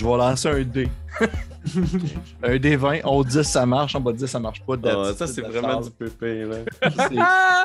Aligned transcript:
Je 0.00 0.06
vais 0.06 0.16
lancer 0.16 0.48
un 0.48 0.62
dé. 0.62 0.88
un 2.42 2.56
dé 2.58 2.74
20. 2.74 3.04
En 3.04 3.16
haut 3.16 3.22
de 3.24 3.28
10, 3.28 3.42
ça 3.42 3.66
marche. 3.66 3.94
Bas 3.98 4.12
de 4.12 4.16
10, 4.16 4.26
ça 4.28 4.40
marche 4.40 4.62
pas. 4.64 4.76
Ah, 4.82 5.12
ça, 5.14 5.26
c'est 5.26 5.42
vraiment 5.42 5.78
du 5.82 5.90
pépé, 5.90 6.46
là. 6.46 6.56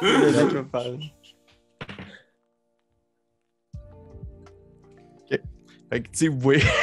Réchauffage. 0.01 1.15
Fait 5.29 6.01
que, 6.01 6.07
tu 6.09 6.09
sais, 6.13 6.27
vous 6.27 6.39
voyez. 6.39 6.63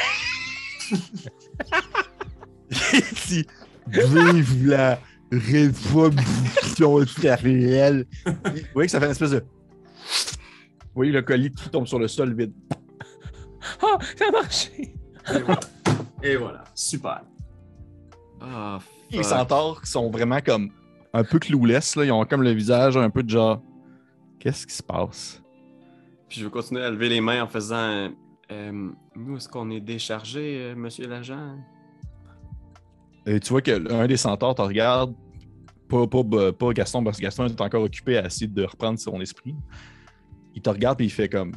Si- 3.15 3.47
Vive 3.89 4.69
la 4.69 4.99
révolution 5.31 6.95
réelle. 7.43 8.07
Vous 8.25 8.33
voyez 8.73 8.87
que 8.87 8.91
ça 8.93 9.01
fait 9.01 9.05
une 9.07 9.11
espèce 9.13 9.33
de. 9.33 9.41
Vous 9.41 10.95
voyez 10.95 11.13
le 11.13 11.21
colis 11.21 11.51
qui 11.53 11.69
tombe 11.69 11.87
sur 11.87 11.99
le 11.99 12.09
sol 12.09 12.35
vide. 12.35 12.55
Ah, 13.83 13.99
ça 14.17 14.29
a 14.29 14.31
marché! 14.31 14.95
Et 15.31 15.41
voilà. 15.43 15.61
Et 16.23 16.37
voilà. 16.37 16.65
Super. 16.75 17.23
Ah, 18.41 18.79
Les 19.11 19.23
centaures 19.23 19.81
qui 19.83 19.91
sont 19.91 20.11
vraiment 20.11 20.41
comme 20.41 20.71
un 21.13 21.25
peu 21.25 21.39
clouless, 21.39 21.97
là. 21.97 22.05
Ils 22.05 22.13
ont 22.13 22.25
comme 22.25 22.43
le 22.43 22.51
visage 22.53 22.97
un 22.97 23.11
peu 23.11 23.23
de 23.23 23.31
genre. 23.31 23.61
Qu'est-ce 24.39 24.67
qui 24.67 24.75
se 24.75 24.83
passe? 24.83 25.41
Puis 26.29 26.41
je 26.41 26.45
vais 26.47 26.51
continuer 26.51 26.83
à 26.83 26.91
lever 26.91 27.09
les 27.09 27.21
mains 27.21 27.43
en 27.43 27.47
faisant. 27.47 28.11
euh, 28.51 28.91
nous, 29.15 29.37
est-ce 29.37 29.49
qu'on 29.49 29.71
est 29.71 29.81
déchargé, 29.81 30.59
euh, 30.63 30.75
monsieur 30.75 31.07
l'agent? 31.07 31.57
Et 33.27 33.39
tu 33.39 33.51
vois 33.51 33.63
qu'un 33.63 34.07
des 34.07 34.17
centaures 34.17 34.55
te 34.55 34.63
regarde. 34.63 35.15
Pas, 35.89 36.07
pas, 36.07 36.53
pas 36.53 36.73
Gaston, 36.73 37.05
parce 37.05 37.19
que 37.19 37.23
Gaston 37.23 37.47
est 37.47 37.61
encore 37.61 37.83
occupé 37.83 38.17
à 38.17 38.27
essayer 38.27 38.47
de 38.49 38.65
reprendre 38.65 38.99
son 38.99 39.21
esprit. 39.21 39.55
Il 40.55 40.63
te 40.63 40.71
regarde 40.71 41.01
et 41.01 41.05
il 41.05 41.11
fait 41.11 41.29
comme. 41.29 41.53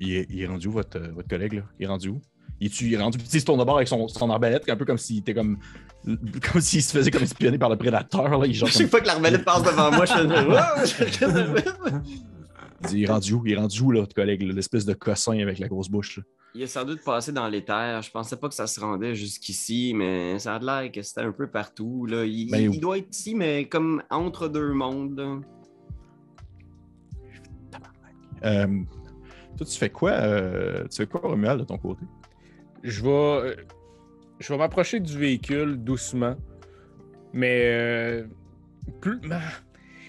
Il 0.00 0.12
est, 0.12 0.26
il 0.30 0.40
est 0.42 0.46
rendu 0.46 0.68
où, 0.68 0.72
votre, 0.72 0.98
euh, 0.98 1.10
votre 1.12 1.28
collègue, 1.28 1.54
là? 1.54 1.62
Il 1.78 1.84
est 1.84 1.88
rendu 1.88 2.08
où? 2.10 2.20
Il 2.60 2.66
est, 2.66 2.80
il 2.80 2.94
est 2.94 2.96
rendu. 2.98 3.18
Il 3.32 3.40
se 3.40 3.44
tourne 3.44 3.58
de 3.60 3.64
bord 3.64 3.76
avec 3.76 3.88
son, 3.88 4.08
son 4.08 4.30
arbalète, 4.30 4.68
un 4.68 4.76
peu 4.76 4.84
comme 4.84 4.98
s'il 4.98 5.18
était 5.18 5.34
comme. 5.34 5.58
Comme 6.52 6.60
s'il 6.60 6.82
se 6.84 6.96
faisait 6.96 7.10
comme 7.10 7.24
espionner 7.24 7.58
par 7.58 7.68
le 7.68 7.76
prédateur. 7.76 8.38
Là. 8.38 8.46
Il, 8.46 8.54
genre, 8.54 8.68
Chaque 8.68 8.88
fois 8.88 9.00
que 9.00 9.06
l'arbalète 9.08 9.44
passe 9.44 9.64
devant 9.64 9.90
moi, 9.90 10.04
je 10.06 10.86
fais. 10.86 11.06
il 12.92 13.02
est 13.02 13.06
rendu 13.08 13.32
où? 13.32 13.42
Il 13.44 13.52
est 13.52 13.56
rendu 13.56 13.80
où, 13.82 13.90
là, 13.90 14.00
votre 14.00 14.14
collègue? 14.14 14.42
L'espèce 14.42 14.84
de 14.84 14.94
cossin 14.94 15.38
avec 15.40 15.58
la 15.58 15.66
grosse 15.66 15.88
bouche. 15.88 16.18
là? 16.18 16.22
Il 16.54 16.62
est 16.62 16.68
sans 16.68 16.84
doute 16.84 17.02
passé 17.04 17.32
dans 17.32 17.48
les 17.48 17.64
terres. 17.64 18.00
Je 18.02 18.10
pensais 18.12 18.36
pas 18.36 18.48
que 18.48 18.54
ça 18.54 18.66
se 18.68 18.78
rendait 18.78 19.14
jusqu'ici, 19.16 19.92
mais 19.94 20.38
ça 20.38 20.54
a 20.54 20.58
l'air 20.60 20.92
que 20.92 21.02
c'était 21.02 21.22
un 21.22 21.32
peu 21.32 21.48
partout. 21.48 22.06
Là. 22.06 22.24
Il, 22.24 22.50
Ben, 22.50 22.72
il 22.72 22.78
doit 22.80 22.98
être 22.98 23.08
ici, 23.14 23.34
mais 23.34 23.68
comme 23.68 24.02
entre 24.08 24.48
deux 24.48 24.72
mondes. 24.72 25.18
là. 25.18 25.40
Euh, 28.44 28.66
toi, 29.56 29.66
tu 29.66 29.78
fais 29.78 29.90
quoi? 29.90 30.10
euh, 30.12 30.84
tu 30.88 30.96
fais 30.98 31.06
quoi, 31.06 31.20
Romuald, 31.22 31.60
de 31.60 31.64
ton 31.64 31.78
côté? 31.78 32.04
Je 32.82 33.02
vais, 33.02 33.08
euh, 33.10 33.54
je 34.38 34.52
vais 34.52 34.58
m'approcher 34.58 35.00
du 35.00 35.18
véhicule 35.18 35.76
doucement, 35.82 36.36
mais 37.32 37.60
euh, 37.64 38.26
plus, 39.00 39.20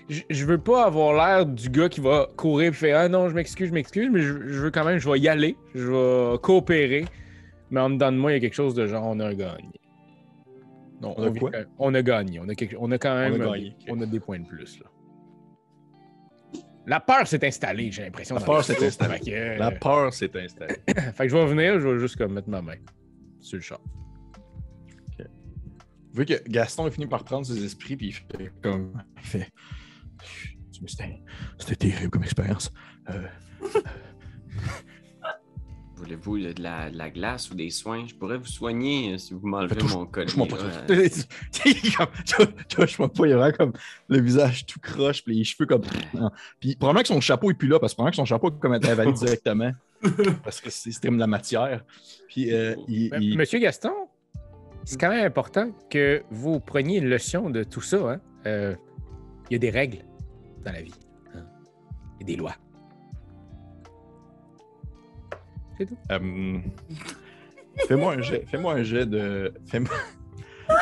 je, 0.09 0.21
je 0.29 0.45
veux 0.45 0.57
pas 0.57 0.85
avoir 0.85 1.13
l'air 1.13 1.45
du 1.45 1.69
gars 1.69 1.89
qui 1.89 1.99
va 2.01 2.27
courir 2.37 2.69
et 2.69 2.73
faire 2.73 2.97
ah 2.99 3.09
non 3.09 3.27
je 3.29 3.35
m'excuse 3.35 3.67
je 3.69 3.73
m'excuse 3.73 4.09
mais 4.11 4.21
je, 4.21 4.47
je 4.47 4.59
veux 4.61 4.71
quand 4.71 4.85
même 4.85 4.99
je 4.99 5.09
vais 5.09 5.19
y 5.19 5.27
aller 5.27 5.57
je 5.75 5.87
vais 5.87 6.37
coopérer 6.39 7.03
mais 7.71 7.81
en 7.81 7.89
dedans 7.89 8.11
de 8.13 8.17
moi 8.17 8.31
il 8.31 8.35
y 8.35 8.37
a 8.37 8.39
quelque 8.39 8.53
chose 8.53 8.73
de 8.73 8.87
genre 8.87 9.03
on 9.05 9.19
a 9.19 9.33
gagné 9.33 9.81
non 11.01 11.13
On 11.17 11.23
a 11.23 11.31
quoi? 11.31 11.51
on 11.79 11.93
a 11.93 12.01
gagné 12.01 12.39
on 12.39 12.47
a, 12.47 12.55
quelque- 12.55 12.77
on 12.79 12.89
a 12.91 12.97
quand 12.97 13.15
même 13.15 13.37
gagné, 13.37 13.75
on 13.89 13.99
a 13.99 14.05
des 14.05 14.19
points 14.21 14.39
de 14.39 14.45
plus 14.45 14.79
là 14.79 14.85
la 16.87 16.99
peur 16.99 17.27
s'est 17.27 17.45
installée 17.45 17.91
j'ai 17.91 18.03
l'impression 18.03 18.35
La 18.35 18.41
peur 18.41 18.63
s'est 18.63 18.83
installée. 18.85 19.19
Que, 19.19 19.31
euh, 19.31 19.57
La 19.57 19.71
peur 19.71 20.13
s'est 20.13 20.31
installée. 20.35 20.77
fait 20.87 21.23
que 21.25 21.29
je 21.29 21.37
vais 21.37 21.45
venir 21.45 21.79
je 21.79 21.87
vais 21.87 21.99
juste 21.99 22.15
comme 22.15 22.33
mettre 22.33 22.49
ma 22.49 22.61
main 22.61 22.77
sur 23.39 23.57
le 23.57 23.61
char 23.61 23.79
Vous 25.17 25.25
voyez 26.13 26.39
que 26.39 26.49
Gaston 26.49 26.85
a 26.85 26.91
fini 26.91 27.05
par 27.05 27.23
prendre 27.23 27.45
ses 27.45 27.63
esprits, 27.63 27.95
puis 27.95 28.07
il 28.07 28.13
fait 28.13 28.51
comme. 28.63 29.03
Il 29.17 29.27
fait. 29.27 29.49
C'était 30.87 31.21
c'était 31.59 31.75
terrible 31.75 32.09
comme 32.09 32.23
expérience. 32.23 32.71
Euh, 33.09 33.27
Voulez-vous 35.97 36.37
de 36.37 36.61
la, 36.61 36.89
de 36.91 36.97
la 36.97 37.09
glace 37.09 37.49
ou 37.49 37.55
des 37.55 37.69
soins? 37.71 38.05
Je 38.07 38.13
pourrais 38.15 38.37
vous 38.37 38.45
soigner 38.45 39.13
euh, 39.13 39.17
si 39.17 39.33
vous 39.33 39.47
m'enlevez 39.47 39.81
mon 39.83 40.05
collier. 40.05 40.27
touche-moi 40.27 40.47
pas. 43.11 43.25
il 43.27 43.33
a 43.33 43.37
vraiment 43.37 43.57
comme 43.57 43.73
le 44.07 44.21
visage 44.21 44.65
tout 44.65 44.79
croche, 44.79 45.23
puis 45.23 45.35
les 45.37 45.43
cheveux 45.43 45.65
comme. 45.65 45.81
Non. 46.13 46.29
Puis 46.59 46.75
probablement 46.75 47.01
que 47.01 47.07
son 47.07 47.21
chapeau 47.21 47.51
est 47.51 47.55
plus 47.55 47.67
là, 47.67 47.79
parce 47.79 47.93
que 47.93 47.95
probablement 47.97 48.11
que 48.11 48.15
son 48.17 48.25
chapeau 48.25 48.49
est 48.49 48.59
comme 48.59 48.73
été 48.75 48.89
avalé 48.89 49.11
directement, 49.13 49.71
parce 50.43 50.61
que 50.61 50.69
c'est 50.69 50.91
comme 51.01 51.15
de 51.15 51.19
la 51.21 51.27
matière. 51.27 51.83
Puis 52.27 52.53
euh, 52.53 52.75
il. 52.87 53.09
Mais, 53.11 53.17
il- 53.21 53.37
Monsieur 53.37 53.59
Gaston, 53.59 53.93
c'est 54.85 54.99
quand 54.99 55.09
même 55.09 55.25
important 55.25 55.71
que 55.89 56.23
vous 56.29 56.59
preniez 56.59 56.99
une 56.99 57.09
leçon 57.09 57.49
de 57.49 57.63
tout 57.63 57.81
ça. 57.81 57.97
hein. 58.13 58.21
Euh, 58.45 58.75
Il 59.49 59.53
y 59.53 59.55
a 59.55 59.59
des 59.59 59.69
règles 59.71 59.99
dans 60.63 60.71
la 60.71 60.81
vie. 60.81 60.93
hein. 61.33 61.43
Il 62.19 62.21
y 62.21 62.23
a 62.23 62.25
des 62.27 62.35
lois. 62.35 62.55
C'est 65.77 65.85
tout. 65.85 65.97
euh, 66.11 66.57
Fais-moi 67.87 68.13
un 68.13 68.21
jet. 68.21 68.45
Fais-moi 68.49 68.73
un 68.73 68.83
jet 68.83 69.05
de. 69.05 69.53
Fais-moi. 69.67 69.93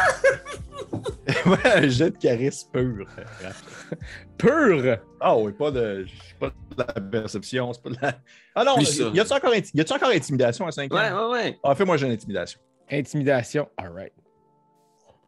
Fais-moi 1.28 1.58
un 1.66 1.88
jet 1.88 2.12
de 2.12 2.18
charisme 2.18 2.70
pur. 2.72 3.08
Pur! 4.38 4.98
Ah 5.20 5.38
oui, 5.38 5.54
pas 5.54 5.72
de, 5.72 6.06
pas 6.40 6.48
de 6.50 6.54
la 6.78 6.86
perception, 7.22 7.72
c'est 7.74 7.82
pas 7.82 7.90
de 7.90 7.98
la. 8.02 8.20
Ah 8.54 8.64
non, 8.64 8.78
y 8.80 9.20
a-tu 9.20 9.34
encore, 9.34 9.54
inti- 9.54 9.94
encore 9.94 10.10
intimidation 10.10 10.68
à 10.68 10.72
5 10.72 10.94
ans? 10.94 10.98
Ouais, 10.98 11.12
ouais, 11.12 11.32
ouais. 11.32 11.60
Ah, 11.64 11.74
fais-moi 11.76 11.96
un 11.96 11.98
jeu 11.98 12.08
d'intimidation. 12.08 12.60
Intimidation. 12.92 13.70
All 13.78 13.92
right. 13.94 14.14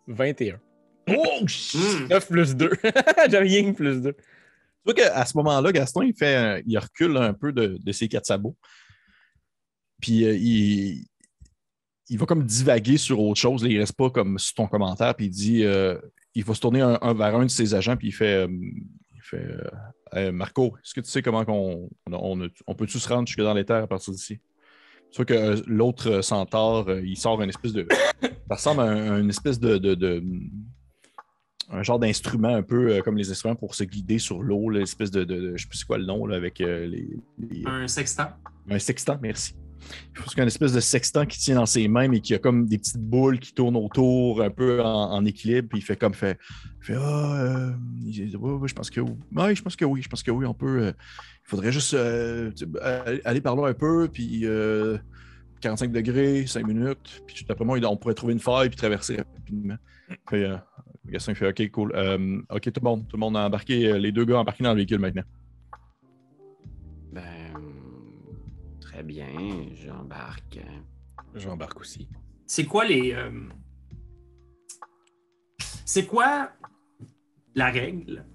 21. 0.08 0.60
Oh, 1.10 1.48
shit! 1.48 1.80
Hmm. 1.80 2.08
9 2.10 2.28
plus 2.28 2.56
2. 2.56 2.70
J'ai 3.30 3.38
rien 3.38 3.74
plus 3.74 4.02
2. 4.02 4.14
Tu 4.14 4.20
vois 4.86 4.94
qu'à 4.94 5.26
ce 5.26 5.38
moment-là, 5.38 5.72
Gaston, 5.72 6.02
il 6.02 6.14
fait, 6.16 6.36
un- 6.36 6.62
il 6.66 6.78
recule 6.78 7.16
un 7.18 7.34
peu 7.34 7.52
de, 7.54 7.78
de 7.82 7.92
ses 7.92 8.08
quatre 8.08 8.26
sabots. 8.26 8.56
Puis 10.02 10.26
euh, 10.26 10.36
il, 10.36 11.06
il 12.10 12.18
va 12.20 12.26
comme 12.26 12.44
divaguer 12.44 12.98
sur 12.98 13.20
autre 13.20 13.40
chose. 13.40 13.64
là. 13.64 13.70
il 13.70 13.80
reste 13.80 13.96
pas 13.96 14.10
comme 14.10 14.38
sur 14.40 14.54
ton 14.56 14.68
commentaire. 14.68 15.16
Puis 15.16 15.26
il 15.28 15.30
dit, 15.32 15.64
euh, 15.64 15.98
il 16.36 16.44
va 16.44 16.54
se 16.54 16.62
tourner 16.62 16.82
un, 16.82 16.98
un 17.02 17.14
vers 17.14 17.36
un 17.36 17.44
de 17.46 17.50
ses 17.52 17.74
agents. 17.74 17.98
Puis 17.98 18.10
il 18.10 18.14
fait, 18.14 18.46
euh, 18.46 18.48
il 18.50 19.22
fait 19.22 19.46
Hey, 20.14 20.32
Marco, 20.32 20.74
est-ce 20.78 20.94
que 20.94 21.02
tu 21.02 21.10
sais 21.10 21.22
comment 21.22 21.44
qu'on, 21.44 21.90
on, 22.10 22.42
on, 22.42 22.50
on 22.68 22.76
peut-tu 22.76 22.98
se 22.98 23.10
rendre 23.10 23.28
jusque 23.28 23.42
dans 23.42 23.54
les 23.54 23.66
terres 23.66 23.84
à 23.84 23.88
partir 23.88 24.14
d'ici? 24.14 24.40
Tu 25.12 25.18
vois 25.18 25.26
que 25.26 25.62
l'autre 25.68 26.22
centaure, 26.22 26.90
il 27.00 27.18
sort 27.18 27.42
une 27.42 27.50
espèce 27.50 27.74
de. 27.74 27.86
Ça 28.22 28.56
ressemble 28.56 28.82
à 28.82 28.86
un- 28.86 29.20
une 29.22 29.30
espèce 29.30 29.60
de- 29.60 29.78
de- 29.78 29.96
de 29.96 30.24
un 31.70 31.84
genre 31.84 32.00
d'instrument 32.00 32.56
un 32.56 32.64
peu 32.64 32.94
euh, 32.94 33.02
comme 33.02 33.18
les 33.18 33.30
instruments 33.30 33.56
pour 33.58 33.76
se 33.76 33.84
guider 33.84 34.20
sur 34.20 34.42
l'eau, 34.42 34.70
l'espèce 34.70 35.12
de, 35.12 35.26
de- 35.26 35.36
de- 35.42 35.58
je 35.58 35.64
sais 35.64 35.68
plus 35.68 35.80
c'est 35.80 35.86
quoi 35.86 35.98
le 35.98 36.06
nom 36.06 36.26
là, 36.26 36.38
avec 36.38 36.62
euh, 36.62 36.86
les, 36.88 37.10
les- 37.38 37.64
Un 37.66 37.88
sextant. 37.90 38.30
un 38.70 38.80
sextant, 38.80 39.20
merci. 39.22 39.54
Il 40.12 40.22
faut 40.22 40.30
qu'il 40.30 40.38
y 40.38 40.40
ait 40.40 40.44
une 40.44 40.48
espèce 40.48 40.74
de 40.74 40.80
sextant 40.80 41.26
qui 41.26 41.40
tient 41.40 41.56
dans 41.56 41.66
ses 41.66 41.88
mains, 41.88 42.08
mais 42.08 42.20
qui 42.20 42.34
a 42.34 42.40
comme 42.40 42.66
des 42.68 42.78
petites 42.78 42.98
boules 42.98 43.40
qui 43.40 43.54
tournent 43.54 43.76
autour, 43.76 44.42
un 44.42 44.50
peu 44.50 44.82
en, 44.84 45.24
équilibre. 45.26 45.70
Puis 45.70 45.80
il 45.80 45.82
fait 45.82 45.96
comme 45.96 46.14
fait, 46.14 46.38
fait 46.82 46.96
ah, 46.98 47.42
euh, 47.42 47.72
je 48.10 48.74
pense 48.74 48.90
que 48.90 49.02
oui. 49.02 49.56
Je 49.56 49.62
pense 49.62 49.76
que 49.76 49.86
oui, 49.86 50.02
je 50.02 50.10
pense 50.10 50.24
que 50.24 50.32
oui, 50.32 50.46
on 50.46 50.54
peut. 50.54 50.82
euh, 50.82 50.92
il 51.46 51.50
faudrait 51.50 51.72
juste 51.72 51.94
euh, 51.94 52.52
aller- 53.24 53.42
par 53.42 53.56
là 53.56 53.68
un 53.68 53.74
peu, 53.74 54.10
puis 54.12 54.42
euh, 54.44 54.98
45 55.62 55.92
degrés, 55.92 56.46
5 56.46 56.66
minutes. 56.66 57.24
Puis 57.26 57.46
d'après 57.48 57.66
moi, 57.66 57.80
on 57.86 57.98
pourrait 57.98 58.16
trouver 58.16 58.34
une 58.34 58.40
faille 58.40 58.70
puis 58.70 58.78
traverser 58.78 59.18
rapidement. 59.18 59.78
Puis, 60.28 60.44
Gaston 61.06 61.36
fait 61.36 61.48
OK, 61.48 61.72
cool. 61.72 61.94
OK, 62.50 62.62
tout 62.62 62.82
le 62.82 62.84
monde, 62.84 63.08
tout 63.08 63.16
le 63.16 63.20
monde 63.22 63.38
a 63.38 63.46
embarqué, 63.46 63.98
les 63.98 64.12
deux 64.12 64.26
gars 64.26 64.40
embarqués 64.40 64.64
dans 64.64 64.72
le 64.72 64.78
véhicule 64.78 65.00
maintenant. 65.00 65.24
Ben, 67.14 67.47
très 68.98 69.04
bien, 69.04 69.28
j'embarque. 69.76 70.60
J'embarque 71.36 71.82
aussi. 71.82 72.08
C'est 72.48 72.66
quoi 72.66 72.84
les. 72.84 73.14
euh, 73.14 73.30
C'est 75.86 76.08
quoi 76.08 76.52
la 77.54 77.68
règle 77.70 78.26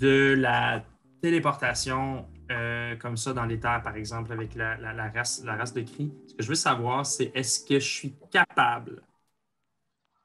de 0.00 0.34
la 0.38 0.82
téléportation 1.20 2.26
euh, 2.50 2.96
comme 2.96 3.18
ça 3.18 3.34
dans 3.34 3.44
les 3.44 3.60
terres, 3.60 3.82
par 3.82 3.96
exemple, 3.96 4.32
avec 4.32 4.54
la, 4.54 4.78
la- 4.78 4.94
la 4.94 5.10
race, 5.10 5.42
la 5.44 5.56
race 5.56 5.74
de 5.74 5.82
cri? 5.82 6.10
Ce 6.26 6.34
que 6.34 6.42
je 6.42 6.48
veux 6.48 6.54
savoir, 6.54 7.04
c'est 7.04 7.30
est-ce 7.34 7.60
que 7.66 7.78
je 7.78 7.86
suis 7.86 8.14
capable 8.30 9.02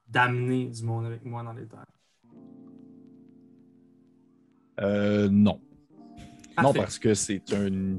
d'amener 0.07 0.67
du 0.67 0.83
monde 0.83 1.05
avec 1.07 1.25
moi 1.25 1.43
dans 1.43 1.53
les 1.53 1.65
terres? 1.67 1.83
Euh, 4.79 5.27
non. 5.29 5.59
Non, 6.61 6.73
Parfait. 6.73 6.79
parce 6.79 6.99
que 6.99 7.13
c'est 7.13 7.53
un. 7.53 7.97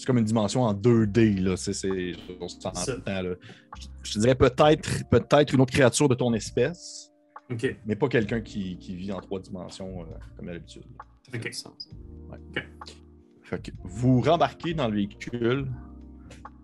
C'est 0.00 0.06
comme 0.06 0.16
une 0.16 0.24
dimension 0.24 0.62
en 0.62 0.72
2D, 0.72 1.42
là. 1.42 1.58
C'est, 1.58 1.74
c'est, 1.74 2.12
on 2.40 2.48
s'entend, 2.48 2.72
Ça. 2.74 2.96
là. 3.04 3.34
Je, 3.78 3.86
je 4.02 4.12
te 4.14 4.18
dirais 4.18 4.34
peut-être, 4.34 5.06
peut-être 5.10 5.52
une 5.52 5.60
autre 5.60 5.74
créature 5.74 6.08
de 6.08 6.14
ton 6.14 6.32
espèce, 6.32 7.12
mais 7.84 7.96
pas 7.96 8.08
quelqu'un 8.08 8.40
qui, 8.40 8.78
qui 8.78 8.96
vit 8.96 9.12
en 9.12 9.20
trois 9.20 9.40
dimensions 9.40 10.00
euh, 10.00 10.04
comme 10.38 10.46
d'habitude. 10.46 10.84
Ça 11.26 11.32
fait 11.32 11.36
Ok. 11.38 11.44
du 11.44 11.52
sens. 11.52 11.90
Fait 13.42 13.60
que 13.62 13.72
vous 13.84 14.22
rembarquez 14.22 14.72
dans 14.72 14.88
le 14.88 14.94
véhicule. 14.94 15.70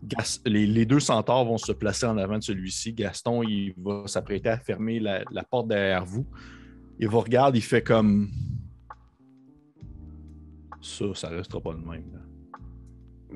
Gas- 0.03 0.41
les, 0.47 0.67
les 0.67 0.87
deux 0.87 1.01
centaures 1.01 1.45
vont 1.45 1.59
se 1.59 1.73
placer 1.73 2.07
en 2.07 2.17
avant 2.17 2.39
de 2.39 2.43
celui-ci. 2.43 2.95
Gaston, 2.95 3.43
il 3.43 3.75
va 3.77 4.05
s'apprêter 4.07 4.49
à 4.49 4.57
fermer 4.59 4.99
la, 4.99 5.25
la 5.31 5.43
porte 5.45 5.69
derrière 5.69 6.07
vous. 6.07 6.27
Il 6.99 7.09
vous 7.09 7.21
regarde, 7.21 7.55
il 7.55 7.61
fait 7.63 7.83
comme. 7.83 8.31
Ça, 10.81 11.05
ça 11.15 11.29
restera 11.29 11.61
pas 11.61 11.73
le 11.73 11.79
même. 11.81 12.05
là. 12.15 12.21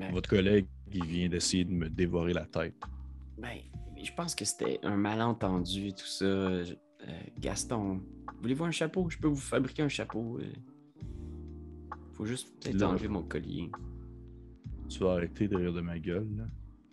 Ben, 0.01 0.13
Votre 0.13 0.29
collègue, 0.29 0.65
il 0.91 1.05
vient 1.05 1.29
d'essayer 1.29 1.63
de 1.63 1.71
me 1.71 1.87
dévorer 1.89 2.33
la 2.33 2.45
tête. 2.45 2.75
ben, 3.37 3.57
je 4.03 4.11
pense 4.13 4.33
que 4.35 4.45
c'était 4.45 4.79
un 4.83 4.95
malentendu 4.97 5.87
et 5.89 5.91
tout 5.93 6.05
ça. 6.07 6.63
Je- 6.63 6.73
euh, 7.07 7.21
Gaston, 7.39 8.01
voulez-vous 8.41 8.63
un 8.65 8.71
chapeau? 8.71 9.09
Je 9.09 9.17
peux 9.19 9.27
vous 9.27 9.35
fabriquer 9.35 9.83
un 9.83 9.89
chapeau. 9.89 10.39
euh. 10.39 10.51
Faut 12.13 12.25
juste 12.25 12.47
peut-être 12.59 12.81
enlever 12.83 13.07
mon 13.07 13.23
collier. 13.23 13.71
Tu 14.89 14.99
vas 14.99 15.13
arrêter 15.13 15.47
de 15.47 15.55
rire 15.55 15.73
de 15.73 15.81
ma 15.81 15.97
gueule. 15.99 16.27
là. 16.37 16.43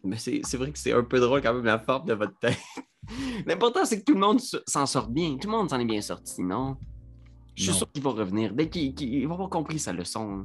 Mais 0.05 0.17
c'est 0.17 0.57
vrai 0.57 0.71
que 0.71 0.79
c'est 0.79 0.93
un 0.93 1.03
peu 1.03 1.19
drôle 1.19 1.43
quand 1.43 1.53
même 1.55 1.65
la 1.65 1.79
forme 1.79 2.07
de 2.07 2.15
votre 2.15 2.39
tête. 2.39 2.59
L'important, 3.47 3.85
c'est 3.85 4.01
que 4.01 4.05
tout 4.05 4.15
le 4.15 4.21
monde 4.21 4.39
s'en 4.67 4.87
sorte 4.87 5.11
bien. 5.13 5.37
Tout 5.39 5.49
le 5.51 5.57
monde 5.57 5.71
s'en 5.71 5.79
est 5.81 5.85
bien 5.87 6.01
sorti, 6.01 6.43
non? 6.43 6.77
Je 7.57 7.63
suis 7.65 7.73
Non. 7.73 7.79
sûr 7.79 7.91
qu'il 7.93 8.03
va 8.03 8.11
revenir. 8.11 8.55
Dès 8.55 8.69
qu'il 8.69 8.95
qu'il- 8.95 9.13
il 9.15 9.27
va 9.27 9.35
avoir 9.35 9.49
compris 9.51 9.79
sa 9.79 9.93
leçon. 9.93 10.45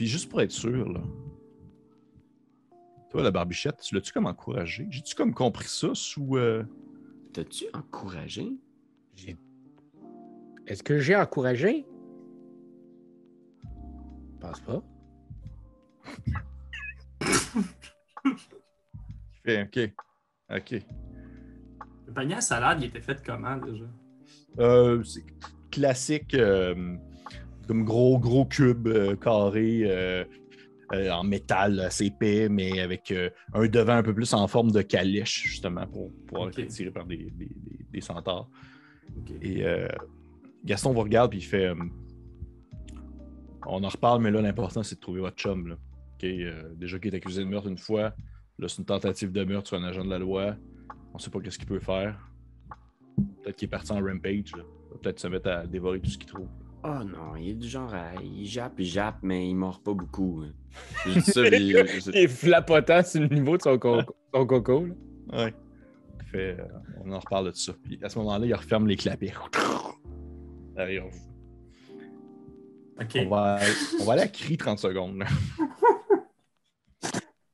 Puis 0.00 0.06
juste 0.06 0.30
pour 0.30 0.40
être 0.40 0.50
sûr, 0.50 0.90
là. 0.90 1.02
Toi, 3.10 3.22
la 3.22 3.30
barbichette, 3.30 3.82
tu 3.82 3.94
l'as-tu 3.94 4.14
comme 4.14 4.24
encouragé? 4.24 4.86
J'ai-tu 4.88 5.14
comme 5.14 5.34
compris 5.34 5.68
ça 5.68 5.90
sous. 5.92 6.38
euh, 6.38 6.64
T'as-tu 7.34 7.66
encouragé? 7.74 8.50
J'ai- 9.14 9.36
Est-ce 10.66 10.82
que 10.82 11.00
j'ai 11.00 11.14
encouragé? 11.14 11.84
Je 13.62 14.38
pense 14.40 14.60
pas. 14.60 14.82
OK. 19.46 19.78
OK. 20.56 20.74
Le 22.06 22.12
panier 22.14 22.36
à 22.36 22.40
salade, 22.40 22.78
il 22.80 22.86
était 22.86 23.02
fait 23.02 23.22
comment 23.22 23.58
déjà? 23.58 23.84
Euh, 24.60 25.04
c'est 25.04 25.26
classique, 25.70 26.32
euh, 26.32 26.96
comme 27.70 27.84
gros, 27.84 28.18
gros 28.18 28.44
cube 28.46 28.88
euh, 28.88 29.14
carré 29.14 29.82
euh, 29.84 30.24
euh, 30.92 31.08
en 31.12 31.22
métal 31.22 31.78
assez 31.78 32.06
épais, 32.06 32.48
mais 32.48 32.80
avec 32.80 33.14
un 33.54 33.66
devant 33.68 33.92
un 33.92 34.02
peu 34.02 34.12
plus 34.12 34.34
en 34.34 34.48
forme 34.48 34.72
de 34.72 34.82
calèche, 34.82 35.44
justement, 35.44 35.86
pour 35.86 36.10
pouvoir 36.26 36.48
être 36.48 36.66
tiré 36.66 36.90
par 36.90 37.06
des, 37.06 37.16
des, 37.16 37.46
des- 37.46 37.86
des 37.92 38.00
centaures. 38.00 38.48
Et 39.40 39.62
Gaston 40.64 40.92
vous 40.92 41.00
regarde, 41.02 41.30
puis 41.30 41.38
il 41.38 41.44
fait 41.44 41.70
On 43.66 43.84
en 43.84 43.88
reparle, 43.88 44.20
mais 44.20 44.32
là, 44.32 44.40
l'important, 44.42 44.82
c'est 44.82 44.96
de 44.96 45.00
trouver 45.00 45.20
votre 45.20 45.36
chum. 45.36 45.68
Là. 45.68 45.76
Déjà 46.76 46.98
qu'il 46.98 47.14
est 47.14 47.16
accusé 47.16 47.44
de 47.44 47.48
meurtre 47.48 47.68
une 47.68 47.78
fois, 47.78 48.14
là, 48.58 48.66
c'est 48.68 48.78
une 48.78 48.84
tentative 48.84 49.30
de 49.30 49.44
meurtre 49.44 49.68
sur 49.68 49.76
un 49.78 49.84
agent 49.84 50.04
de 50.04 50.10
la 50.10 50.18
loi. 50.18 50.56
On 51.14 51.18
sait 51.18 51.30
pas 51.30 51.38
qu'est-ce 51.40 51.58
qu'il 51.58 51.68
peut 51.68 51.78
faire. 51.78 52.18
Peut-être 53.44 53.54
qu'il 53.56 53.66
est 53.66 53.70
parti 53.70 53.92
en 53.92 54.00
rampage. 54.00 54.52
peut-être 55.02 55.20
se 55.20 55.28
mettre 55.28 55.48
à 55.50 55.66
dévorer 55.66 56.00
tout 56.00 56.10
ce 56.10 56.18
qu'il 56.18 56.26
trouve. 56.28 56.48
Oh 56.82 57.04
non, 57.04 57.36
il 57.36 57.50
est 57.50 57.54
du 57.54 57.68
genre 57.68 57.92
à. 57.92 58.12
Il 58.22 58.46
jappe, 58.46 58.74
il 58.78 58.86
jappe, 58.86 59.18
mais 59.22 59.48
il 59.48 59.54
mord 59.54 59.80
pas 59.82 59.92
beaucoup. 59.92 60.42
hein. 60.46 60.52
Je 61.06 61.12
dis 61.12 61.20
ça, 61.20 61.42
mais 61.50 61.60
il- 61.60 61.86
Il 62.08 62.16
est 62.16 62.28
flapotant 62.28 63.02
sur 63.04 63.20
le 63.20 63.28
niveau 63.28 63.56
de 63.56 63.62
son, 63.62 63.78
co- 63.78 64.00
son 64.34 64.46
coco. 64.46 64.86
là. 64.86 65.44
Ouais. 65.44 65.54
Fait, 66.32 66.56
euh, 66.58 66.64
on 67.04 67.12
en 67.12 67.18
reparle 67.18 67.46
de 67.50 67.56
ça. 67.56 67.72
Puis 67.82 67.98
à 68.02 68.08
ce 68.08 68.18
moment-là, 68.20 68.46
il 68.46 68.54
referme 68.54 68.86
les 68.86 68.96
clapiers. 68.96 69.32
Derrière 70.76 71.04
vous. 71.06 71.18
On 73.16 73.28
va, 73.28 73.58
on 74.00 74.04
va 74.04 74.12
aller 74.12 74.22
à 74.22 74.28
cri 74.28 74.56
30 74.56 74.78
secondes. 74.78 75.18
là. 75.18 75.26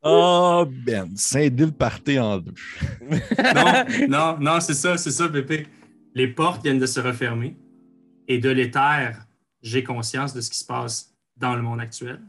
Oh, 0.02 0.64
Ben, 0.86 1.08
Saint-Dil 1.16 1.72
partait 1.72 2.18
en 2.18 2.38
deux. 2.38 2.54
Non, 3.54 4.08
non, 4.08 4.38
non, 4.40 4.60
c'est 4.60 4.74
ça, 4.74 4.96
c'est 4.96 5.10
ça, 5.10 5.28
Pépé. 5.28 5.66
Les 6.14 6.28
portes 6.28 6.62
viennent 6.62 6.78
de 6.78 6.86
se 6.86 7.00
refermer. 7.00 7.56
Et 8.28 8.38
de 8.38 8.50
l'éther, 8.50 9.24
j'ai 9.62 9.84
conscience 9.84 10.34
de 10.34 10.40
ce 10.40 10.50
qui 10.50 10.58
se 10.58 10.64
passe 10.64 11.14
dans 11.36 11.54
le 11.54 11.62
monde 11.62 11.80
actuel. 11.80 12.20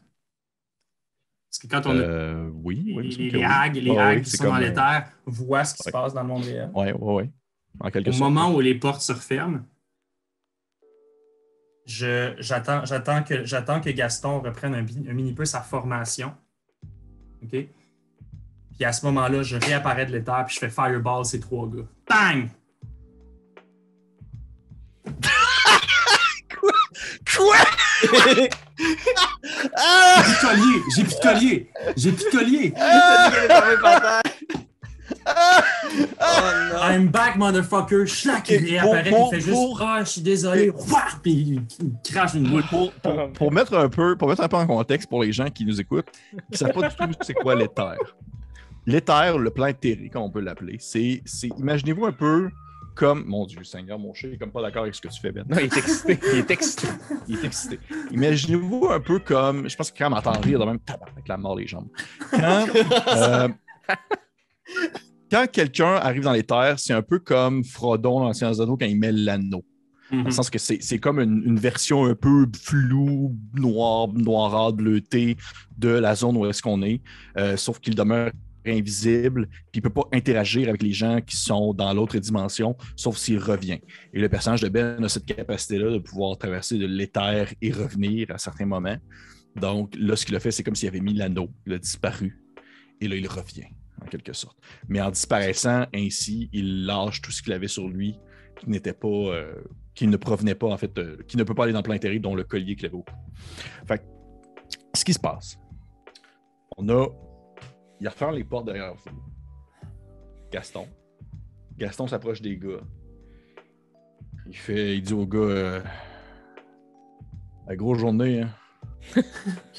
Parce 1.49 1.59
que 1.59 1.67
quand 1.67 1.85
on 1.89 1.97
a 1.97 2.01
Euh, 2.01 2.49
oui, 2.63 2.93
oui. 2.95 3.09
les, 3.31 3.37
oui. 3.37 3.43
hags, 3.43 3.75
les 3.75 3.89
Ouais, 3.91 3.97
hags 3.97 4.21
qui 4.23 4.29
sont 4.31 4.43
dans 4.43 4.51
comme, 4.51 4.63
euh, 4.63 4.67
l'éther 4.67 5.09
voient 5.25 5.63
ce 5.63 5.75
qui 5.75 5.83
se 5.83 5.89
passe 5.91 6.13
dans 6.13 6.21
le 6.21 6.27
monde 6.27 6.43
réel. 6.43 6.69
Ouais. 6.73 7.29
En 7.79 7.89
quelque 7.89 8.09
Au 8.09 8.13
sorte. 8.13 8.31
moment 8.31 8.53
où 8.53 8.59
les 8.59 8.75
portes 8.75 9.01
se 9.01 9.11
referment, 9.13 9.61
j'attends 11.85 12.85
j'attends 12.85 13.23
que, 13.23 13.45
j'attends 13.45 13.79
que 13.81 13.89
Gaston 13.89 14.41
reprenne 14.41 14.75
un 14.75 14.81
mini 15.13 15.33
peu 15.33 15.45
sa 15.45 15.61
formation. 15.61 16.33
OK? 17.43 17.49
Puis 17.51 18.85
à 18.85 18.91
ce 18.91 19.05
moment-là, 19.07 19.41
je 19.41 19.57
réapparais 19.57 20.05
de 20.05 20.11
l'éther 20.11 20.45
puis 20.45 20.55
je 20.55 20.59
fais 20.59 20.69
fireball 20.69 21.25
ces 21.25 21.39
trois 21.39 21.67
gars. 21.69 21.85
Bang! 22.09 22.49
Quoi? 27.37 27.55
J'ai 30.05 30.23
plus 30.23 30.33
de 30.33 30.41
collier! 30.41 30.83
J'ai 30.95 31.03
plus 31.03 31.15
de 31.15 31.19
collier! 31.21 31.71
J'ai 31.95 32.11
plus 32.11 32.25
de 32.25 32.31
collier! 32.31 32.73
Oh 36.19 36.51
non! 36.73 36.81
I'm 36.81 37.07
back, 37.07 37.35
motherfucker! 37.37 38.07
Schlack, 38.07 38.49
il 38.49 38.57
réapparaît, 38.57 39.11
il 39.11 39.35
fait 39.35 39.41
juste 39.41 39.57
Ah, 39.79 39.99
je 40.03 40.09
suis 40.09 40.21
désolé! 40.21 40.71
Puis 41.21 41.31
il, 41.31 41.61
crache 42.11 42.33
une 42.33 42.49
boule. 42.49 42.63
Pour, 42.69 42.91
pour- 42.91 43.31
pour 43.31 43.51
mettre 43.51 43.73
un 43.77 43.89
peu, 43.89 44.15
pour 44.15 44.27
mettre 44.27 44.43
un 44.43 44.47
peu 44.47 44.57
en 44.57 44.67
contexte 44.67 45.09
pour 45.09 45.23
les 45.23 45.31
gens 45.31 45.49
qui 45.49 45.65
nous 45.65 45.79
écoutent, 45.79 46.09
qui 46.31 46.37
ne 46.51 46.57
savent 46.57 46.73
pas 46.73 47.07
du 47.07 47.15
tout 47.15 47.21
c'est 47.21 47.33
quoi 47.33 47.55
l'éther. 47.55 47.97
L'éther, 48.85 49.37
le 49.37 49.49
plan 49.49 49.67
éthérique, 49.67 50.13
comme 50.13 50.23
on 50.23 50.29
peut 50.29 50.39
l'appeler, 50.41 50.77
c'est, 50.79 51.21
c'est 51.25 51.49
imaginez-vous 51.57 52.05
un 52.05 52.11
peu 52.11 52.49
comme. 52.97 53.23
Mon 53.25 53.45
Dieu, 53.45 53.63
Seigneur, 53.63 53.97
mon 53.97 54.13
chat, 54.13 54.27
il 54.27 54.33
est 54.33 54.37
comme 54.37 54.51
pas 54.51 54.61
d'accord 54.61 54.83
avec 54.83 54.95
ce 54.95 55.01
que 55.01 55.07
tu 55.07 55.21
fais, 55.21 55.31
Ben. 55.31 55.45
Non, 55.47 55.57
il 55.59 55.65
est 55.65 55.77
excité. 55.77 56.19
Il 56.33 56.39
est 56.39 56.51
excité. 56.51 56.87
Il 57.27 57.37
est 57.37 57.43
excité. 57.45 57.79
Imaginez-vous 58.11 58.87
un 58.89 58.99
peu 58.99 59.19
comme. 59.19 59.69
Je 59.69 59.75
pense 59.75 59.91
que 59.91 59.97
quand 59.97 60.07
on 60.07 60.09
m'entend 60.11 60.39
rire, 60.41 60.59
de 60.59 60.65
même, 60.65 60.79
tabac, 60.79 61.05
avec 61.13 61.27
la 61.27 61.37
mort 61.37 61.55
les 61.55 61.67
jambes. 61.67 61.87
Quand, 62.31 62.67
euh, 63.15 63.47
quand 65.31 65.47
quelqu'un 65.51 65.93
arrive 65.95 66.23
dans 66.23 66.33
les 66.33 66.43
terres, 66.43 66.79
c'est 66.79 66.93
un 66.93 67.01
peu 67.01 67.19
comme 67.19 67.63
Frodon 67.63 68.21
dans 68.21 68.33
Sciences 68.33 68.59
Anneaux 68.59 68.77
quand 68.77 68.87
il 68.87 68.99
met 68.99 69.11
l'anneau. 69.11 69.63
Dans 70.09 70.23
le 70.23 70.31
sens 70.31 70.49
que 70.49 70.57
c'est 70.57 70.81
c'est 70.81 70.99
comme 70.99 71.19
une, 71.19 71.43
une 71.45 71.59
version 71.59 72.05
un 72.05 72.15
peu 72.15 72.47
floue, 72.57 73.35
noire, 73.53 74.07
noirâtre, 74.13 74.77
bleutée 74.77 75.35
de 75.77 75.89
la 75.89 76.15
zone 76.15 76.37
où 76.37 76.45
est-ce 76.45 76.61
qu'on 76.61 76.81
est, 76.81 77.01
euh, 77.37 77.57
sauf 77.57 77.79
qu'il 77.79 77.93
demeure 77.93 78.31
invisible, 78.69 79.47
puis 79.71 79.75
il 79.75 79.81
peut 79.81 79.89
pas 79.89 80.07
interagir 80.11 80.69
avec 80.69 80.83
les 80.83 80.93
gens 80.93 81.21
qui 81.21 81.35
sont 81.35 81.73
dans 81.73 81.93
l'autre 81.93 82.17
dimension, 82.17 82.75
sauf 82.95 83.17
s'il 83.17 83.39
revient. 83.39 83.79
Et 84.13 84.19
le 84.19 84.29
personnage 84.29 84.61
de 84.61 84.69
Ben 84.69 85.03
a 85.03 85.09
cette 85.09 85.25
capacité-là 85.25 85.91
de 85.91 85.99
pouvoir 85.99 86.37
traverser 86.37 86.77
de 86.77 86.85
l'éther 86.85 87.53
et 87.61 87.71
revenir 87.71 88.31
à 88.31 88.37
certains 88.37 88.65
moments. 88.65 88.97
Donc 89.55 89.95
là, 89.97 90.15
ce 90.15 90.25
qu'il 90.25 90.35
a 90.35 90.39
fait, 90.39 90.51
c'est 90.51 90.63
comme 90.63 90.75
s'il 90.75 90.87
avait 90.87 90.99
mis 90.99 91.13
l'anneau, 91.13 91.49
il 91.65 91.73
a 91.73 91.79
disparu, 91.79 92.41
et 93.01 93.07
là, 93.07 93.15
il 93.15 93.27
revient, 93.27 93.67
en 94.01 94.05
quelque 94.05 94.33
sorte. 94.33 94.57
Mais 94.87 95.01
en 95.01 95.11
disparaissant 95.11 95.85
ainsi, 95.93 96.49
il 96.53 96.85
lâche 96.85 97.21
tout 97.21 97.31
ce 97.31 97.41
qu'il 97.41 97.53
avait 97.53 97.67
sur 97.67 97.87
lui, 97.87 98.15
qui 98.59 98.69
n'était 98.69 98.93
pas... 98.93 99.07
euh, 99.07 99.53
qui 99.93 100.05
ne 100.05 100.17
provenait 100.17 100.53
pas, 100.53 100.67
en 100.67 100.77
fait, 100.77 100.95
euh, 100.99 101.17
qui 101.27 101.37
ne 101.37 101.43
peut 101.43 101.55
pas 101.55 101.63
aller 101.63 101.73
dans 101.73 101.79
le 101.79 101.83
plan 101.83 101.95
intérieur, 101.95 102.21
dont 102.21 102.35
le 102.35 102.43
collier 102.43 102.75
qu'il 102.75 102.85
avait 102.85 102.95
au. 102.95 103.05
Fait 103.87 104.05
ce 104.93 105.03
qui 105.03 105.13
se 105.13 105.19
passe, 105.19 105.57
on 106.77 106.87
a. 106.89 107.07
Il 107.99 108.07
referme 108.07 108.35
les 108.35 108.43
portes 108.43 108.65
derrière 108.65 108.93
vous. 108.93 109.09
Gaston. 110.51 110.87
Gaston 111.77 112.07
s'approche 112.07 112.41
des 112.41 112.57
gars. 112.57 112.81
Il 114.47 114.55
fait. 114.55 114.95
Il 114.97 115.01
dit 115.01 115.13
aux 115.13 115.25
gars 115.27 115.39
euh, 115.39 115.81
La 117.67 117.75
grosse 117.75 117.99
journée, 117.99 118.41
hein. 118.41 118.49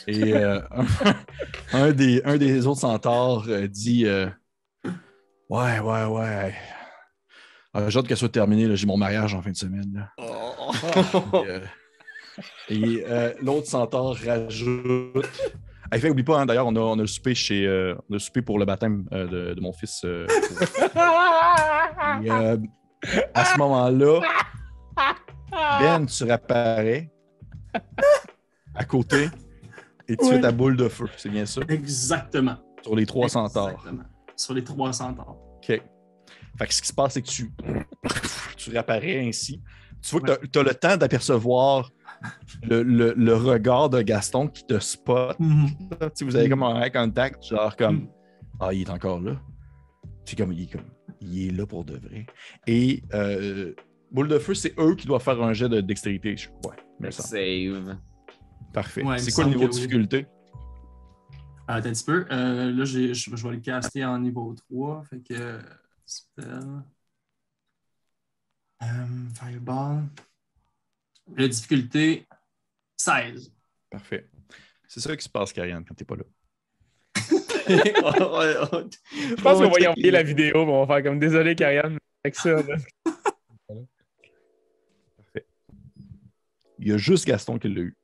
Et 0.06 0.32
euh, 0.34 0.60
un, 0.70 0.86
un 1.72 1.92
des, 1.92 2.22
un 2.24 2.36
des 2.38 2.66
autres 2.66 2.80
centaures 2.80 3.44
euh, 3.48 3.66
dit 3.66 4.06
euh, 4.06 4.28
Ouais, 5.50 5.80
ouais, 5.80 6.04
ouais. 6.04 6.54
Euh, 7.76 7.90
J'ai 7.90 7.98
hâte 7.98 8.08
qu'elle 8.08 8.16
soit 8.16 8.28
terminée. 8.30 8.74
J'ai 8.76 8.86
mon 8.86 8.96
mariage 8.96 9.34
en 9.34 9.42
fin 9.42 9.50
de 9.50 9.56
semaine. 9.56 9.92
là. 9.94 10.12
Et, 11.44 11.48
euh, 11.48 11.60
et, 12.68 13.04
euh, 13.06 13.32
l'autre 13.42 13.66
centaure 13.66 14.16
rajoute. 14.16 15.26
Ah, 15.90 15.98
fait, 15.98 16.10
oublie 16.10 16.22
pas, 16.24 16.40
hein, 16.40 16.46
d'ailleurs, 16.46 16.66
on 16.66 16.76
a, 16.76 16.80
on 16.80 16.98
a 16.98 17.02
le 17.02 17.06
souper 17.06 17.34
chez. 17.34 17.66
euh, 17.66 17.94
on 18.08 18.12
a 18.12 18.16
le 18.16 18.18
souper 18.18 18.42
pour 18.42 18.58
le 18.58 18.64
baptême 18.66 19.06
euh, 19.12 19.26
de, 19.26 19.54
de 19.54 19.60
mon 19.60 19.72
fils. 19.72 20.02
euh, 20.04 20.26
et, 22.22 22.30
à 23.34 23.44
ce 23.44 23.58
moment-là, 23.58 24.20
Ben, 25.80 26.04
tu 26.06 26.24
réapparais 26.24 27.10
à 28.74 28.84
côté 28.84 29.28
et 30.08 30.16
tu 30.16 30.26
fais 30.26 30.40
ta 30.40 30.52
boule 30.52 30.76
de 30.76 30.88
feu. 30.88 31.06
C'est 31.16 31.30
bien 31.30 31.46
ça? 31.46 31.62
Exactement. 31.68 32.56
Sur 32.82 32.96
les 32.96 33.06
trois 33.06 33.28
centaures. 33.28 33.70
Exactement. 33.70 34.04
Sur 34.36 34.54
les 34.54 34.64
trois 34.64 34.92
centaures. 34.92 35.36
OK. 35.56 35.66
Fait 36.58 36.66
que 36.66 36.74
ce 36.74 36.82
qui 36.82 36.88
se 36.88 36.92
passe, 36.94 37.14
c'est 37.14 37.22
que 37.22 37.28
tu, 37.28 37.52
tu 38.56 38.70
réapparais 38.70 39.20
ainsi. 39.26 39.62
Tu 40.02 40.10
vois 40.10 40.20
que 40.36 40.46
tu 40.46 40.58
as, 40.58 40.62
le 40.62 40.74
temps 40.74 40.96
d'apercevoir 40.96 41.90
le, 42.62 42.82
le- 42.82 43.14
le 43.16 43.34
regard 43.34 43.90
de 43.90 44.02
Gaston 44.02 44.48
qui 44.48 44.66
te 44.66 44.78
spot. 44.78 45.38
Mhm. 45.38 45.68
sais, 46.14 46.24
vous 46.24 46.36
avez 46.36 46.48
comme 46.48 46.62
un 46.62 46.80
eye 46.82 46.90
contact, 46.92 47.44
genre 47.44 47.76
comme 47.76 47.96
Mm. 47.96 48.08
Ah, 48.60 48.72
il 48.74 48.80
est 48.82 48.90
encore 48.90 49.20
là. 49.20 49.40
C'est 50.24 50.36
comme 50.36 50.52
il 50.52 50.62
est 50.64 50.72
comme 50.72 50.90
il 51.20 51.48
est 51.48 51.50
là 51.52 51.64
pour 51.66 51.84
de 51.84 51.96
vrai. 51.96 52.26
Et 52.66 53.02
euh, 53.14 53.72
Boule 54.10 54.28
de 54.28 54.38
feu, 54.38 54.54
c'est 54.54 54.74
eux 54.80 54.94
qui 54.96 55.06
doivent 55.06 55.22
faire 55.22 55.40
un 55.42 55.52
jet 55.52 55.68
de 55.68 55.80
dextérité. 55.80 56.36
je- 56.36 56.48
ça. 57.10 57.22
Save. 57.22 57.96
Parfait. 58.72 59.02
Ouais, 59.04 59.18
c'est 59.18 59.30
quoi 59.32 59.44
le 59.44 59.50
niveau 59.50 59.62
de 59.64 59.68
oui. 59.68 59.74
difficulté? 59.74 60.26
Attends 61.68 61.88
un 61.88 61.92
petit 61.92 62.04
peu. 62.04 62.26
Euh, 62.30 62.72
là, 62.72 62.84
je, 62.84 63.12
je 63.12 63.30
vais 63.48 63.54
le 63.54 63.60
caster 63.60 64.04
en 64.04 64.18
niveau 64.18 64.54
3. 64.70 65.02
Fait 65.04 65.20
que. 65.20 65.58
spell. 66.06 66.64
Euh, 68.82 68.86
fireball. 69.34 70.04
La 71.36 71.48
difficulté 71.48 72.26
16. 72.96 73.52
Parfait. 73.90 74.28
C'est 74.86 75.00
ça 75.00 75.16
qui 75.16 75.24
se 75.24 75.28
passe, 75.28 75.52
Karianne, 75.52 75.84
quand 75.84 75.94
t'es 75.94 76.04
pas 76.04 76.16
là. 76.16 76.24
Je 77.68 79.34
pense 79.42 79.58
qu'on 79.58 79.68
va 79.68 79.80
y 79.80 79.86
envoyer 79.86 80.10
la 80.10 80.22
vidéo, 80.22 80.64
mais 80.64 80.72
on 80.72 80.84
va 80.84 80.94
faire 80.96 81.04
comme 81.04 81.18
désolé, 81.18 81.54
Karianne, 81.54 81.98
avec 82.24 82.34
ça. 82.34 82.62
là. 82.62 82.76
Il 86.78 86.88
y 86.88 86.92
a 86.92 86.96
juste 86.96 87.26
Gaston 87.26 87.58
qui 87.58 87.68
l'a 87.68 87.80
eu. 87.80 87.96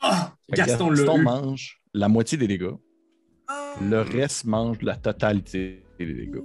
Ah! 0.00 0.34
Gaston 0.50 0.90
le 0.90 0.96
Gaston 0.96 1.18
eu. 1.18 1.22
mange 1.22 1.80
la 1.94 2.08
moitié 2.08 2.36
des 2.36 2.48
dégâts. 2.48 2.74
Le 3.80 4.00
reste 4.00 4.44
mange 4.44 4.82
la 4.82 4.96
totalité 4.96 5.84
des 5.98 6.12
dégâts. 6.12 6.42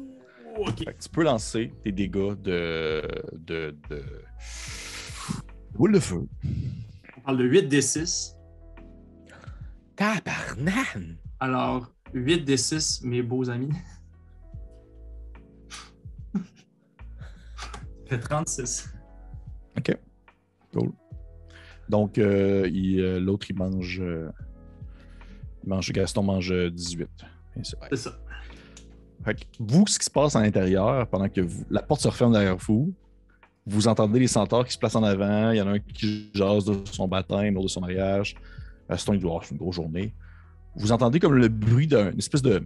Tu 1.01 1.10
peux 1.10 1.24
lancer 1.24 1.74
tes 1.84 1.91
dégâts 1.91 2.34
de. 2.36 3.01
de. 3.34 3.75
de. 3.89 4.03
Boule 5.75 5.91
de 5.94 6.00
feu. 6.00 6.27
On 7.17 7.22
parle 7.22 7.38
de 7.38 7.44
8 7.46 7.63
des 7.67 7.82
6. 7.82 8.36
Tabarnak! 9.96 10.98
Alors, 11.39 11.91
8 12.13 12.41
des 12.46 12.58
6, 12.58 13.01
mes 13.03 13.22
beaux 13.22 13.50
amis. 13.50 13.72
Ça 16.34 18.10
fait 18.10 18.20
36. 18.20 18.89
Donc, 21.88 22.17
euh, 22.17 22.67
il, 22.74 23.00
euh, 23.00 23.20
l'autre, 23.20 23.46
il 23.51 23.55
mange. 23.58 24.00
euh, 24.01 24.27
il 25.63 25.70
mange. 25.70 25.91
Gaston 25.91 26.24
mange 26.24 26.51
euh, 26.51 26.72
18. 26.72 27.08
Bien 27.53 27.63
sûr. 27.63 27.77
C'est 27.91 27.96
ça. 27.96 28.17
Fait 29.24 29.36
que 29.36 29.46
vous, 29.60 29.86
ce 29.86 30.00
qui 30.00 30.05
se 30.05 30.10
passe 30.10 30.36
à 30.36 30.41
l'intérieur, 30.41 31.08
pendant 31.08 31.29
que 31.29 31.41
vous- 31.41 31.63
la 31.70 31.84
porte 31.84 32.01
se 32.01 32.08
referme 32.08 32.34
derrière 32.34 32.58
vous, 32.58 32.91
vous 33.65 33.88
entendez 33.88 34.19
les 34.19 34.27
centaures 34.27 34.65
qui 34.65 34.74
se 34.74 34.77
placent 34.77 34.95
en 34.95 35.03
avant. 35.03 35.51
Il 35.51 35.57
y 35.57 35.62
en 35.62 35.67
a 35.67 35.72
un 35.72 35.79
qui 35.79 36.29
jase 36.34 36.65
de 36.65 36.77
son 36.91 37.07
baptême, 37.07 37.55
l'autre 37.55 37.67
de 37.67 37.72
son 37.72 37.81
mariage. 37.81 38.36
Doit 38.88 38.98
avoir 39.15 39.43
une 39.50 39.57
grosse 39.57 39.75
journée. 39.75 40.13
Vous 40.75 40.91
entendez 40.91 41.19
comme 41.19 41.34
le 41.34 41.48
bruit 41.48 41.88
d'une 41.88 42.17
espèce 42.17 42.43
de. 42.43 42.65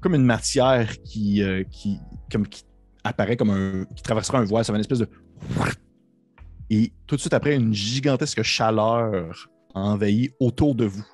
comme 0.00 0.14
une 0.14 0.24
matière 0.24 1.02
qui, 1.02 1.42
euh, 1.42 1.64
qui, 1.70 1.98
comme, 2.32 2.46
qui 2.46 2.64
apparaît 3.04 3.36
comme 3.36 3.50
un. 3.50 3.84
qui 3.94 4.02
traversera 4.02 4.38
un 4.38 4.44
voile. 4.44 4.64
Ça 4.64 4.72
fait 4.72 4.78
une 4.78 4.80
espèce 4.80 5.00
de. 5.00 5.08
Et 6.70 6.92
tout 7.06 7.16
de 7.16 7.20
suite 7.20 7.34
après, 7.34 7.54
une 7.54 7.74
gigantesque 7.74 8.42
chaleur 8.42 9.50
a 9.74 9.80
envahi 9.80 10.30
autour 10.40 10.74
de 10.74 10.86
vous. 10.86 11.06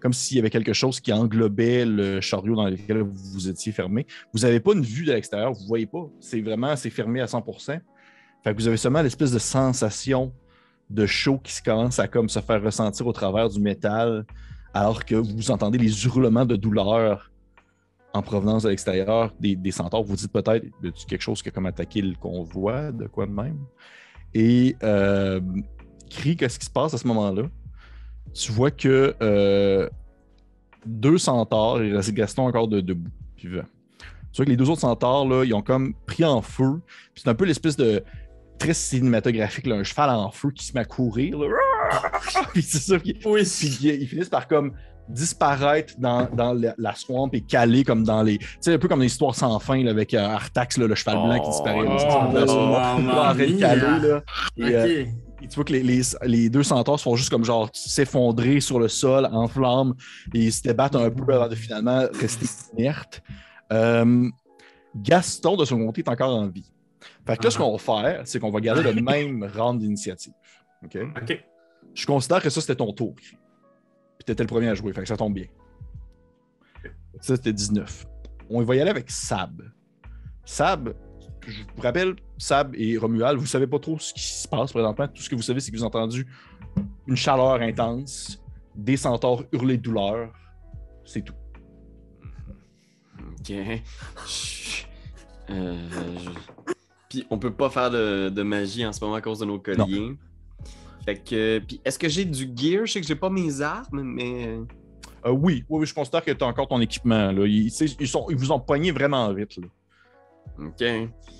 Comme 0.00 0.12
s'il 0.12 0.36
y 0.36 0.40
avait 0.40 0.50
quelque 0.50 0.74
chose 0.74 1.00
qui 1.00 1.12
englobait 1.12 1.86
le 1.86 2.20
chariot 2.20 2.56
dans 2.56 2.68
lequel 2.68 3.00
vous 3.00 3.48
étiez 3.48 3.72
fermé. 3.72 4.06
Vous 4.34 4.40
n'avez 4.40 4.60
pas 4.60 4.72
une 4.74 4.82
vue 4.82 5.04
de 5.04 5.12
l'extérieur, 5.12 5.52
vous 5.52 5.62
ne 5.62 5.68
voyez 5.68 5.86
pas. 5.86 6.06
C'est 6.20 6.42
vraiment, 6.42 6.76
c'est 6.76 6.90
fermé 6.90 7.20
à 7.20 7.26
100%. 7.26 7.80
Fait 8.44 8.54
que 8.54 8.60
vous 8.60 8.68
avez 8.68 8.76
seulement 8.76 9.00
l'espèce 9.00 9.32
de 9.32 9.38
sensation 9.38 10.32
de 10.90 11.06
chaud 11.06 11.40
qui 11.42 11.52
se 11.52 11.62
commence 11.62 11.98
à 11.98 12.08
comme 12.08 12.28
se 12.28 12.40
faire 12.40 12.62
ressentir 12.62 13.06
au 13.06 13.12
travers 13.12 13.48
du 13.48 13.58
métal, 13.58 14.26
alors 14.74 15.02
que 15.04 15.14
vous 15.14 15.50
entendez 15.50 15.78
les 15.78 16.04
hurlements 16.04 16.44
de 16.44 16.54
douleur 16.54 17.30
en 18.12 18.20
provenance 18.20 18.64
de 18.64 18.68
l'extérieur 18.68 19.32
des, 19.40 19.56
des 19.56 19.70
centaures. 19.70 20.04
Vous 20.04 20.14
dites 20.14 20.30
peut-être 20.30 20.66
quelque 21.08 21.22
chose 21.22 21.42
qui 21.42 21.48
a 21.48 21.52
comme 21.52 21.64
attaqué 21.64 22.02
le 22.02 22.14
convoi, 22.14 22.92
de 22.92 23.06
quoi 23.06 23.24
de 23.24 23.32
même? 23.32 23.58
Et 24.34 24.76
euh, 24.82 25.40
Cri, 26.10 26.36
qu'est-ce 26.36 26.58
qui 26.58 26.66
se 26.66 26.70
passe 26.70 26.92
à 26.92 26.98
ce 26.98 27.06
moment-là? 27.08 27.44
Tu 28.34 28.52
vois 28.52 28.70
que 28.70 29.14
euh, 29.22 29.88
deux 30.84 31.16
centaures, 31.16 31.82
il 31.82 31.96
reste 31.96 32.12
Gaston 32.12 32.46
encore 32.46 32.68
de, 32.68 32.82
debout, 32.82 33.10
vivant. 33.38 33.64
Tu 34.32 34.36
vois 34.36 34.44
que 34.44 34.50
les 34.50 34.56
deux 34.56 34.68
autres 34.68 34.80
centaures, 34.80 35.26
là, 35.26 35.44
ils 35.44 35.54
ont 35.54 35.62
comme 35.62 35.94
pris 36.06 36.24
en 36.24 36.42
feu. 36.42 36.80
C'est 37.14 37.28
un 37.28 37.34
peu 37.34 37.44
l'espèce 37.44 37.76
de 37.76 38.02
très 38.58 38.74
cinématographique, 38.74 39.66
là, 39.66 39.76
un 39.76 39.84
cheval 39.84 40.10
en 40.10 40.30
feu 40.30 40.50
qui 40.50 40.64
se 40.64 40.72
met 40.74 40.80
à 40.80 40.84
courir. 40.84 41.38
là. 41.38 41.46
Puis 42.52 42.62
c'est 42.62 42.78
ça. 42.78 42.98
Puis, 42.98 43.18
Oui, 43.24 43.42
puis 43.42 43.78
ils, 43.82 44.02
ils 44.02 44.08
finissent 44.08 44.28
par 44.28 44.48
comme 44.48 44.72
disparaître 45.08 45.94
dans, 45.98 46.26
dans 46.32 46.54
la, 46.54 46.74
la 46.78 46.94
swamp 46.94 47.28
et 47.34 47.42
caler 47.42 47.84
comme 47.84 48.04
dans 48.04 48.22
les. 48.22 48.38
Tu 48.38 48.46
sais, 48.60 48.72
un 48.74 48.78
peu 48.78 48.88
comme 48.88 49.02
l'histoire 49.02 49.34
sans 49.34 49.58
fin 49.58 49.82
là, 49.82 49.90
avec 49.90 50.14
euh, 50.14 50.18
Artax, 50.26 50.78
là, 50.78 50.86
le 50.86 50.94
cheval 50.94 51.16
blanc 51.16 51.40
qui 51.42 51.50
disparaît. 51.50 51.82
là, 51.84 51.90
Oh, 51.94 51.98
ça, 51.98 52.06
là, 52.06 52.44
oh, 52.48 53.14
là, 54.00 54.22
euh, 54.60 55.04
et 55.42 55.48
tu 55.48 55.56
vois 55.56 55.64
que 55.64 55.72
les, 55.74 55.82
les- 55.82 56.00
les 56.22 56.48
deux 56.48 56.62
centaures 56.62 56.98
se 56.98 57.02
font 57.02 57.16
juste 57.16 57.28
comme 57.28 57.44
genre 57.44 57.68
s'effondrer 57.74 58.60
sur 58.60 58.78
le 58.80 58.88
sol 58.88 59.28
en 59.30 59.46
flammes 59.46 59.92
et 60.32 60.38
ils 60.44 60.52
se 60.52 60.62
débattent 60.62 60.96
un 60.96 61.10
peu 61.10 61.34
avant 61.34 61.48
de 61.48 61.54
finalement 61.54 62.04
rester 62.18 62.46
inertes. 62.78 63.22
Euh, 63.72 64.26
Gaston, 64.96 65.56
de 65.56 65.64
son 65.66 65.84
côté, 65.84 66.00
est 66.00 66.08
encore 66.08 66.34
en 66.34 66.46
vie. 66.48 66.70
Fait 67.26 67.36
que 67.38 67.44
là, 67.44 67.50
ce 67.50 67.58
qu'on 67.58 67.72
va 67.72 67.78
faire, 67.78 68.22
c'est 68.26 68.38
qu'on 68.38 68.50
va 68.50 68.60
garder 68.60 68.82
le 68.82 68.92
même 69.00 69.44
round 69.56 69.80
d'initiative. 69.80 70.34
OK? 70.84 70.98
Ok. 71.22 71.44
Je 71.94 72.06
considère 72.06 72.42
que 72.42 72.50
ça, 72.50 72.60
c'était 72.60 72.76
ton 72.76 72.92
tour. 72.92 73.14
Puis 73.14 73.36
t'étais 74.26 74.42
le 74.42 74.48
premier 74.48 74.68
à 74.68 74.74
jouer, 74.74 74.92
fait 74.92 75.02
que 75.02 75.08
ça 75.08 75.16
tombe 75.16 75.34
bien. 75.34 75.46
Ça, 77.20 77.36
c'était 77.36 77.52
19. 77.52 78.06
On 78.50 78.62
va 78.62 78.76
y 78.76 78.80
aller 78.80 78.90
avec 78.90 79.10
Sab. 79.10 79.62
Sab, 80.44 80.94
je 81.46 81.62
vous 81.74 81.82
rappelle, 81.82 82.16
Sab 82.36 82.74
et 82.76 82.98
Romuald, 82.98 83.38
vous 83.38 83.46
savez 83.46 83.66
pas 83.66 83.78
trop 83.78 83.98
ce 83.98 84.12
qui 84.12 84.22
se 84.22 84.46
passe 84.48 84.72
présentement. 84.72 85.08
Tout 85.08 85.22
ce 85.22 85.30
que 85.30 85.34
vous 85.36 85.42
savez, 85.42 85.60
c'est 85.60 85.70
que 85.70 85.76
vous 85.76 85.82
avez 85.84 85.96
entendu 85.96 86.26
une 87.06 87.16
chaleur 87.16 87.60
intense, 87.62 88.42
des 88.74 88.96
centaures 88.96 89.44
hurler 89.52 89.76
de 89.78 89.82
douleur. 89.82 90.32
C'est 91.04 91.22
tout. 91.22 91.34
Ok. 93.40 93.52
Chut. 94.26 94.88
Euh, 95.50 95.76
je- 95.90 96.73
Puis 97.14 97.26
on 97.30 97.38
peut 97.38 97.52
pas 97.52 97.70
faire 97.70 97.90
de, 97.90 98.28
de 98.28 98.42
magie 98.42 98.84
en 98.84 98.92
ce 98.92 99.00
moment 99.04 99.14
à 99.16 99.20
cause 99.20 99.38
de 99.38 99.44
nos 99.44 99.58
colliers. 99.60 100.16
Fait 101.04 101.16
que. 101.16 101.60
Puis 101.60 101.80
est-ce 101.84 101.96
que 101.98 102.08
j'ai 102.08 102.24
du 102.24 102.50
gear? 102.56 102.86
Je 102.86 102.92
sais 102.94 103.00
que 103.00 103.06
j'ai 103.06 103.14
pas 103.14 103.30
mes 103.30 103.60
armes, 103.60 104.02
mais. 104.02 104.58
euh, 105.24 105.30
oui, 105.30 105.64
oui, 105.68 105.80
oui, 105.80 105.86
je 105.86 105.94
considère 105.94 106.24
que 106.24 106.32
tu 106.32 106.42
as 106.42 106.46
encore 106.48 106.66
ton 106.66 106.80
équipement. 106.80 107.30
Là. 107.30 107.46
Ils, 107.46 107.70
tu 107.70 107.86
sais, 107.88 107.96
ils 108.00 108.08
sont, 108.08 108.26
ils 108.30 108.36
vous 108.36 108.50
ont 108.50 108.58
pogné 108.58 108.90
vraiment 108.90 109.32
vite. 109.32 109.56
Là. 109.58 109.66
Ok. 110.58 110.84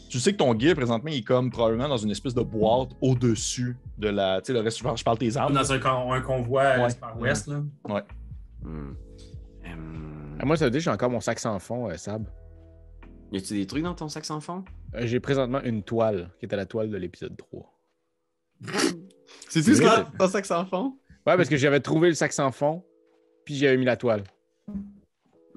Tu 0.09 0.21
sais 0.21 0.31
que 0.33 0.37
ton 0.37 0.57
gear, 0.57 0.76
présentement, 0.76 1.11
il 1.11 1.19
est 1.19 1.23
comme 1.23 1.50
probablement 1.50 1.88
dans 1.88 1.97
une 1.97 2.12
espèce 2.12 2.35
de 2.35 2.43
boîte 2.43 2.90
au-dessus 3.00 3.76
de 3.99 4.09
la. 4.11 4.40
Tu 4.43 4.47
sais, 4.49 4.52
le 4.52 4.61
reste, 4.61 4.78
je 4.97 5.02
parle 5.04 5.19
des 5.19 5.37
armes. 5.37 5.54
Dans 5.54 5.73
un, 5.73 5.78
con- 5.81 6.12
un 6.12 6.21
convoi 6.21 6.62
euh, 6.62 6.85
Ouais. 6.87 6.95
par 7.00 7.19
ouest, 7.19 7.49
là. 7.49 7.62
Hmm. 8.62 8.93
Hum, 9.64 10.37
Ah, 10.38 10.45
moi, 10.45 10.57
ça 10.57 10.66
veut 10.66 10.71
dire 10.71 10.78
que 10.78 10.85
j'ai 10.85 10.90
encore 10.90 11.11
mon 11.11 11.21
sac 11.21 11.38
sans 11.40 11.59
fond, 11.59 11.88
euh, 11.90 11.97
Sab. 11.97 12.26
Y 13.35 13.38
a-tu 13.38 13.55
des 13.55 13.67
trucs 13.67 13.83
dans 13.83 13.95
ton 13.95 14.09
sac 14.09 14.25
sans 14.25 14.41
fond? 14.41 14.64
Euh, 14.95 15.07
j'ai 15.07 15.19
présentement 15.19 15.61
une 15.62 15.83
toile 15.83 16.31
qui 16.38 16.45
était 16.47 16.55
la 16.57 16.67
toile 16.67 16.88
de 16.88 16.97
l'épisode 16.97 17.37
3. 17.37 17.75
C'est 19.49 19.62
tout 19.62 19.75
ce 19.75 19.81
que 19.81 19.85
t'as- 19.87 20.05
ton 20.19 20.29
sac 20.29 20.47
sans 20.47 20.64
fond? 20.67 20.99
Ouais, 21.26 21.37
parce 21.37 21.49
que 21.49 21.57
j'avais 21.57 21.81
trouvé 21.81 22.09
le 22.09 22.14
sac 22.14 22.33
sans 22.33 22.53
fond, 22.53 22.85
puis 23.45 23.57
j'avais 23.57 23.76
mis 23.76 23.85
la 23.85 23.97
toile. 23.97 24.23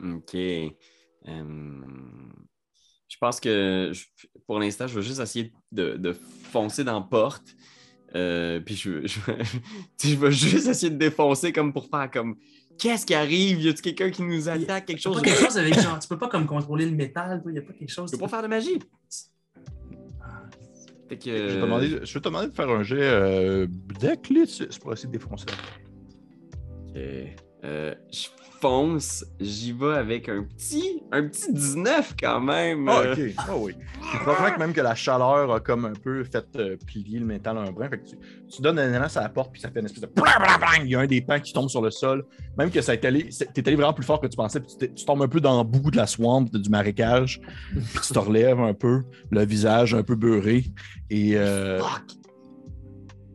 Ok. 0.01 0.35
Hum, 1.25 2.33
Je 3.09 3.17
pense 3.19 3.39
que 3.39 3.91
je- 3.93 4.27
pour 4.45 4.59
l'instant, 4.59 4.85
je 4.87 4.95
vais 4.95 5.01
juste 5.01 5.19
essayer 5.19 5.51
de, 5.71 5.97
de 5.97 6.13
foncer 6.13 6.83
dans 6.83 6.93
la 6.99 7.01
porte. 7.05 7.55
Euh, 8.15 8.59
puis 8.59 8.75
je, 8.75 9.05
je, 9.07 9.19
tu 9.97 10.07
sais, 10.07 10.13
je 10.13 10.15
vais 10.15 10.31
juste 10.31 10.67
essayer 10.67 10.89
de 10.91 10.97
défoncer 10.97 11.51
comme 11.53 11.73
pour 11.73 11.87
faire 11.89 12.09
comme 12.11 12.37
Qu'est-ce 12.77 13.05
qui 13.05 13.13
arrive? 13.13 13.61
Y 13.61 13.69
a-tu 13.69 13.81
quelqu'un 13.81 14.09
qui 14.09 14.23
nous 14.23 14.49
attaque? 14.49 14.85
Quelque 14.85 15.01
chose? 15.01 15.15
pas 15.15 15.21
quelque 15.21 15.39
chose 15.39 15.57
avec 15.57 15.73
genre, 15.81 15.99
tu 15.99 16.07
peux 16.07 16.17
pas 16.17 16.27
comme 16.27 16.45
contrôler 16.45 16.85
le 16.85 16.95
métal, 16.95 17.41
toi, 17.41 17.51
y 17.51 17.57
a 17.57 17.61
pas 17.61 17.73
quelque 17.73 17.91
chose. 17.91 18.11
Je 18.11 18.17
peux 18.17 18.21
pas 18.21 18.27
faire 18.27 18.43
de 18.43 18.47
magie. 18.47 18.79
Fait 21.09 21.17
que. 21.17 21.25
Je 21.25 21.31
vais, 21.31 21.55
te 21.55 21.61
demander, 21.61 21.87
je 21.87 22.13
vais 22.13 22.19
te 22.19 22.19
demander 22.19 22.47
de 22.47 22.53
faire 22.53 22.69
un 22.69 22.83
jet 22.83 22.97
euh, 22.99 23.67
d'éclipse 23.99 24.63
pour 24.79 24.93
essayer 24.93 25.07
de 25.07 25.13
défoncer. 25.13 25.45
Ok. 26.89 27.01
Euh, 27.63 27.95
je 28.11 28.27
fonce, 28.59 29.25
j'y 29.39 29.71
vais 29.71 29.93
avec 29.95 30.29
un 30.29 30.43
petit, 30.43 31.01
un 31.11 31.27
petit 31.27 31.51
19 31.53 32.15
quand 32.19 32.39
même. 32.39 32.87
Ah, 32.89 33.01
ok. 33.11 33.19
Ah 33.37 33.55
oui. 33.57 33.73
C'est 34.11 34.19
probablement 34.19 34.53
que 34.55 34.59
même 34.59 34.73
que 34.73 34.81
la 34.81 34.95
chaleur 34.95 35.51
a 35.53 35.59
comme 35.59 35.85
un 35.85 35.93
peu 35.93 36.23
fait 36.23 36.45
euh, 36.55 36.75
plier 36.85 37.19
le 37.19 37.25
métal 37.25 37.57
un 37.57 37.71
brin. 37.71 37.89
Fait 37.89 37.99
que 37.99 38.05
tu, 38.05 38.15
tu 38.49 38.61
donnes 38.61 38.79
un 38.79 38.89
élan 38.93 39.07
à 39.15 39.21
la 39.21 39.29
porte, 39.29 39.51
puis 39.51 39.61
ça 39.61 39.69
fait 39.69 39.79
une 39.79 39.85
espèce 39.85 40.01
de. 40.01 40.09
Il 40.83 40.89
y 40.89 40.95
a 40.95 40.99
un 40.99 41.07
des 41.07 41.21
pans 41.21 41.39
qui 41.39 41.53
tombe 41.53 41.69
sur 41.69 41.81
le 41.81 41.91
sol. 41.91 42.25
Même 42.57 42.71
que 42.71 42.81
ça 42.81 42.93
est 42.93 43.05
allé. 43.05 43.29
T'es 43.53 43.67
allé 43.67 43.75
vraiment 43.75 43.93
plus 43.93 44.05
fort 44.05 44.19
que 44.19 44.27
tu 44.27 44.35
pensais, 44.37 44.59
puis 44.59 44.71
tu, 44.95 45.05
tombes 45.05 45.21
un 45.21 45.27
peu 45.27 45.39
dans 45.41 45.57
le 45.57 45.63
bout 45.63 45.91
de 45.91 45.97
la 45.97 46.07
swamp, 46.07 46.41
de- 46.51 46.57
du 46.57 46.69
marécage. 46.69 47.39
Puis 47.73 48.01
tu 48.07 48.13
te 48.13 48.19
relèves 48.19 48.59
un 48.59 48.73
peu, 48.73 49.03
le 49.31 49.45
visage 49.45 49.93
un 49.93 50.03
peu 50.03 50.15
beurré. 50.15 50.65
Et. 51.09 51.37
euh, 51.37 51.79
Fuck! 51.79 52.01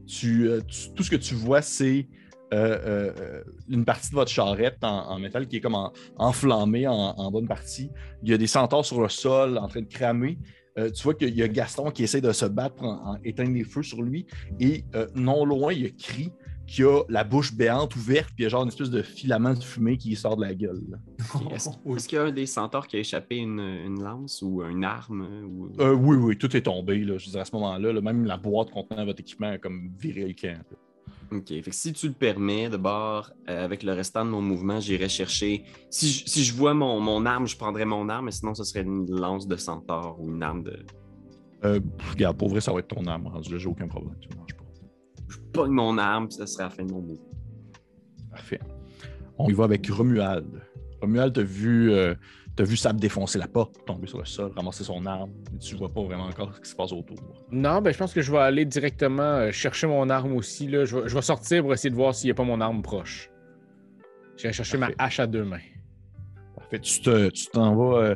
tu, 0.07 0.49
euh, 0.49 0.61
tu- 0.67 0.93
tout 0.95 1.03
ce 1.03 1.11
que 1.11 1.17
tu 1.17 1.35
vois, 1.35 1.63
c'est 1.63 2.07
euh, 2.53 3.13
euh, 3.17 3.43
une 3.69 3.85
partie 3.85 4.11
de 4.11 4.15
votre 4.15 4.31
charrette 4.31 4.79
en, 4.83 5.09
en 5.11 5.19
métal 5.19 5.47
qui 5.49 5.57
est 5.57 5.61
comme 5.61 5.75
en- 5.75 5.93
enflammée 6.19 6.87
en, 6.87 6.95
en 6.95 7.31
bonne 7.31 7.49
partie. 7.49 7.91
Il 8.23 8.31
y 8.31 8.35
a 8.35 8.39
des 8.39 8.47
centaures 8.47 8.85
sur 8.85 9.01
le 9.01 9.09
sol 9.09 9.59
en 9.59 9.69
train 9.69 9.81
de 9.81 9.87
cramer. 9.89 10.39
Euh, 10.79 10.91
tu 10.91 11.03
vois 11.03 11.15
qu'il 11.15 11.35
y 11.35 11.43
a 11.43 11.49
Gaston 11.49 11.91
qui 11.91 12.03
essaie 12.05 12.21
de 12.23 12.33
se 12.33 12.47
battre 12.47 12.77
pour 12.77 12.87
en- 12.87 13.13
en 13.15 13.19
éteindre 13.25 13.53
les 13.53 13.65
feux 13.65 13.83
sur 13.83 14.03
lui. 14.03 14.27
Et 14.61 14.85
euh, 14.95 15.07
non 15.15 15.45
loin, 15.45 15.73
il 15.73 15.83
y 15.83 15.87
a 15.87 15.91
Cri 15.91 16.31
qui 16.67 16.83
a 16.85 17.03
la 17.11 17.25
bouche 17.25 17.53
béante 17.55 17.95
ouverte, 17.97 18.29
puis 18.29 18.37
il 18.39 18.43
y 18.45 18.47
a 18.47 18.49
genre 18.49 18.63
une 18.63 18.69
espèce 18.69 18.89
de 18.89 19.03
filament 19.03 19.53
de 19.53 19.63
fumée 19.63 19.99
qui 19.99 20.15
sort 20.17 20.37
de 20.37 20.43
la 20.47 20.55
gueule. 20.55 20.81
Est-ce 21.51 22.09
qu'il 22.09 22.17
y 22.17 22.21
a 22.21 22.25
un 22.25 22.31
des 22.33 22.47
centaures 22.47 22.87
qui 22.87 22.97
a 22.97 23.01
échappé 23.01 23.37
une, 23.37 23.59
une 23.61 24.03
lance 24.03 24.41
ou 24.43 24.63
une 24.63 24.85
arme? 24.85 25.27
Ou... 25.45 25.71
Oui, 25.79 26.17
oui, 26.17 26.39
tout 26.39 26.57
est 26.57 26.63
tombé. 26.63 26.99
Là, 27.05 27.19
je 27.19 27.27
veux 27.27 27.33
dire, 27.33 27.41
à 27.41 27.45
ce 27.45 27.55
moment-là, 27.57 27.93
là, 27.93 28.01
même 28.01 28.25
la 28.25 28.37
boîte 28.39 28.71
contenant 28.71 29.05
votre 29.05 29.21
équipement 29.21 29.49
a 29.51 29.59
comme 29.59 29.91
viré 29.99 30.27
le 30.27 30.33
camp. 30.35 30.57
là. 30.71 30.77
OK. 31.37 31.49
Fait 31.49 31.63
que 31.63 31.75
si 31.75 31.93
tu 31.93 32.09
le 32.09 32.13
permets, 32.13 32.69
d'abord, 32.69 33.33
euh, 33.49 33.65
avec 33.65 33.83
le 33.83 33.93
restant 33.93 34.25
de 34.25 34.31
mon 34.31 34.43
mouvement, 34.43 34.81
j'irai 34.81 35.09
chercher. 35.09 35.65
Si 35.91 36.09
je, 36.09 36.27
si 36.27 36.45
je 36.45 36.55
vois 36.55 36.75
mon, 36.75 37.01
mon 37.01 37.25
arme, 37.27 37.47
je 37.47 37.57
prendrais 37.57 37.85
mon 37.85 38.09
arme, 38.09 38.27
mais 38.27 38.31
sinon, 38.31 38.55
ce 38.55 38.65
serait 38.65 38.83
une 38.83 39.11
lance 39.11 39.47
de 39.47 39.57
centaure 39.57 40.17
ou 40.21 40.31
une 40.31 40.43
arme 40.43 40.63
de. 40.63 40.85
Euh, 41.65 41.81
regarde, 42.11 42.37
pour 42.37 42.49
vrai, 42.49 42.61
ça 42.61 42.73
va 42.73 42.81
être 42.81 42.89
ton 42.89 43.07
arme 43.07 43.29
rendu 43.29 43.59
j'ai 43.59 43.69
aucun 43.69 43.89
problème. 43.89 44.17
Tu 44.21 44.29
manges 44.37 44.55
pas. 44.55 44.65
Je 45.29 45.39
pogne 45.53 45.73
mon 45.73 45.97
arme, 45.99 46.29
puis 46.29 46.37
ça 46.37 46.47
serait 46.47 46.65
la 46.65 46.71
fin 46.71 46.85
de 46.85 46.93
mon 46.93 47.01
mouvement. 47.01 47.31
Parfait. 48.31 48.61
On 49.39 49.49
y 49.49 49.53
va 49.53 49.65
avec 49.65 49.89
Romuald. 49.89 50.63
Romuald, 51.01 51.35
t'as 51.35 51.43
vu, 51.43 51.93
euh, 51.93 52.15
t'as 52.57 52.65
vu 52.65 52.77
Sab 52.77 52.99
défoncer 53.01 53.39
la 53.39 53.49
porte, 53.49 53.85
tomber 53.87 54.07
sur 54.07 54.19
le 54.19 54.25
sol, 54.25 54.53
ramasser 54.57 54.85
son 54.85 55.05
arme. 55.07 55.31
mais 55.53 55.59
Tu 55.59 55.75
vois 55.77 55.89
pas 55.93 56.03
vraiment 56.03 56.25
encore 56.27 56.55
ce 56.55 56.61
qui 56.61 56.69
se 56.71 56.77
passe 56.77 56.93
autour. 56.93 57.17
Non, 57.51 57.81
ben 57.81 57.93
je 57.93 57.99
pense 57.99 58.13
que 58.13 58.21
je 58.23 58.31
vais 58.31 58.39
aller 58.39 58.65
directement 58.65 59.23
euh, 59.23 59.53
chercher 59.53 59.87
mon 59.87 60.09
arme 60.11 60.35
aussi. 60.35 60.69
Là. 60.69 60.85
Je, 60.85 60.97
vais, 60.99 61.09
je 61.09 61.15
vais 61.15 61.23
sortir 61.23 61.63
pour 61.63 61.73
essayer 61.73 61.91
de 61.91 61.95
voir 61.97 62.15
s'il 62.15 62.29
n'y 62.29 62.33
a 62.33 62.35
pas 62.35 62.45
mon 62.45 62.61
arme 62.61 62.83
proche. 62.83 63.31
J'irai 64.37 64.53
chercher 64.53 64.79
Parfait. 64.79 64.95
ma 64.99 65.05
hache 65.05 65.21
à 65.21 65.27
deux 65.27 65.45
mains. 65.45 65.59
Parfait. 66.57 66.81
Tu 66.81 67.01
te- 67.01 67.29
tu 67.31 67.47
t'en 67.53 67.75
vas 67.77 67.99
euh, 68.03 68.15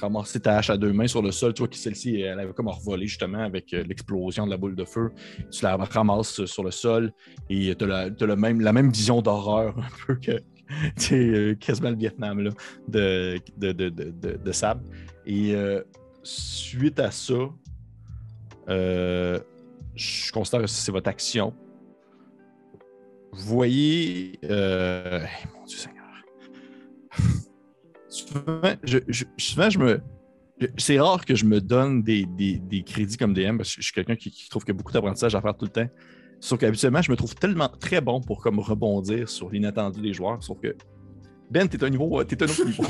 ramasser 0.00 0.40
ta 0.40 0.58
hache 0.58 0.70
à 0.70 0.76
deux 0.76 0.92
mains 0.92 1.06
sur 1.06 1.22
le 1.22 1.30
sol. 1.32 1.54
Tu 1.54 1.60
vois 1.60 1.68
que 1.68 1.76
celle-ci, 1.76 2.20
elle 2.20 2.38
avait 2.40 2.52
comme 2.52 2.68
revolé 2.68 3.06
justement 3.06 3.40
avec 3.40 3.72
euh, 3.72 3.82
l'explosion 3.84 4.46
de 4.46 4.50
la 4.50 4.56
boule 4.56 4.76
de 4.76 4.84
feu. 4.84 5.10
Tu 5.50 5.64
la 5.64 5.76
ramasses 5.76 6.44
sur 6.44 6.62
le 6.64 6.70
sol 6.70 7.12
et 7.50 7.74
tu 7.76 7.84
as, 7.92 8.10
la, 8.26 8.36
même, 8.36 8.60
la 8.60 8.72
même 8.72 8.90
vision 8.90 9.22
d'horreur 9.22 9.76
un 9.78 9.88
peu 10.06 10.14
que 10.16 10.38
tu 10.38 10.55
quasiment 11.60 11.90
le 11.90 11.96
Vietnam 11.96 12.40
là, 12.40 12.50
de, 12.88 13.38
de, 13.56 13.72
de, 13.72 13.88
de, 13.88 14.04
de- 14.10 14.36
de 14.36 14.52
Sab. 14.52 14.80
Et 15.26 15.54
euh, 15.54 15.82
suite 16.22 16.98
à 17.00 17.10
ça, 17.10 17.34
euh, 18.68 19.38
je 19.94 20.32
considère 20.32 20.60
que 20.62 20.66
c'est 20.66 20.92
votre 20.92 21.08
action. 21.08 21.54
Vous 23.32 23.44
voyez. 23.56 24.38
euh, 24.44 25.24
mon 25.54 25.64
Dieu 25.64 25.76
Seigneur. 25.78 26.06
souvent, 28.08 28.74
je, 28.82 29.78
me. 29.78 30.00
C'est 30.78 30.98
rare 30.98 31.24
que 31.24 31.34
je 31.34 31.44
me 31.44 31.60
donne 31.60 32.02
des, 32.02 32.24
des- 32.24 32.58
des 32.58 32.82
crédits 32.82 33.16
comme 33.18 33.34
DM 33.34 33.58
parce 33.58 33.74
que 33.74 33.82
je 33.82 33.86
suis 33.86 33.92
quelqu'un 33.92 34.16
qui, 34.16 34.30
qui 34.30 34.48
trouve 34.48 34.64
qu'il 34.64 34.72
y 34.74 34.76
a 34.76 34.78
beaucoup 34.78 34.92
d'apprentissage 34.92 35.34
à 35.34 35.40
faire 35.42 35.54
tout 35.56 35.66
le 35.66 35.70
temps. 35.70 35.88
Sauf 36.40 36.58
qu'habituellement, 36.60 37.02
je 37.02 37.10
me 37.10 37.16
trouve 37.16 37.34
tellement 37.34 37.68
très 37.68 38.00
bon 38.00 38.20
pour 38.20 38.40
comme 38.42 38.58
rebondir 38.60 39.28
sur 39.28 39.50
l'inattendu 39.50 40.00
des 40.00 40.12
joueurs. 40.12 40.42
Sauf 40.42 40.58
que 40.60 40.74
Ben, 41.50 41.68
t'es 41.68 41.82
un 41.84 41.90
niveau, 41.90 42.20
euh, 42.20 42.24
t'es 42.24 42.40
un 42.42 42.46
autre 42.46 42.64
niveau. 42.64 42.84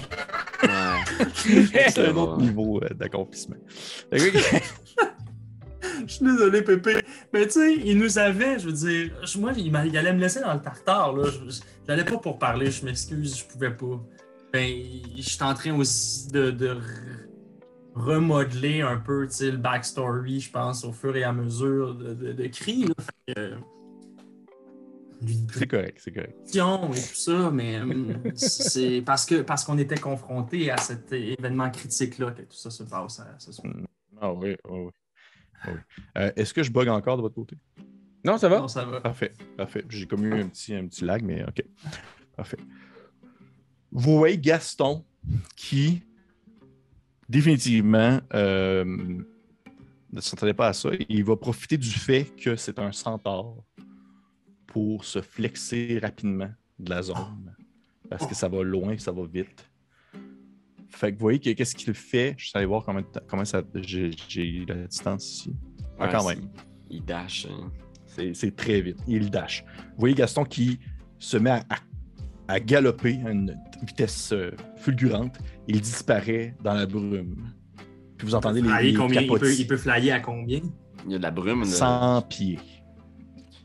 C'est 1.37 1.99
un 2.09 2.17
autre 2.17 2.39
niveau 2.41 2.81
euh, 2.83 2.89
d'accomplissement. 2.95 3.57
Je 4.13 4.19
suis 6.13 6.25
désolé, 6.25 6.63
Pépé. 6.63 6.97
Mais 7.33 7.47
tu 7.47 7.53
sais, 7.53 7.75
il 7.75 7.99
nous 7.99 8.19
avait, 8.19 8.59
je 8.59 8.67
veux 8.67 8.73
dire, 8.73 9.11
je- 9.25 9.39
moi, 9.39 9.53
il, 9.57 9.67
il 9.67 9.97
allait 9.97 10.13
me 10.13 10.21
laisser 10.21 10.41
dans 10.41 10.55
le 10.55 10.61
tartare, 10.61 11.17
là. 11.17 11.25
J'allais 11.87 12.05
pas 12.05 12.19
pour 12.19 12.39
parler, 12.39 12.71
je 12.71 12.85
m'excuse, 12.85 13.39
je 13.39 13.45
pouvais 13.45 13.71
pas. 13.75 14.01
Ben, 14.53 14.71
je 15.17 15.23
suis 15.23 15.43
en 15.43 15.55
train 15.55 15.75
aussi 15.77 16.29
de, 16.29 16.51
de 16.51 16.77
remodeler 17.97 18.83
un 18.83 18.99
peu, 18.99 19.23
le 19.41 19.57
backstory, 19.57 20.41
je 20.41 20.51
pense, 20.51 20.85
au 20.85 20.93
fur 20.93 21.17
et 21.17 21.25
à 21.25 21.33
mesure 21.33 21.95
de, 21.95 22.15
de, 22.15 22.33
de 22.33 22.51
euh, 23.39 23.57
lui, 25.23 25.47
c'est 25.51 25.67
correct, 25.67 25.99
c'est 26.03 26.13
correct. 26.13 26.37
et 26.55 26.59
tout 26.59 27.15
ça, 27.15 27.51
mais 27.51 27.81
hum, 27.81 28.23
c'est 28.35 29.01
parce 29.01 29.25
que 29.25 29.41
parce 29.41 29.65
qu'on 29.65 29.79
était 29.79 29.97
confronté 29.99 30.71
à 30.71 30.77
cet 30.77 31.11
événement 31.11 31.71
critique-là 31.71 32.33
que 32.33 32.43
tout 32.43 32.57
ça 32.57 32.71
se 32.71 32.83
passe 32.83 33.21
à 33.21 33.35
ce 33.39 33.51
soir. 33.53 33.73
Ah 34.21 34.33
oui, 34.33 34.57
oui, 34.69 34.81
oui. 34.81 34.91
Ah 35.63 35.69
oui. 35.73 35.81
Euh, 36.19 36.33
Est-ce 36.37 36.53
que 36.53 36.63
je 36.63 36.71
bug 36.71 36.89
encore 36.89 37.17
de 37.17 37.23
votre 37.23 37.35
côté? 37.35 37.57
Non, 38.25 38.37
ça 38.37 38.49
va? 38.49 38.61
Non, 38.61 38.69
ça 38.69 38.85
va. 38.85 39.01
Parfait, 39.01 39.33
parfait. 39.57 39.85
J'ai 39.89 40.07
comme 40.07 40.25
eu 40.25 40.35
un 40.35 40.49
petit, 40.49 40.75
un 40.75 40.87
petit 40.87 41.05
lag, 41.05 41.23
mais 41.23 41.45
OK. 41.45 41.65
Parfait. 42.37 42.59
Vous 43.91 44.19
voyez 44.19 44.37
Gaston 44.37 45.03
qui, 45.57 46.03
définitivement, 47.29 48.21
euh, 48.35 48.85
ne 50.13 50.21
s'attendait 50.21 50.55
pas 50.55 50.69
à 50.69 50.73
ça. 50.73 50.91
Il 51.09 51.25
va 51.25 51.37
profiter 51.37 51.77
du 51.79 51.91
fait 51.91 52.25
que 52.37 52.57
c'est 52.57 52.79
un 52.79 52.93
centaure 52.93 53.63
pour 54.67 55.05
se 55.05 55.21
flexer 55.21 55.99
rapidement 56.01 56.51
de 56.79 56.91
la 56.91 57.03
zone. 57.03 57.55
Parce 58.09 58.27
que 58.27 58.35
ça 58.35 58.49
va 58.49 58.63
loin, 58.63 58.97
ça 58.99 59.13
va 59.13 59.25
vite. 59.27 59.69
Fait 60.89 61.11
que 61.13 61.17
vous 61.19 61.23
voyez 61.23 61.39
que 61.41 61.51
qu'est-ce 61.51 61.75
qu'il 61.75 61.93
fait? 61.95 62.35
Je 62.39 62.51
aller 62.55 62.67
voir 62.67 62.85
combien, 62.85 63.03
comment 63.27 63.45
ça. 63.45 63.63
J'ai 63.75 64.65
la 64.69 64.87
distance 64.87 65.29
ici. 65.31 65.55
Ah, 65.99 66.09
quand 66.09 66.27
même. 66.29 66.49
Il 66.89 67.05
dash. 67.05 67.47
hein. 67.51 67.71
C'est 68.07 68.33
c'est 68.35 68.55
très 68.55 68.81
vite. 68.81 68.99
Il 69.09 69.31
dash. 69.31 69.65
Vous 69.91 69.99
voyez 70.01 70.15
Gaston 70.15 70.45
qui 70.45 70.79
se 71.19 71.37
met 71.37 71.51
à, 71.51 71.57
à- 71.69 71.79
à 72.49 72.61
galoper 72.61 73.19
à 73.27 73.31
une 73.31 73.57
vitesse 73.87 74.33
euh, 74.33 74.51
fulgurante. 74.77 75.37
Il 75.69 75.81
disparaît 75.81 76.55
dans 76.63 76.75
la 76.75 76.87
brume. 76.87 77.53
Puis 78.17 78.27
vous 78.27 78.35
entendez 78.35 78.63
les, 78.63 78.69
les 78.93 78.95
combien? 78.95 79.21
Il 79.21 79.27
peut, 79.29 79.35
capotis. 79.39 79.61
il 79.63 79.67
peut 79.67 79.77
flyer 79.77 80.15
à 80.15 80.21
combien? 80.21 80.61
Il 81.05 81.13
y 81.13 81.15
a 81.15 81.19
de 81.19 81.23
la 81.23 81.31
brume. 81.31 81.61
là. 81.61 81.67
100 81.67 82.23
pieds. 82.23 82.59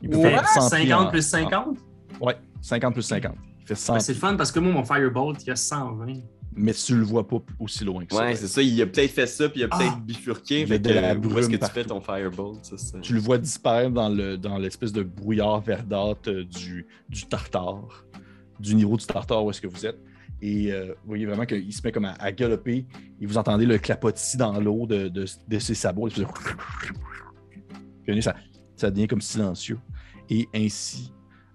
Il 0.02 0.10
peut 0.10 0.16
Ouais, 0.18 0.30
faire 0.30 0.46
100 0.48 0.68
pieds 0.70 0.88
50 0.88 1.06
en- 1.06 1.10
plus 1.10 1.22
50? 1.26 1.76
en- 2.20 2.26
ouais, 2.26 2.36
50 2.60 2.92
plus 2.94 3.02
50. 3.02 3.34
Il 3.60 3.66
fait 3.66 3.74
100 3.76 3.94
Ben, 3.94 4.00
c'est 4.00 4.14
fun 4.14 4.36
parce 4.36 4.50
que 4.52 4.58
moi, 4.60 4.72
mon 4.72 4.84
Firebolt, 4.84 5.42
il 5.44 5.48
y 5.48 5.50
a 5.50 5.56
120. 5.56 6.14
Mais 6.54 6.74
tu 6.74 6.94
le 6.96 7.02
vois 7.04 7.26
pas 7.26 7.38
aussi 7.58 7.82
loin 7.82 8.04
que 8.04 8.14
ça. 8.14 8.20
Ouais, 8.24 8.34
c'est 8.36 8.46
ça. 8.46 8.60
Il 8.60 8.82
a 8.82 8.86
peut-être 8.86 9.10
fait 9.10 9.26
ça, 9.26 9.48
puis 9.48 9.60
il 9.60 9.64
a 9.64 9.68
peut-être 9.68 9.94
Ah! 9.96 10.00
bifurqué. 10.04 10.56
Il 10.56 10.60
y 10.60 10.64
a 10.64 10.66
Fait 10.66 10.78
de 10.80 10.88
que, 10.90 10.94
la 10.94 11.14
où 11.14 11.38
est-ce 11.38 11.48
que 11.48 11.52
tu 11.52 11.58
brume 11.58 11.70
fais 11.70 11.84
ton 11.84 12.00
firebolt? 12.02 12.62
Ça, 12.62 12.76
ça? 12.76 12.98
Tu 13.00 13.14
le 13.14 13.20
vois 13.20 13.38
disparaître 13.38 13.92
dans 13.92 14.10
le 14.10 14.36
dans 14.36 14.58
l'espèce 14.58 14.92
de 14.92 15.02
brouillard 15.02 15.62
verdâtre 15.62 16.28
euh, 16.28 16.44
du, 16.44 16.86
du 17.08 17.24
tartare, 17.24 18.04
du 18.62 18.74
niveau 18.74 18.96
du 18.96 19.04
tartare 19.04 19.44
où 19.44 19.50
est-ce 19.50 19.60
que 19.60 19.66
vous 19.66 19.84
êtes. 19.84 19.98
Et 20.40 20.72
euh, 20.72 20.94
vous 21.02 21.08
voyez 21.08 21.26
vraiment 21.26 21.46
qu'il 21.46 21.72
se 21.72 21.82
met 21.84 21.92
comme 21.92 22.06
à, 22.06 22.14
à 22.14 22.32
galoper 22.32 22.86
et 23.20 23.26
vous 23.26 23.38
entendez 23.38 23.66
le 23.66 23.78
clapotis 23.78 24.36
dans 24.36 24.58
l'eau 24.58 24.86
de, 24.86 25.08
de, 25.08 25.24
de 25.48 25.58
ses 25.58 25.74
sabots. 25.74 26.08
Puis 26.08 26.22
là, 28.14 28.22
ça, 28.22 28.34
ça 28.76 28.90
devient 28.90 29.06
comme 29.06 29.20
silencieux. 29.20 29.78
Et 30.28 30.48
ainsi 30.54 31.12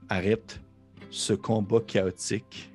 arrête 0.10 0.62
ce 1.10 1.34
combat 1.34 1.82
chaotique 1.82 2.74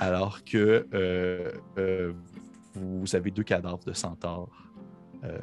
alors 0.00 0.44
que 0.44 0.86
euh, 0.94 1.50
euh, 1.78 2.12
vous 2.74 3.14
avez 3.14 3.30
deux 3.30 3.42
cadavres 3.42 3.84
de 3.84 3.92
centaures 3.92 4.70
euh, 5.24 5.38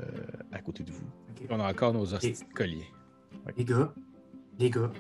à 0.51 0.60
côté 0.60 0.84
de 0.84 0.91
vous. 0.91 1.05
On 1.49 1.60
a 1.60 1.69
encore 1.69 1.93
nos 1.93 2.13
hosties 2.13 2.45
colliers. 2.55 2.91
Les 3.57 3.65
gars, 3.65 3.93
les 4.60 4.69
gars, 4.69 4.91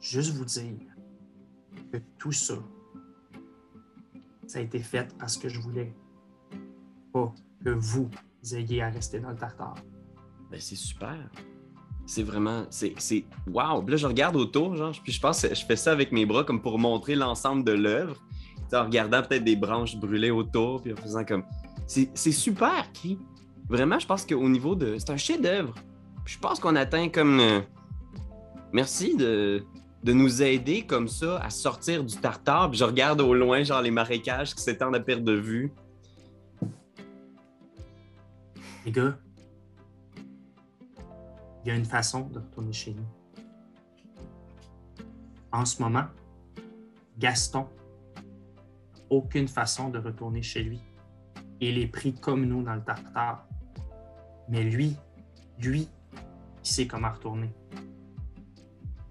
juste 0.00 0.34
vous 0.34 0.44
dire 0.44 0.93
que 1.98 2.02
tout 2.18 2.32
ça, 2.32 2.54
ça 4.46 4.58
a 4.58 4.62
été 4.62 4.80
fait 4.80 5.14
parce 5.18 5.36
que 5.36 5.48
je 5.48 5.60
voulais 5.60 5.94
pas 7.12 7.32
que 7.64 7.70
vous 7.70 8.10
ayez 8.52 8.82
à 8.82 8.90
rester 8.90 9.20
dans 9.20 9.30
le 9.30 9.36
tartare. 9.36 9.76
Ben, 10.50 10.60
c'est 10.60 10.76
super. 10.76 11.16
C'est 12.06 12.22
vraiment. 12.22 12.66
C'est. 12.70 13.24
Wow! 13.46 13.86
Là, 13.86 13.96
je 13.96 14.06
regarde 14.06 14.36
autour, 14.36 14.76
genre, 14.76 14.92
puis 15.02 15.12
je 15.12 15.20
pense 15.20 15.42
que 15.42 15.54
je 15.54 15.64
fais 15.64 15.76
ça 15.76 15.92
avec 15.92 16.12
mes 16.12 16.26
bras 16.26 16.44
comme 16.44 16.60
pour 16.60 16.78
montrer 16.78 17.14
l'ensemble 17.14 17.64
de 17.64 17.72
l'œuvre. 17.72 18.20
En 18.72 18.84
regardant 18.84 19.22
peut-être 19.22 19.44
des 19.44 19.54
branches 19.56 19.96
brûlées 19.96 20.32
autour, 20.32 20.82
puis 20.82 20.92
en 20.92 20.96
faisant 20.96 21.24
comme. 21.24 21.44
C'est 21.86 22.32
super, 22.32 22.92
Cri. 22.92 23.18
Vraiment, 23.68 23.98
je 23.98 24.06
pense 24.06 24.26
qu'au 24.26 24.48
niveau 24.48 24.74
de. 24.74 24.98
C'est 24.98 25.10
un 25.10 25.16
chef-d'œuvre. 25.16 25.74
Je 26.26 26.38
pense 26.38 26.58
qu'on 26.60 26.76
atteint 26.76 27.08
comme. 27.08 27.38
euh, 27.40 27.60
Merci 28.72 29.16
de, 29.16 29.64
de 30.04 30.12
nous 30.12 30.42
aider 30.42 30.86
comme 30.86 31.08
ça 31.08 31.38
à 31.38 31.48
sortir 31.48 32.04
du 32.04 32.14
tartare. 32.16 32.70
Puis 32.70 32.78
je 32.78 32.84
regarde 32.84 33.22
au 33.22 33.32
loin, 33.32 33.64
genre 33.64 33.80
les 33.80 33.90
marécages 33.90 34.54
qui 34.54 34.62
s'étendent 34.62 34.94
à 34.94 35.00
perte 35.00 35.24
de 35.24 35.32
vue. 35.32 35.72
Les 38.84 38.92
gars, 38.92 39.16
il 41.64 41.68
y 41.68 41.70
a 41.70 41.74
une 41.74 41.86
façon 41.86 42.28
de 42.28 42.38
retourner 42.38 42.72
chez 42.74 42.92
nous. 42.92 43.06
En 45.50 45.64
ce 45.64 45.80
moment, 45.80 46.04
Gaston, 47.18 47.66
aucune 49.08 49.48
façon 49.48 49.88
de 49.88 49.98
retourner 49.98 50.42
chez 50.42 50.62
lui. 50.62 50.80
Il 51.60 51.78
est 51.78 51.86
pris 51.86 52.12
comme 52.12 52.44
nous 52.44 52.62
dans 52.62 52.74
le 52.74 52.84
tartare. 52.84 53.46
Mais 54.50 54.64
lui, 54.64 54.96
lui, 55.58 55.88
il 56.12 56.68
sait 56.68 56.86
comment 56.86 57.10
retourner. 57.10 57.48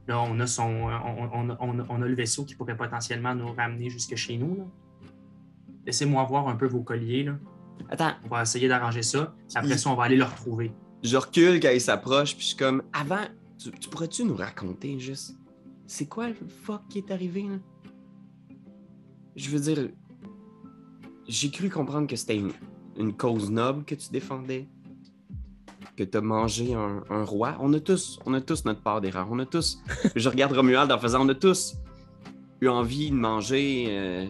Là, 0.07 0.21
on 0.21 0.37
a, 0.39 0.47
son, 0.47 0.63
on, 0.63 1.49
on- 1.89 2.01
a 2.01 2.05
le 2.05 2.13
vaisseau 2.15 2.43
qui 2.43 2.55
pourrait 2.55 2.75
potentiellement 2.75 3.33
nous 3.35 3.53
ramener 3.53 3.89
jusque 3.89 4.15
chez 4.15 4.37
nous. 4.37 4.55
là. 4.55 4.63
Laissez-moi 5.85 6.23
voir 6.25 6.47
un 6.49 6.55
peu 6.55 6.65
vos 6.67 6.81
colliers. 6.81 7.23
Là. 7.23 7.37
Attends, 7.89 8.11
On 8.25 8.27
va 8.27 8.41
essayer 8.41 8.67
d'arranger 8.67 9.01
ça. 9.01 9.33
Après 9.55 9.77
ça, 9.77 9.89
on 9.89 9.95
va 9.95 10.03
aller 10.03 10.17
le 10.17 10.23
retrouver. 10.25 10.71
je 11.03 11.15
recule 11.17 11.59
quand 11.59 11.71
il 11.71 11.81
s'approche, 11.81 12.33
puis 12.35 12.41
je 12.43 12.47
suis 12.49 12.57
comme, 12.57 12.83
avant, 12.93 13.25
tu, 13.57 13.71
tu 13.71 13.89
pourrais-tu 13.89 14.25
nous 14.25 14.35
raconter 14.35 14.99
juste, 14.99 15.37
c'est 15.87 16.07
quoi 16.07 16.27
le 16.29 16.35
fuck 16.63 16.81
qui 16.89 16.97
est 16.99 17.11
arrivé, 17.11 17.43
là? 17.43 17.57
Je 19.35 19.49
veux 19.49 19.59
dire, 19.59 19.89
j'ai 21.27 21.49
cru 21.49 21.69
comprendre 21.69 22.07
que 22.07 22.15
c'était 22.15 22.37
une, 22.37 22.51
une 22.97 23.13
cause 23.13 23.49
noble 23.49 23.83
que 23.85 23.95
tu 23.95 24.09
défendais, 24.11 24.67
que 25.95 26.03
t'as 26.03 26.21
mangé 26.21 26.73
un, 26.73 27.03
un 27.09 27.23
roi. 27.23 27.55
On 27.59 27.73
a 27.73 27.79
tous, 27.79 28.19
on 28.25 28.33
a 28.33 28.41
tous 28.41 28.65
notre 28.65 28.81
part 28.81 29.01
d'erreur. 29.01 29.27
On 29.29 29.39
a 29.39 29.45
tous, 29.45 29.79
je 30.15 30.29
regarde 30.29 30.53
Romuald 30.53 30.91
en 30.91 30.99
faisant, 30.99 31.25
on 31.25 31.29
a 31.29 31.35
tous 31.35 31.75
eu 32.61 32.67
envie 32.67 33.11
de 33.11 33.15
manger 33.15 33.87
euh, 33.89 34.25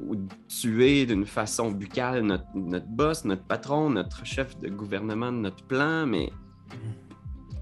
ou 0.00 0.16
de 0.16 0.28
tuer 0.48 1.06
d'une 1.06 1.24
façon 1.24 1.70
buccale 1.70 2.22
notre, 2.22 2.46
notre 2.54 2.86
boss, 2.86 3.24
notre 3.24 3.44
patron, 3.44 3.90
notre 3.90 4.24
chef 4.24 4.58
de 4.58 4.68
gouvernement 4.68 5.32
de 5.32 5.38
notre 5.38 5.64
plan, 5.64 6.06
mais. 6.06 6.30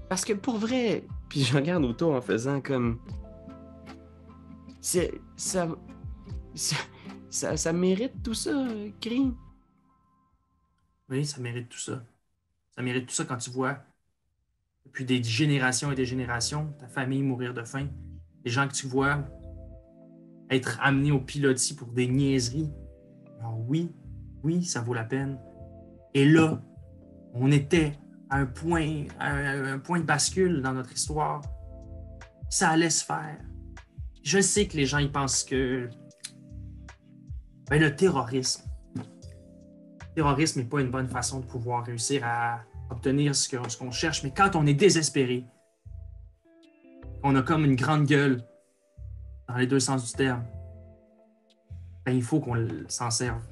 Parce 0.09 0.23
que 0.23 0.33
pour 0.33 0.57
vrai, 0.57 1.05
puis 1.29 1.43
je 1.43 1.55
regarde 1.55 1.83
autour 1.85 2.13
en 2.13 2.21
faisant 2.21 2.61
comme. 2.61 2.99
C'est. 4.81 5.13
Ça, 5.35 5.67
ça, 6.55 6.75
ça. 7.29 7.57
ça 7.57 7.73
mérite 7.73 8.23
tout 8.23 8.33
ça, 8.33 8.67
Cri. 9.01 9.31
Oui, 11.09 11.25
ça 11.25 11.39
mérite 11.39 11.69
tout 11.69 11.79
ça. 11.79 12.03
Ça 12.77 12.83
mérite 12.83 13.07
tout 13.07 13.15
ça 13.15 13.25
quand 13.25 13.37
tu 13.37 13.49
vois, 13.49 13.79
depuis 14.85 15.03
des 15.03 15.23
générations 15.23 15.91
et 15.91 15.95
des 15.95 16.05
générations, 16.05 16.71
ta 16.77 16.87
famille 16.87 17.23
mourir 17.23 17.55
de 17.55 17.63
faim. 17.63 17.87
Les 18.45 18.51
gens 18.51 18.67
que 18.67 18.73
tu 18.73 18.85
vois 18.85 19.27
être 20.51 20.77
amenés 20.81 21.11
au 21.11 21.19
pilotis 21.19 21.73
pour 21.73 21.87
des 21.87 22.07
niaiseries. 22.07 22.69
Alors 23.39 23.59
oui, 23.67 23.91
oui, 24.43 24.63
ça 24.63 24.81
vaut 24.81 24.93
la 24.93 25.05
peine. 25.05 25.39
Et 26.13 26.23
là, 26.23 26.61
on 27.33 27.51
était 27.51 27.93
à 28.29 28.37
un 28.37 28.45
point, 28.45 29.05
à 29.19 29.33
un, 29.33 29.79
point 29.79 29.99
de 29.99 30.05
bascule 30.05 30.61
dans 30.61 30.73
notre 30.73 30.93
histoire. 30.93 31.41
Ça 32.51 32.69
allait 32.69 32.91
se 32.91 33.03
faire. 33.03 33.39
Je 34.21 34.39
sais 34.39 34.67
que 34.67 34.77
les 34.77 34.85
gens 34.85 34.99
ils 34.99 35.11
pensent 35.11 35.43
que 35.43 35.89
ben, 37.71 37.81
le 37.81 37.95
terrorisme, 37.95 38.66
terrorisme 40.17 40.61
n'est 40.61 40.65
pas 40.65 40.81
une 40.81 40.89
bonne 40.89 41.07
façon 41.07 41.41
de 41.41 41.45
pouvoir 41.45 41.85
réussir 41.85 42.25
à 42.25 42.63
obtenir 42.89 43.35
ce 43.35 43.77
qu'on 43.77 43.91
cherche, 43.91 44.23
mais 44.23 44.31
quand 44.31 44.55
on 44.55 44.65
est 44.65 44.73
désespéré, 44.73 45.45
on 47.21 47.35
a 47.35 47.43
comme 47.43 47.63
une 47.65 47.75
grande 47.75 48.07
gueule, 48.07 48.43
dans 49.47 49.57
les 49.57 49.67
deux 49.67 49.79
sens 49.79 50.07
du 50.07 50.13
terme, 50.13 50.43
ben, 52.03 52.13
il 52.13 52.23
faut 52.23 52.39
qu'on 52.39 52.57
s'en 52.87 53.11
serve. 53.11 53.43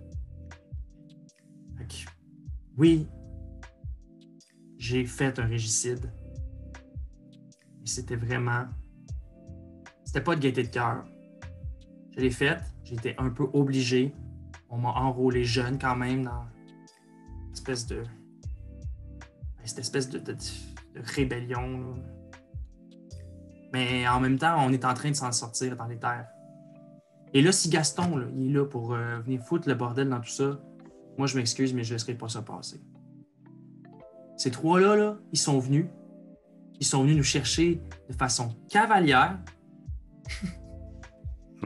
Oui, 2.77 3.07
j'ai 4.79 5.05
fait 5.05 5.37
un 5.37 5.45
régicide. 5.45 6.11
C'était 7.83 8.15
vraiment. 8.15 8.65
C'était 10.03 10.21
pas 10.21 10.35
de 10.35 10.41
gaieté 10.41 10.63
de 10.63 10.69
cœur. 10.69 11.05
Je 12.15 12.21
l'ai 12.21 12.31
fait, 12.31 12.57
j'étais 12.83 13.13
un 13.19 13.29
peu 13.29 13.45
obligé. 13.53 14.15
On 14.71 14.79
m'a 14.79 14.93
enrôlé 14.93 15.43
jeune 15.43 15.77
quand 15.77 15.95
même 15.95 16.23
dans 16.23 16.54
espèce 17.69 17.87
de. 17.87 18.03
ben, 18.03 19.65
cette 19.65 19.79
espèce 19.79 20.09
de, 20.09 20.19
de- 20.19 20.33
de 20.33 21.01
rébellion. 21.03 21.79
là. 21.79 21.95
Mais 23.73 24.07
en 24.07 24.19
même 24.19 24.37
temps, 24.37 24.55
on 24.65 24.71
est 24.71 24.85
en 24.85 24.93
train 24.93 25.09
de 25.09 25.15
s'en 25.15 25.31
sortir 25.31 25.75
dans 25.75 25.87
les 25.87 25.97
terres. 25.97 26.27
Et 27.33 27.41
là, 27.41 27.51
si 27.51 27.69
Gaston, 27.69 28.15
là, 28.17 28.27
il 28.33 28.49
est 28.51 28.53
là 28.53 28.65
pour 28.65 28.93
euh, 28.93 29.19
venir 29.19 29.41
foutre 29.41 29.67
le 29.67 29.75
bordel 29.75 30.07
dans 30.09 30.21
tout 30.21 30.29
ça, 30.29 30.59
moi 31.17 31.27
je 31.27 31.35
m'excuse, 31.37 31.73
mais 31.73 31.83
je 31.83 31.89
ne 31.89 31.95
laisserai 31.95 32.13
pas 32.13 32.29
ça 32.29 32.41
passer. 32.41 32.79
Ces 34.37 34.51
trois-là, 34.51 34.95
là, 34.95 35.17
ils 35.33 35.39
sont 35.39 35.59
venus. 35.59 35.87
Ils 36.79 36.85
sont 36.85 37.01
venus 37.01 37.17
nous 37.17 37.23
chercher 37.23 37.81
de 38.09 38.13
façon 38.13 38.49
cavalière, 38.69 39.39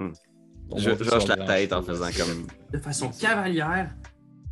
Je, 0.77 0.81
je 0.81 0.89
hoche 1.15 1.27
la 1.27 1.45
tête 1.47 1.73
en 1.73 1.81
faisant 1.81 2.09
comme. 2.15 2.45
de 2.71 2.77
façon 2.77 3.09
cavalière. 3.09 3.93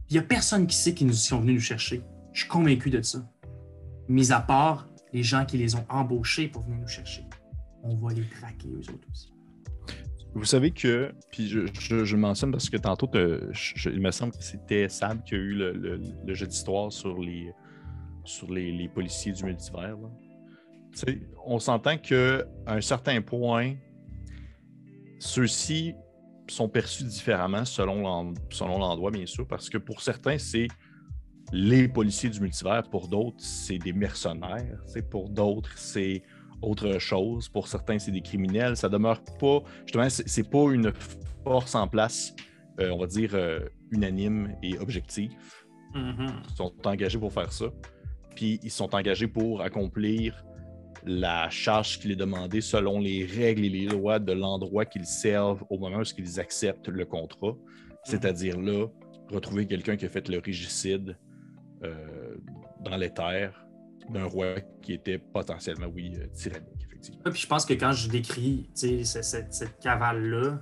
Il 0.10 0.14
n'y 0.14 0.20
a 0.20 0.24
personne 0.24 0.68
qui 0.68 0.76
sait 0.76 0.94
qu'ils 0.94 1.08
nous 1.08 1.14
sont 1.14 1.40
venus 1.42 1.56
nous 1.56 1.62
chercher. 1.62 2.02
Je 2.34 2.42
suis 2.42 2.50
convaincu 2.50 2.90
de 2.90 3.02
ça. 3.02 3.20
Mis 4.08 4.32
à 4.32 4.40
part 4.40 4.88
les 5.14 5.24
gens 5.24 5.46
qui 5.46 5.58
les 5.58 5.76
ont 5.76 5.86
embauchés 5.90 6.48
pour 6.48 6.62
venir 6.64 6.80
nous 6.80 6.88
chercher. 6.88 7.24
On 7.84 7.96
va 7.96 8.14
les 8.14 8.24
traquer, 8.28 8.70
eux 8.70 8.80
autres 8.94 9.08
aussi. 9.12 9.34
Vous 10.34 10.46
savez 10.46 10.72
que, 10.72 11.12
puis 11.32 11.48
je, 11.48 11.62
je- 11.80 12.06
je 12.06 12.16
mentionne 12.16 12.52
parce 12.52 12.70
que 12.70 12.78
tantôt, 12.78 13.10
il 13.14 14.00
me 14.02 14.12
semble 14.12 14.34
que 14.34 14.44
c'était 14.44 14.88
Sab 14.88 15.24
qui 15.24 15.34
a 15.36 15.38
eu 15.38 15.54
le, 15.54 15.72
le- 15.74 16.00
le 16.26 16.34
jeu 16.34 16.46
d'histoire 16.48 16.92
sur 16.92 17.18
les 17.20 17.52
sur 18.24 18.52
les, 18.52 18.72
les 18.74 18.90
policiers 18.90 19.32
du 19.32 19.44
multivers. 19.46 19.96
on 21.46 21.60
s'entend 21.60 21.98
qu'à 21.98 22.44
un 22.68 22.82
certain 22.82 23.22
point, 23.22 23.76
ceux-ci 25.20 25.96
sont 26.50 26.70
perçus 26.70 27.04
différemment 27.04 27.66
selon 27.66 28.02
l'en- 28.02 28.34
selon 28.50 28.80
l'endroit, 28.80 29.12
bien 29.12 29.26
sûr, 29.26 29.48
parce 29.48 29.70
que 29.70 29.78
pour 29.78 30.02
certains, 30.02 30.38
c'est 30.38 30.68
les 31.52 31.88
policiers 31.88 32.30
du 32.30 32.40
multivers, 32.42 32.84
pour 32.90 33.08
d'autres, 33.08 33.38
c'est 33.40 33.78
des 33.78 33.94
mercenaires, 33.94 34.80
pour 35.10 35.30
d'autres, 35.30 35.72
c'est 35.78 36.24
autre 36.62 36.98
chose, 37.00 37.48
pour 37.50 37.68
certains, 37.68 38.00
c'est 38.00 38.12
des 38.12 38.22
criminels. 38.22 38.76
Ça 38.76 38.90
demeure 38.90 39.22
pas, 39.40 39.62
justement, 39.86 40.10
c'est 40.10 40.50
pas 40.50 40.72
une 40.72 40.92
force 41.44 41.76
en 41.76 41.88
place, 41.88 42.34
euh, 42.80 42.90
on 42.92 42.98
va 42.98 43.08
dire, 43.08 43.32
euh, 43.34 43.60
unanime 43.92 44.56
et 44.62 44.78
objective. 44.80 45.32
Mhm. 45.94 46.42
Ils 46.50 46.56
sont 46.56 46.74
engagés 46.86 47.20
pour 47.20 47.32
faire 47.32 47.52
ça. 47.54 47.68
Puis 48.36 48.60
ils 48.62 48.72
sont 48.72 48.94
engagés 48.94 49.28
pour 49.28 49.62
accomplir 49.62 50.44
la 51.08 51.50
charge 51.50 52.00
qui 52.00 52.12
est 52.12 52.16
demandée 52.16 52.62
selon 52.62 53.00
les 53.00 53.26
règles 53.26 53.66
et 53.66 53.70
les 53.70 53.86
lois 53.88 54.20
de 54.20 54.34
l'endroit 54.34 54.86
qu'ils 54.86 55.06
servent 55.06 55.64
au 55.70 55.78
moment 55.78 56.00
où 56.00 56.04
ils 56.18 56.40
acceptent 56.40 56.90
le 56.90 57.06
contrat. 57.06 57.56
C'est-à-dire 58.04 58.60
là, 58.60 58.88
retrouver 59.32 59.66
quelqu'un 59.66 59.98
qui 59.98 60.06
a 60.06 60.10
fait 60.10 60.28
le 60.30 60.40
régicide 60.40 61.18
euh, 61.84 62.36
dans 62.82 62.98
les 62.98 63.14
terres 63.14 63.66
d'un 64.10 64.26
roi 64.26 64.56
qui 64.82 64.94
était 64.94 65.18
potentiellement, 65.18 65.88
oui, 65.94 66.14
euh, 66.18 66.28
tyrannique, 66.28 66.86
effectivement. 66.86 67.20
Puis 67.26 67.42
je 67.42 67.48
pense 67.48 67.66
que 67.66 67.74
quand 67.74 67.92
je 67.92 68.10
décris 68.10 68.70
cette, 68.74 69.80
cavale-là, 69.82 70.62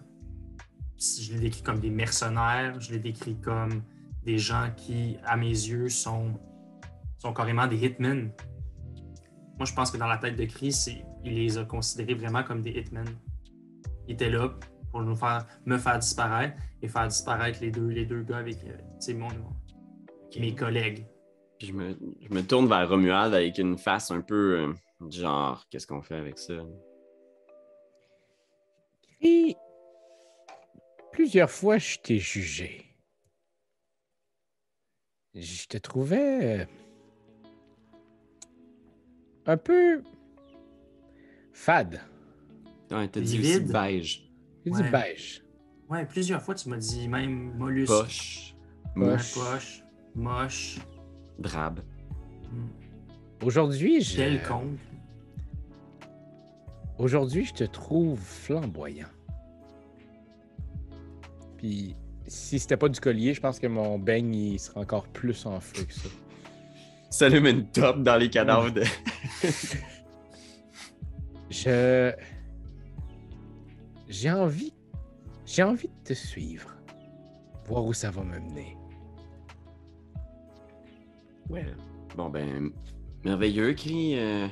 je 0.98 1.34
l'ai 1.34 1.40
décrit 1.40 1.62
comme 1.62 1.80
des 1.80 1.92
mercenaires, 1.92 2.80
je 2.80 2.92
l'ai 2.92 3.00
décrit 3.00 3.36
comme 3.40 3.84
des 4.24 4.38
gens 4.38 4.70
qui, 4.76 5.18
à 5.24 5.38
mes 5.38 5.50
yeux, 5.50 5.90
sont, 5.90 6.34
sont 7.20 7.34
carrément 7.34 7.68
des 7.68 7.86
hitmen. 7.86 8.32
Moi, 9.58 9.66
je 9.66 9.74
pense 9.74 9.92
que 9.92 9.98
dans 9.98 10.08
la 10.08 10.18
tête 10.18 10.36
de 10.36 10.46
Chris, 10.46 10.86
il 11.24 11.36
les 11.36 11.58
a 11.58 11.64
considérés 11.64 12.14
vraiment 12.14 12.44
comme 12.44 12.62
des 12.62 12.72
hitmen. 12.72 13.08
Ils 14.08 14.14
étaient 14.14 14.30
là 14.30 14.50
pour 14.92 15.02
nous 15.02 15.16
faire, 15.16 15.46
me 15.66 15.78
faire 15.78 16.00
disparaître 16.00 16.58
et 16.82 16.88
faire 16.88 17.08
disparaître 17.08 17.60
les 17.62 17.72
deux, 17.72 17.88
les 17.88 18.06
deux 18.06 18.24
gars 18.24 18.38
avec 18.38 18.58
euh, 18.66 19.14
mon, 19.14 19.30
mes 20.38 20.56
collègues. 20.56 21.06
Puis 21.58 21.68
je 21.68 21.74
me, 21.74 21.98
je 22.22 22.34
me 22.34 22.42
tourne 22.42 22.68
vers 22.68 22.90
Romuald 22.90 23.34
avec 23.34 23.58
une 23.58 23.78
face 23.78 24.12
un 24.12 24.22
peu 24.22 24.60
euh, 24.60 25.10
genre, 25.10 25.66
qu'est-ce 25.70 25.88
qu'on 25.88 26.02
fait 26.02 26.16
avec 26.16 26.38
ça? 26.38 26.54
Et 29.22 29.56
plusieurs 31.12 31.50
fois, 31.50 31.78
je 31.78 31.98
t'ai 31.98 32.20
jugé. 32.20 32.86
Je 35.34 35.66
te 35.68 35.78
trouvais 35.78 36.62
euh, 36.62 36.66
un 39.46 39.58
peu 39.58 40.02
fade. 41.54 42.02
Ouais, 42.92 43.08
t'as 43.08 43.22
dit 43.22 43.40
aussi 43.40 43.60
beige. 43.62 44.32
J'ai 44.66 44.72
dit 44.72 44.82
Ouais. 44.82 44.92
beige. 44.92 45.44
Ouais, 45.90 46.06
plusieurs 46.06 46.42
fois, 46.42 46.56
tu 46.56 46.70
m'as 46.70 46.78
dit 46.78 47.08
même 47.08 47.56
mollusque, 47.58 47.88
Poche. 47.92 48.56
poche, 48.96 49.84
moche, 50.16 50.80
Drabe. 51.38 51.82
hmm, 52.52 52.68
Aujourd'hui, 53.46 54.02
je... 54.02 54.16
quelconque. 54.16 54.80
Aujourd'hui, 56.98 57.46
je 57.46 57.54
te 57.54 57.64
trouve 57.66 58.20
flamboyant. 58.20 59.08
Puis, 61.58 61.96
si 62.28 62.58
c'était 62.58 62.78
pas 62.78 62.90
du 62.90 63.00
collier, 63.00 63.34
je 63.34 63.42
pense 63.42 63.60
que 63.60 63.68
mon 63.68 64.00
beigne, 64.00 64.34
il 64.34 64.60
serait 64.60 64.80
encore 64.80 65.08
plus 65.08 65.46
en 65.46 65.60
feu 65.60 65.84
que 65.84 65.94
ça. 65.94 66.10
S'allume 67.10 67.48
une 67.48 67.72
top 67.72 68.04
dans 68.04 68.18
les 68.18 68.30
cadavres 68.30 68.70
de. 68.72 68.84
Je. 71.50 72.14
J'ai 74.08 74.32
envie. 74.32 74.74
J'ai 75.46 75.64
envie 75.64 75.88
de 75.88 76.04
te 76.04 76.14
suivre. 76.14 76.70
Voir 77.68 77.86
où 77.86 77.94
ça 77.94 78.12
va 78.12 78.24
me 78.24 78.40
mener. 78.40 78.78
Ouais. 81.50 81.66
Bon, 82.16 82.30
ben, 82.30 82.72
merveilleux, 83.24 83.74
Cri. 83.74 84.18
euh, 84.18 84.48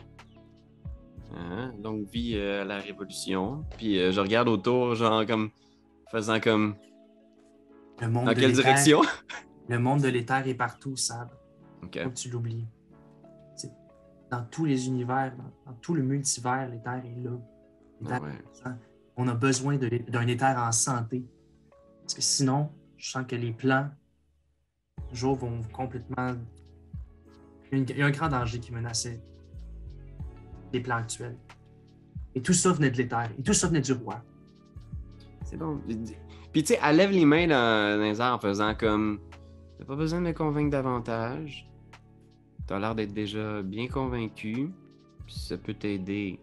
Hein, 1.36 1.74
longue 1.84 2.06
vie 2.12 2.34
euh, 2.36 2.62
à 2.62 2.66
la 2.66 2.78
Révolution. 2.78 3.66
Puis 3.78 4.00
euh, 4.00 4.12
je 4.12 4.22
regarde 4.22 4.48
autour, 4.48 4.94
genre 4.94 5.26
comme 5.26 5.50
faisant 6.12 6.39
comme. 6.39 6.76
Le 8.00 8.08
monde 8.08 8.26
Dans 8.26 8.34
de 8.34 8.39
quelle 8.39 8.52
l'éther- 8.52 8.63
direction? 8.63 9.02
Le 9.68 9.80
monde 9.80 10.02
de 10.02 10.10
l'éther 10.10 10.48
est 10.48 10.54
partout, 10.54 10.96
Sab. 10.96 11.30
Ok. 11.86 12.00
Faut 12.04 12.10
que 12.10 12.15
tu 12.15 12.30
l'oublies. 12.30 12.67
Dans 14.32 14.43
tous 14.46 14.65
les 14.65 14.88
univers, 14.88 15.36
dans, 15.38 15.72
dans 15.72 15.78
tout 15.80 15.93
le 15.93 16.02
multivers, 16.02 16.67
l'éther 16.69 17.04
est 17.06 17.24
là. 17.24 17.32
Ah 18.10 18.19
ouais. 18.22 18.30
est 18.32 18.41
présent. 18.41 18.78
On 19.15 19.28
a 19.28 19.36
besoin 19.36 19.78
d'un 19.78 20.28
éther 20.28 20.56
en 20.58 20.72
santé. 20.72 21.24
Parce 22.02 22.15
que 22.15 22.22
sinon, 22.22 22.72
je 22.98 23.12
sens 23.12 23.26
que 23.28 23.36
les 23.36 23.52
plans, 23.52 23.89
un 25.12 25.13
jour, 25.13 25.36
vont 25.36 25.62
complètement. 25.72 26.36
Il 27.72 27.74
y 27.74 27.76
a 27.76 27.78
une- 27.78 27.89
il 27.89 27.98
y 27.98 28.02
a 28.02 28.06
un 28.08 28.12
grand 28.12 28.30
danger 28.30 28.60
qui 28.60 28.72
menaçait 28.74 29.22
les 30.74 30.80
plans 30.80 30.98
actuels. 30.98 31.38
Et 32.34 32.41
tout 32.41 32.54
ça 32.54 32.72
venait 32.74 32.89
de 32.89 32.98
l'éther. 32.98 33.30
Et 33.38 33.43
tout 33.43 33.54
ça 33.54 33.67
venait 33.67 33.82
du 33.82 33.93
roi. 33.93 34.24
C'est 35.46 35.58
bon. 35.58 35.80
Puis 36.52 36.63
tu 36.63 36.74
sais, 36.74 36.80
elle 36.84 36.96
lève 36.96 37.12
les 37.12 37.26
mains 37.26 37.46
dans, 37.48 37.98
dans 38.00 38.04
les 38.04 38.19
airs 38.19 38.34
en 38.34 38.39
faisant 38.39 38.74
comme. 38.74 39.19
T'as 39.78 39.86
pas 39.86 39.96
besoin 39.96 40.22
de 40.22 40.26
me 40.26 40.34
convaincre 40.34 40.72
davantage. 40.72 41.69
T'as 42.67 42.80
l'air 42.80 42.95
d'être 42.95 43.13
déjà 43.13 43.62
bien 43.62 43.88
convaincu. 43.88 44.71
Puis 45.26 45.36
ça 45.36 45.58
peut 45.58 45.73
t'aider. 45.73 46.39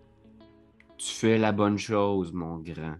Tu 0.98 1.09
fais 1.14 1.38
la 1.38 1.52
bonne 1.52 1.78
chose, 1.78 2.33
mon 2.33 2.59
grand. 2.59 2.96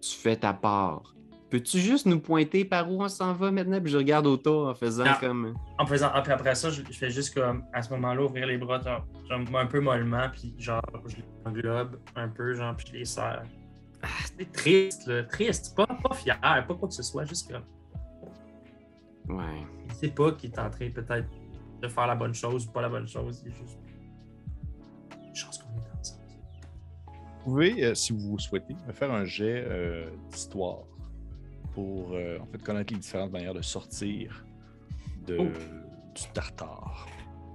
Tu 0.00 0.16
fais 0.16 0.36
ta 0.36 0.52
part. 0.54 1.14
Peux-tu 1.50 1.78
juste 1.80 2.06
nous 2.06 2.20
pointer 2.20 2.64
par 2.64 2.90
où 2.90 3.02
on 3.02 3.08
s'en 3.08 3.32
va 3.32 3.50
maintenant? 3.50 3.80
Puis 3.80 3.90
je 3.90 3.96
regarde 3.98 4.26
autour 4.28 4.68
en 4.68 4.74
faisant 4.74 5.04
Ah. 5.06 5.18
comme. 5.20 5.54
En 5.78 5.86
faisant, 5.86 6.08
après, 6.14 6.32
après 6.32 6.54
ça, 6.54 6.70
je, 6.70 6.82
je 6.88 6.96
fais 6.96 7.10
juste 7.10 7.34
comme 7.34 7.64
à 7.72 7.82
ce 7.82 7.90
moment-là 7.90 8.22
ouvrir 8.24 8.46
les 8.46 8.56
bras 8.56 8.80
genre, 8.80 9.04
genre, 9.28 9.40
un 9.58 9.66
peu 9.66 9.80
mollement, 9.80 10.28
puis 10.32 10.54
genre 10.58 10.80
je 11.06 11.16
les 11.16 11.24
englobe 11.44 11.98
un 12.14 12.28
peu, 12.28 12.54
genre, 12.54 12.76
puis 12.76 12.86
je 12.88 12.92
les 12.98 13.04
serre. 13.04 13.42
Ah, 14.02 14.06
c'est 14.38 14.50
triste, 14.52 15.06
là, 15.08 15.24
triste, 15.24 15.76
pas, 15.76 15.86
pas 15.86 16.14
fier, 16.14 16.38
pas 16.40 16.62
quoi 16.74 16.86
que 16.88 16.94
ce 16.94 17.02
soit, 17.02 17.24
juste 17.24 17.50
comme 17.52 17.64
Ouais. 19.36 19.44
il 19.88 19.94
sait 19.94 20.08
pas 20.08 20.32
qu'il 20.32 20.50
est 20.52 20.58
en 20.58 20.70
train 20.70 20.88
peut-être 20.90 21.28
de 21.80 21.88
faire 21.88 22.06
la 22.06 22.14
bonne 22.14 22.34
chose 22.34 22.66
ou 22.66 22.70
pas 22.70 22.82
la 22.82 22.88
bonne 22.88 23.06
chose, 23.08 23.42
il 23.44 23.50
est 23.52 23.54
juste. 23.54 23.78
Une 25.26 25.34
chance 25.34 25.58
qu'on 25.58 25.70
est 25.78 25.98
ensemble. 25.98 26.22
Vous 27.06 27.44
pouvez, 27.44 27.84
euh, 27.84 27.94
si 27.94 28.12
vous 28.12 28.38
souhaitez, 28.38 28.74
me 28.86 28.92
faire 28.92 29.12
un 29.12 29.24
jet 29.24 29.64
euh, 29.66 30.10
d'histoire 30.30 30.84
pour 31.74 32.12
euh, 32.12 32.38
en 32.40 32.46
fait 32.46 32.62
connaître 32.62 32.92
les 32.92 32.98
différentes 32.98 33.32
manières 33.32 33.54
de 33.54 33.62
sortir 33.62 34.44
de, 35.26 35.38
Oh. 35.38 35.44
du 36.14 36.22
tartare. 36.34 37.06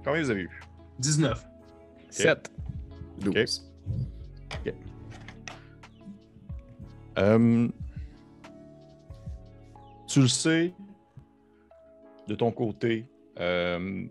Combien 0.04 0.22
vous 0.22 0.30
avez 0.30 0.42
eu? 0.42 0.60
19. 0.98 1.46
7. 2.10 2.50
12. 3.20 3.72
Euh, 7.18 7.68
tu 10.06 10.20
le 10.20 10.28
sais, 10.28 10.74
de 12.28 12.34
ton 12.34 12.52
côté, 12.52 13.06
euh, 13.40 14.06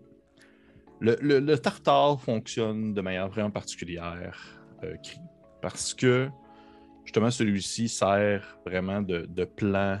le, 1.00 1.16
le- 1.20 1.58
tartare 1.58 2.20
fonctionne 2.20 2.94
de 2.94 3.00
manière 3.00 3.28
vraiment 3.28 3.50
particulière, 3.50 4.38
euh, 4.82 4.94
parce 5.60 5.94
que 5.94 6.28
justement 7.04 7.30
celui-ci 7.30 7.88
sert 7.88 8.58
vraiment 8.64 9.02
de, 9.02 9.44
plan 9.44 9.98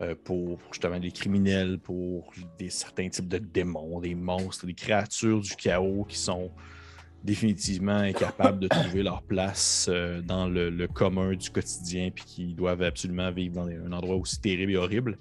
euh, 0.00 0.14
pour 0.24 0.60
justement 0.70 0.98
des 0.98 1.12
criminels, 1.12 1.78
pour 1.78 2.32
des 2.58 2.70
certains 2.70 3.08
types 3.08 3.28
de 3.28 3.38
démons, 3.38 4.00
des 4.00 4.14
monstres, 4.14 4.66
des 4.66 4.74
créatures 4.74 5.40
du 5.40 5.54
chaos 5.56 6.04
qui 6.04 6.18
sont 6.18 6.50
définitivement 7.24 7.98
incapables 7.98 8.58
de 8.58 8.66
trouver 8.66 9.04
leur 9.04 9.22
place 9.22 9.88
dans 10.24 10.48
le, 10.48 10.86
commun 10.88 11.34
du 11.34 11.50
quotidien 11.50 12.10
puis 12.10 12.24
qui 12.24 12.54
doivent 12.54 12.82
absolument 12.82 13.30
vivre 13.30 13.54
dans 13.54 13.68
un 13.68 13.92
endroit 13.92 14.16
aussi 14.16 14.40
terrible 14.40 14.72
et 14.72 14.76
horrible. 14.76 15.18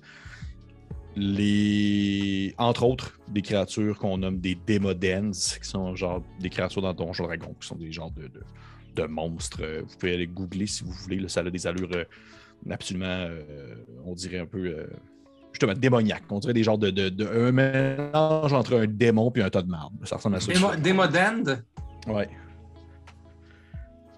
Les... 1.16 2.54
Entre 2.58 2.84
autres, 2.84 3.20
des 3.28 3.42
créatures 3.42 3.98
qu'on 4.00 4.18
nomme 4.20 4.40
des 4.40 4.56
Demodens, 4.68 5.32
qui 5.32 5.68
sont 5.68 5.96
genre 5.96 6.24
des 6.40 6.50
créatures 6.50 6.82
dans 6.82 6.94
Donjon 6.94 7.26
Dragon, 7.26 7.54
qui 7.60 7.68
sont 7.68 7.76
des 7.76 7.92
genres 7.92 8.12
de, 8.12 8.24
de, 8.28 8.42
de 8.96 9.08
monstres. 9.08 9.62
Vous 9.82 9.98
pouvez 10.00 10.14
aller 10.14 10.28
googler 10.28 10.68
si 10.68 10.84
vous 10.84 10.92
voulez. 10.92 11.18
là, 11.20 11.28
ça 11.28 11.42
a 11.42 11.50
des 11.50 11.68
allures 11.68 11.90
euh, 11.96 12.06
absolument, 12.70 13.06
euh, 13.08 13.76
on 14.06 14.14
dirait 14.14 14.40
un 14.40 14.46
peu, 14.46 14.66
euh, 14.66 14.88
justement, 15.52 15.74
démoniaques. 15.74 16.24
On 16.30 16.40
dirait 16.40 16.54
des 16.54 16.64
genres 16.64 16.78
de, 16.78 16.90
de, 16.90 17.10
de- 17.10 17.28
un 17.28 17.52
mélange 17.52 18.54
entre 18.54 18.78
un 18.78 18.88
démon 18.88 19.32
et 19.36 19.42
un 19.42 19.50
tas 19.50 19.62
de 19.64 19.70
marbre. 19.70 19.98
Ça 20.06 20.16
ressemble 20.16 20.38
à 20.38 20.40
ça. 20.40 20.52
Démo- 20.54 20.80
Démodend? 20.80 21.44
Ouais. 22.08 22.30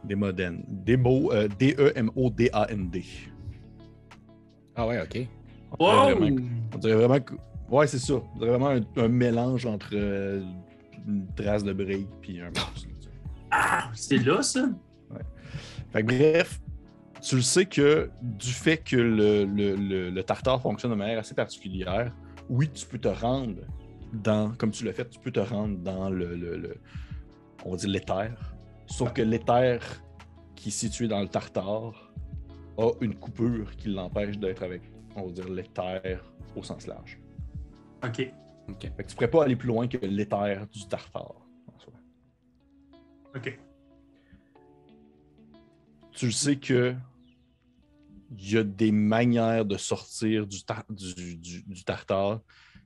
Démodène. 0.04 0.64
Démo, 0.68 1.32
euh, 1.32 1.48
D-E-M-O-D-A-N-D. 1.60 3.04
Ah 4.76 4.86
ouais, 4.88 5.02
ok. 5.02 5.28
On 5.80 5.86
dirait 5.86 6.14
Wow! 6.14 6.16
vraiment, 6.20 6.42
on 6.74 6.78
dirait 6.78 6.96
vraiment 6.96 7.20
que. 7.20 7.34
Ouais, 7.70 7.88
c'est 7.88 8.00
ça. 8.00 8.14
On 8.16 8.38
dirait 8.40 8.52
vraiment 8.58 8.70
un, 8.70 8.82
un 9.02 9.08
mélange 9.08 9.66
entre 9.66 9.90
euh, 9.94 10.42
une 11.08 11.26
trace 11.36 11.64
de 11.64 11.74
brille 11.74 12.08
puis 12.22 12.40
un 12.42 12.46
monstre. 12.48 12.88
Ah, 13.52 13.90
c'est 13.94 14.18
là, 14.18 14.42
ça? 14.42 14.68
Fait 15.92 16.02
que 16.04 16.08
bref, 16.08 16.60
tu 17.22 17.36
le 17.36 17.42
sais 17.44 17.66
que 17.66 18.10
du 18.22 18.50
fait 18.52 18.78
que 18.78 18.96
le, 18.96 19.46
le, 19.46 19.76
le, 19.76 20.10
le 20.10 20.24
tartare 20.24 20.60
fonctionne 20.62 20.92
de 20.92 20.96
manière 20.98 21.20
assez 21.20 21.36
particulière, 21.36 22.12
oui, 22.50 22.68
tu 22.74 22.86
peux 22.88 22.98
te 22.98 23.08
rendre 23.10 23.56
dans, 24.12 24.52
comme 24.58 24.72
tu 24.72 24.86
l'as 24.86 24.94
fait, 24.94 25.08
tu 25.08 25.20
peux 25.20 25.30
te 25.32 25.40
rendre 25.40 25.78
dans 25.78 26.10
le, 26.10 26.36
le, 26.36 26.58
le- 26.58 26.78
on 27.64 27.72
va 27.72 27.78
dire 27.78 27.90
l'éther. 27.90 28.32
Sauf 28.88 29.14
que 29.14 29.22
l'éther 29.22 29.80
qui 30.56 30.70
est 30.70 30.72
situé 30.72 31.08
dans 31.08 31.22
le 31.22 31.28
tartare 31.28 32.12
a 32.80 32.90
une 33.02 33.14
coupure 33.14 33.76
qui 33.76 33.90
l'empêche 33.90 34.38
d'être 34.40 34.64
avec, 34.64 34.82
on 35.16 35.26
va 35.28 35.32
dire, 35.32 35.50
l'éther 35.50 36.24
au 36.56 36.64
sens 36.64 36.88
large. 36.88 37.20
Ok. 38.04 38.32
Ok. 38.70 38.82
Fait 38.82 39.04
que 39.04 39.10
tu 39.10 39.16
pourrais 39.16 39.30
pas 39.30 39.44
aller 39.44 39.56
plus 39.56 39.68
loin 39.68 39.88
que 39.88 39.98
l'éther 39.98 40.66
du 40.72 40.88
tartare. 40.88 41.36
en 41.74 41.80
soi. 41.80 41.94
Ok. 43.36 43.60
tu 46.12 46.32
sais 46.32 46.58
que 46.58 46.94
il 48.38 48.52
y 48.52 48.58
a 48.58 48.64
des 48.64 48.92
manières 48.92 49.66
de 49.66 49.78
sortir 49.78 50.48
du, 50.48 50.64
tar- 50.64 50.86
du, 50.90 51.36
du- 51.38 51.64
du 51.64 51.84
tartare, 51.84 52.42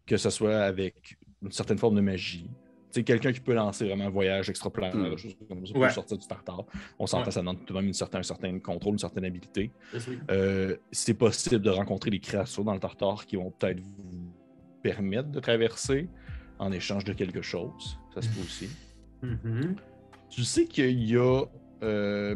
que 0.06 0.18
ce 0.18 0.30
soit 0.30 0.58
avec 0.60 1.18
une 1.42 1.52
certaine 1.52 1.78
forme 1.78 1.96
de 1.96 2.02
magie. 2.02 2.50
Tu 2.90 3.02
sais, 3.02 3.04
quelqu'un 3.04 3.34
qui 3.34 3.42
peut 3.42 3.54
lancer 3.54 3.86
vraiment 3.86 4.06
un 4.06 4.10
voyage 4.10 4.50
extraplanaire, 4.50 4.96
Mm. 4.96 5.10
des 5.12 5.18
choses 5.18 5.36
comme 5.48 5.66
ça, 5.68 5.78
Ouais. 5.78 5.90
sortir 5.90 6.18
du 6.18 6.26
tartare. 6.26 6.64
On 6.98 7.06
s'entend, 7.06 7.26
Ouais. 7.26 7.32
ça 7.32 7.42
demande 7.42 7.66
tout 7.66 7.74
de 7.74 7.78
même 7.80 7.88
une 7.88 7.94
certain, 7.94 8.20
un 8.20 8.24
certain 8.24 8.58
contrôle, 8.60 8.94
une 8.94 9.00
certaine 9.00 9.26
suis- 10.00 10.20
Euh, 10.32 10.78
c'est 10.92 11.14
possible 11.14 11.62
de 11.62 11.70
rencontrer 11.70 12.10
des 12.12 12.20
créatures 12.20 12.64
dans 12.64 12.74
le 12.74 12.80
tartare 12.80 13.26
qui 13.26 13.36
vont 13.36 13.52
peut-être 13.52 13.82
vous 13.82 14.32
permettre 14.82 15.30
de 15.30 15.40
traverser 15.42 16.08
en 16.60 16.72
échange 16.72 17.04
de 17.04 17.12
quelque 17.14 17.42
chose. 17.42 18.00
Ça 18.14 18.22
se 18.22 18.30
peut 18.30 18.42
aussi. 18.42 18.70
Mhm. 19.22 19.76
Tu 20.30 20.44
sais 20.44 20.66
qu'il 20.66 21.04
y 21.04 21.18
a, 21.18 21.44
euh, 21.84 22.36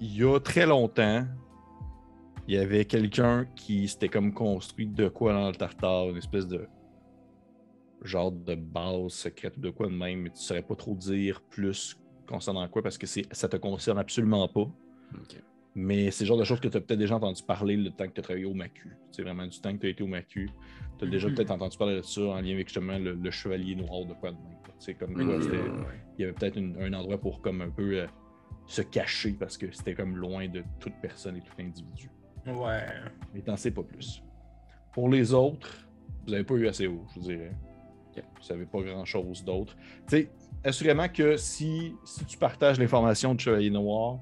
il 0.00 0.14
y 0.16 0.24
a 0.24 0.38
très 0.40 0.66
longtemps, 0.66 1.24
il 2.48 2.54
y 2.54 2.58
avait 2.58 2.84
quelqu'un 2.84 3.46
qui 3.56 3.88
s'était 3.88 4.08
comme 4.08 4.32
construit 4.34 4.86
de 4.88 5.08
quoi 5.08 5.32
dans 5.32 5.48
le 5.48 5.54
tartare, 5.54 6.10
une 6.10 6.16
espèce 6.16 6.46
de 6.46 6.66
genre 8.02 8.30
de 8.32 8.54
base 8.54 9.12
secrète 9.12 9.56
ou 9.56 9.60
de 9.60 9.70
quoi 9.70 9.86
de 9.86 9.92
même, 9.92 10.20
mais 10.22 10.30
tu 10.30 10.36
ne 10.36 10.40
saurais 10.40 10.62
pas 10.62 10.74
trop 10.76 10.94
dire 10.94 11.40
plus 11.50 11.96
concernant 12.26 12.66
quoi 12.68 12.82
parce 12.82 12.98
que 12.98 13.06
c'est, 13.06 13.22
ça 13.32 13.48
te 13.48 13.56
concerne 13.56 13.98
absolument 13.98 14.46
pas. 14.48 14.68
Mais 15.74 16.10
c'est 16.10 16.24
le 16.24 16.28
genre 16.28 16.38
de 16.38 16.44
choses 16.44 16.58
que 16.60 16.68
tu 16.68 16.76
as 16.76 16.80
peut-être 16.80 16.98
déjà 16.98 17.16
entendu 17.16 17.42
parler 17.42 17.76
le 17.76 17.90
temps 17.90 18.06
que 18.08 18.12
tu 18.12 18.20
as 18.20 18.22
travaillé 18.22 18.46
au 18.46 18.54
MACU. 18.54 18.96
C'est 19.10 19.20
vraiment 19.22 19.46
du 19.46 19.60
temps 19.60 19.72
que 19.74 19.80
tu 19.80 19.86
as 19.86 19.90
été 19.90 20.02
au 20.02 20.06
MACU. 20.06 20.48
Tu 20.98 21.04
as 21.04 21.08
déjà 21.08 21.28
Mhm. 21.28 21.34
peut-être 21.34 21.50
entendu 21.50 21.76
parler 21.76 21.96
de 21.96 22.02
ça 22.02 22.22
en 22.22 22.40
lien 22.40 22.54
avec 22.54 22.68
justement 22.68 22.98
le, 22.98 23.12
le 23.14 23.30
chevalier 23.30 23.74
noir 23.74 24.06
de 24.06 24.14
quoi 24.14 24.30
de 24.32 24.36
même. 24.36 24.56
C'est 24.78 24.94
comme 24.94 25.14
Ouais. 25.14 25.38
il 26.18 26.22
y 26.22 26.24
avait 26.24 26.32
peut-être 26.32 26.56
un 26.58 26.92
endroit 26.94 27.18
pour 27.18 27.40
comme 27.42 27.60
un 27.60 27.68
peu 27.70 27.98
euh, 28.00 28.06
se 28.66 28.80
cacher 28.82 29.32
parce 29.38 29.58
que 29.58 29.70
c'était 29.70 29.94
comme 29.94 30.16
loin 30.16 30.48
de 30.48 30.62
toute 30.80 30.94
personne 31.02 31.36
et 31.36 31.40
tout 31.40 31.52
individu. 31.60 32.10
Ouais. 32.46 32.86
Mais 33.34 33.42
t'en 33.42 33.56
sais 33.56 33.70
pas 33.70 33.82
plus. 33.82 34.22
Pour 34.92 35.08
les 35.10 35.34
autres, 35.34 35.86
vous 36.24 36.32
n'avez 36.32 36.44
pas 36.44 36.54
eu 36.54 36.66
assez 36.68 36.86
haut, 36.86 37.04
je 37.14 37.20
vous 37.20 37.26
dirais. 37.26 37.52
Vous 38.36 38.42
savez 38.42 38.66
pas 38.66 38.80
grand-chose 38.82 39.44
d'autre. 39.44 39.76
Tu 40.08 40.16
sais, 40.16 40.30
assurément 40.64 41.08
que 41.08 41.36
si, 41.36 41.94
si 42.04 42.24
tu 42.24 42.36
partages 42.38 42.78
l'information 42.78 43.34
de 43.34 43.40
Chevalier 43.40 43.70
Noir, 43.70 44.18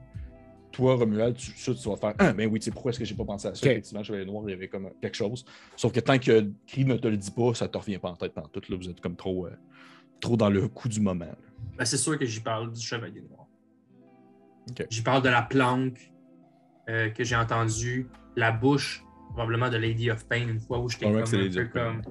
toi, 0.72 0.96
Romuald, 0.96 1.37
tu, 1.37 1.52
ça, 1.57 1.72
tu 1.72 1.88
vas 1.88 1.96
faire 1.96 2.14
Ah, 2.18 2.33
ben 2.33 2.50
oui, 2.50 2.59
tu 2.59 2.64
sais, 2.64 2.70
pourquoi 2.72 2.90
est-ce 2.90 2.98
que 2.98 3.04
j'ai 3.04 3.14
pas 3.14 3.24
pensé 3.24 3.46
à 3.48 3.54
ça? 3.54 3.66
Effectivement, 3.66 4.02
Chevalier 4.02 4.26
Noir, 4.26 4.44
il 4.48 4.50
y 4.50 4.54
avait 4.54 4.68
comme 4.68 4.90
quelque 5.00 5.14
chose. 5.14 5.44
Sauf 5.76 5.92
que 5.92 6.00
tant 6.00 6.18
que 6.18 6.50
Cri 6.66 6.85
ne 6.85 6.96
te 6.96 7.07
le 7.07 7.16
dit 7.16 7.30
pas, 7.30 7.54
ça 7.54 7.68
te 7.68 7.78
revient 7.78 7.98
pas 7.98 8.11
en 8.11 8.16
tête 8.16 8.33
pendant 8.35 8.48
tout. 8.48 8.61
Là, 8.68 8.76
vous 8.76 8.88
êtes 8.90 9.00
comme 9.00 9.14
trop, 9.16 9.46
euh, 9.46 9.57
trop 10.20 10.37
dans 10.37 10.50
le 10.50 10.66
coup 10.68 10.88
du 10.88 11.00
moment. 11.00 11.26
Ben, 11.78 11.85
c'est 11.85 11.96
sûr 11.96 12.18
que 12.18 12.26
j'y 12.26 12.40
parle 12.40 12.72
du 12.72 12.80
chevalier 12.80 13.22
noir. 13.22 13.46
J'y 14.90 15.02
parle 15.02 15.22
de 15.22 15.28
la 15.28 15.42
planque 15.42 16.12
euh, 16.88 17.11
que 17.11 17.22
j'ai 17.22 17.37
entendue, 17.37 18.09
la 18.35 18.50
bouche, 18.50 19.04
probablement 19.33 19.68
de 19.70 19.76
Lady 19.76 20.11
of 20.11 20.26
Pain, 20.26 20.48
une 20.48 20.61
fois 20.61 20.78
où 20.80 20.88
j'étais 20.88 21.07
Ouais, 21.07 21.22
comme 21.22 21.40
un 21.40 21.50
peu 21.50 21.66
comme. 21.66 22.02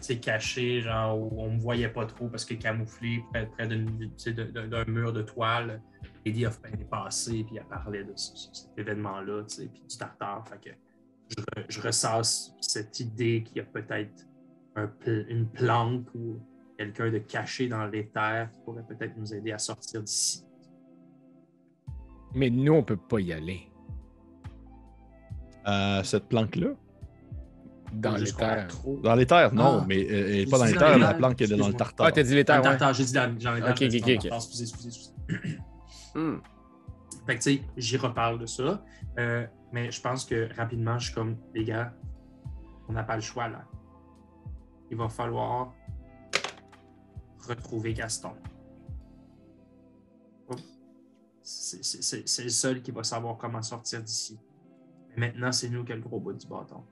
Sais, 0.00 0.18
caché, 0.20 0.80
genre 0.82 1.18
où 1.18 1.40
on 1.42 1.52
me 1.52 1.58
voyait 1.60 1.88
pas 1.88 2.04
trop 2.06 2.28
parce 2.28 2.44
que 2.44 2.54
camouflé 2.54 3.22
près, 3.32 3.46
près 3.46 3.66
d'un 3.66 4.84
mur 4.86 5.12
de 5.12 5.22
toile. 5.22 5.80
Lady 6.26 6.44
of 6.46 6.60
Pain 6.60 6.70
est 6.72 6.88
passée, 6.90 7.44
puis 7.44 7.56
elle 7.56 7.64
parlait 7.66 8.04
de 8.04 8.12
ce- 8.14 8.36
ce- 8.36 8.48
cet 8.52 8.78
événement-là, 8.78 9.42
tu 9.44 9.56
sais, 9.56 9.68
puis 9.72 9.82
du 9.88 9.96
tartare. 9.96 10.46
Fait 10.48 10.58
que 10.70 10.76
je, 11.28 11.62
je 11.68 11.80
ressasse 11.80 12.54
cette 12.60 13.00
idée 13.00 13.42
qu'il 13.42 13.56
y 13.56 13.60
a 13.60 13.64
peut-être 13.64 14.26
un 14.76 14.90
une 15.06 15.48
planque 15.48 16.06
ou 16.14 16.40
quelqu'un 16.78 17.10
de 17.10 17.18
caché 17.18 17.68
dans 17.68 17.86
l'éther 17.86 18.50
qui 18.52 18.60
pourrait 18.60 18.84
peut-être 18.86 19.16
nous 19.16 19.34
aider 19.34 19.52
à 19.52 19.58
sortir 19.58 20.02
d'ici. 20.02 20.44
Mais 22.34 22.50
nous, 22.50 22.72
on 22.74 22.82
peut 22.82 22.96
pas 22.96 23.18
y 23.20 23.32
aller. 23.32 23.62
À 25.64 26.02
cette 26.04 26.28
planque-là. 26.28 26.74
Dans 27.92 28.16
les 28.16 28.32
terres. 28.32 28.68
trop- 28.68 28.98
Dans 28.98 29.14
les 29.14 29.26
terres, 29.26 29.52
non, 29.54 29.80
Ah. 29.82 29.84
mais 29.88 29.96
euh, 30.04 30.08
elle 30.08 30.30
est 30.30 30.38
J'ai 30.44 30.46
pas 30.46 30.58
dans 30.58 30.64
les 30.64 30.72
dans 30.74 30.78
terres, 30.78 30.98
la 30.98 31.14
planque 31.14 31.40
elle 31.40 31.52
est 31.52 31.56
dans 31.56 31.68
le 31.68 31.74
tartare. 31.74 32.06
Ah, 32.06 32.12
t'as 32.12 32.22
dit 32.22 32.34
les 32.34 32.44
Dans 32.44 32.52
terres, 32.54 32.56
le 32.62 32.68
ouais. 32.68 32.70
tartare, 32.78 32.94
j'ai 32.94 33.04
dit 33.04 33.12
dans, 33.12 33.34
dans 33.38 33.54
les 33.54 33.60
Ok, 33.60 33.66
terres, 33.66 33.76
j'ai 33.78 33.88
dit 33.88 33.96
ok, 33.98 34.02
dans 34.02 34.08
le 34.08 34.14
ok. 34.16 34.20
tartare, 34.22 34.38
excusez, 34.38 34.62
excusez, 34.64 34.88
excusez. 34.88 35.58
Hmm. 36.14 36.36
Fait 37.26 37.36
que, 37.36 37.42
tu 37.42 37.56
sais, 37.56 37.62
j'y 37.76 37.96
reparle 37.96 38.38
de 38.38 38.46
ça. 38.46 38.84
Euh, 39.18 39.46
mais 39.72 39.90
je 39.90 40.00
pense 40.00 40.24
que 40.24 40.48
rapidement, 40.56 40.98
je 40.98 41.06
suis 41.06 41.14
comme, 41.14 41.36
les 41.54 41.64
gars, 41.64 41.92
on 42.88 42.92
n'a 42.92 43.02
pas 43.04 43.16
le 43.16 43.22
choix 43.22 43.48
là. 43.48 43.64
Il 44.90 44.96
va 44.96 45.08
falloir 45.08 45.72
retrouver 47.48 47.92
Gaston. 47.94 48.32
C'est- 51.42 52.26
C'est 52.28 52.42
le 52.44 52.48
seul 52.50 52.82
qui 52.82 52.90
va 52.90 53.02
savoir 53.02 53.36
comment 53.36 53.62
sortir 53.62 54.02
d'ici. 54.02 54.38
Maintenant, 55.16 55.50
c'est 55.52 55.68
nous 55.68 55.84
qui 55.84 55.92
avons 55.92 56.02
le 56.02 56.08
gros 56.08 56.20
bout 56.20 56.32
du 56.32 56.46
bâton. 56.46 56.84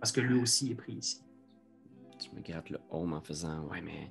Parce 0.00 0.12
que 0.12 0.20
lui 0.20 0.40
aussi 0.40 0.70
est 0.70 0.74
pris 0.74 0.94
ici. 0.94 1.22
Tu 2.18 2.30
me 2.34 2.40
gardes 2.40 2.68
le 2.70 2.78
home 2.90 3.12
en 3.12 3.20
faisant 3.20 3.66
Ouais, 3.70 3.80
mais, 3.80 4.10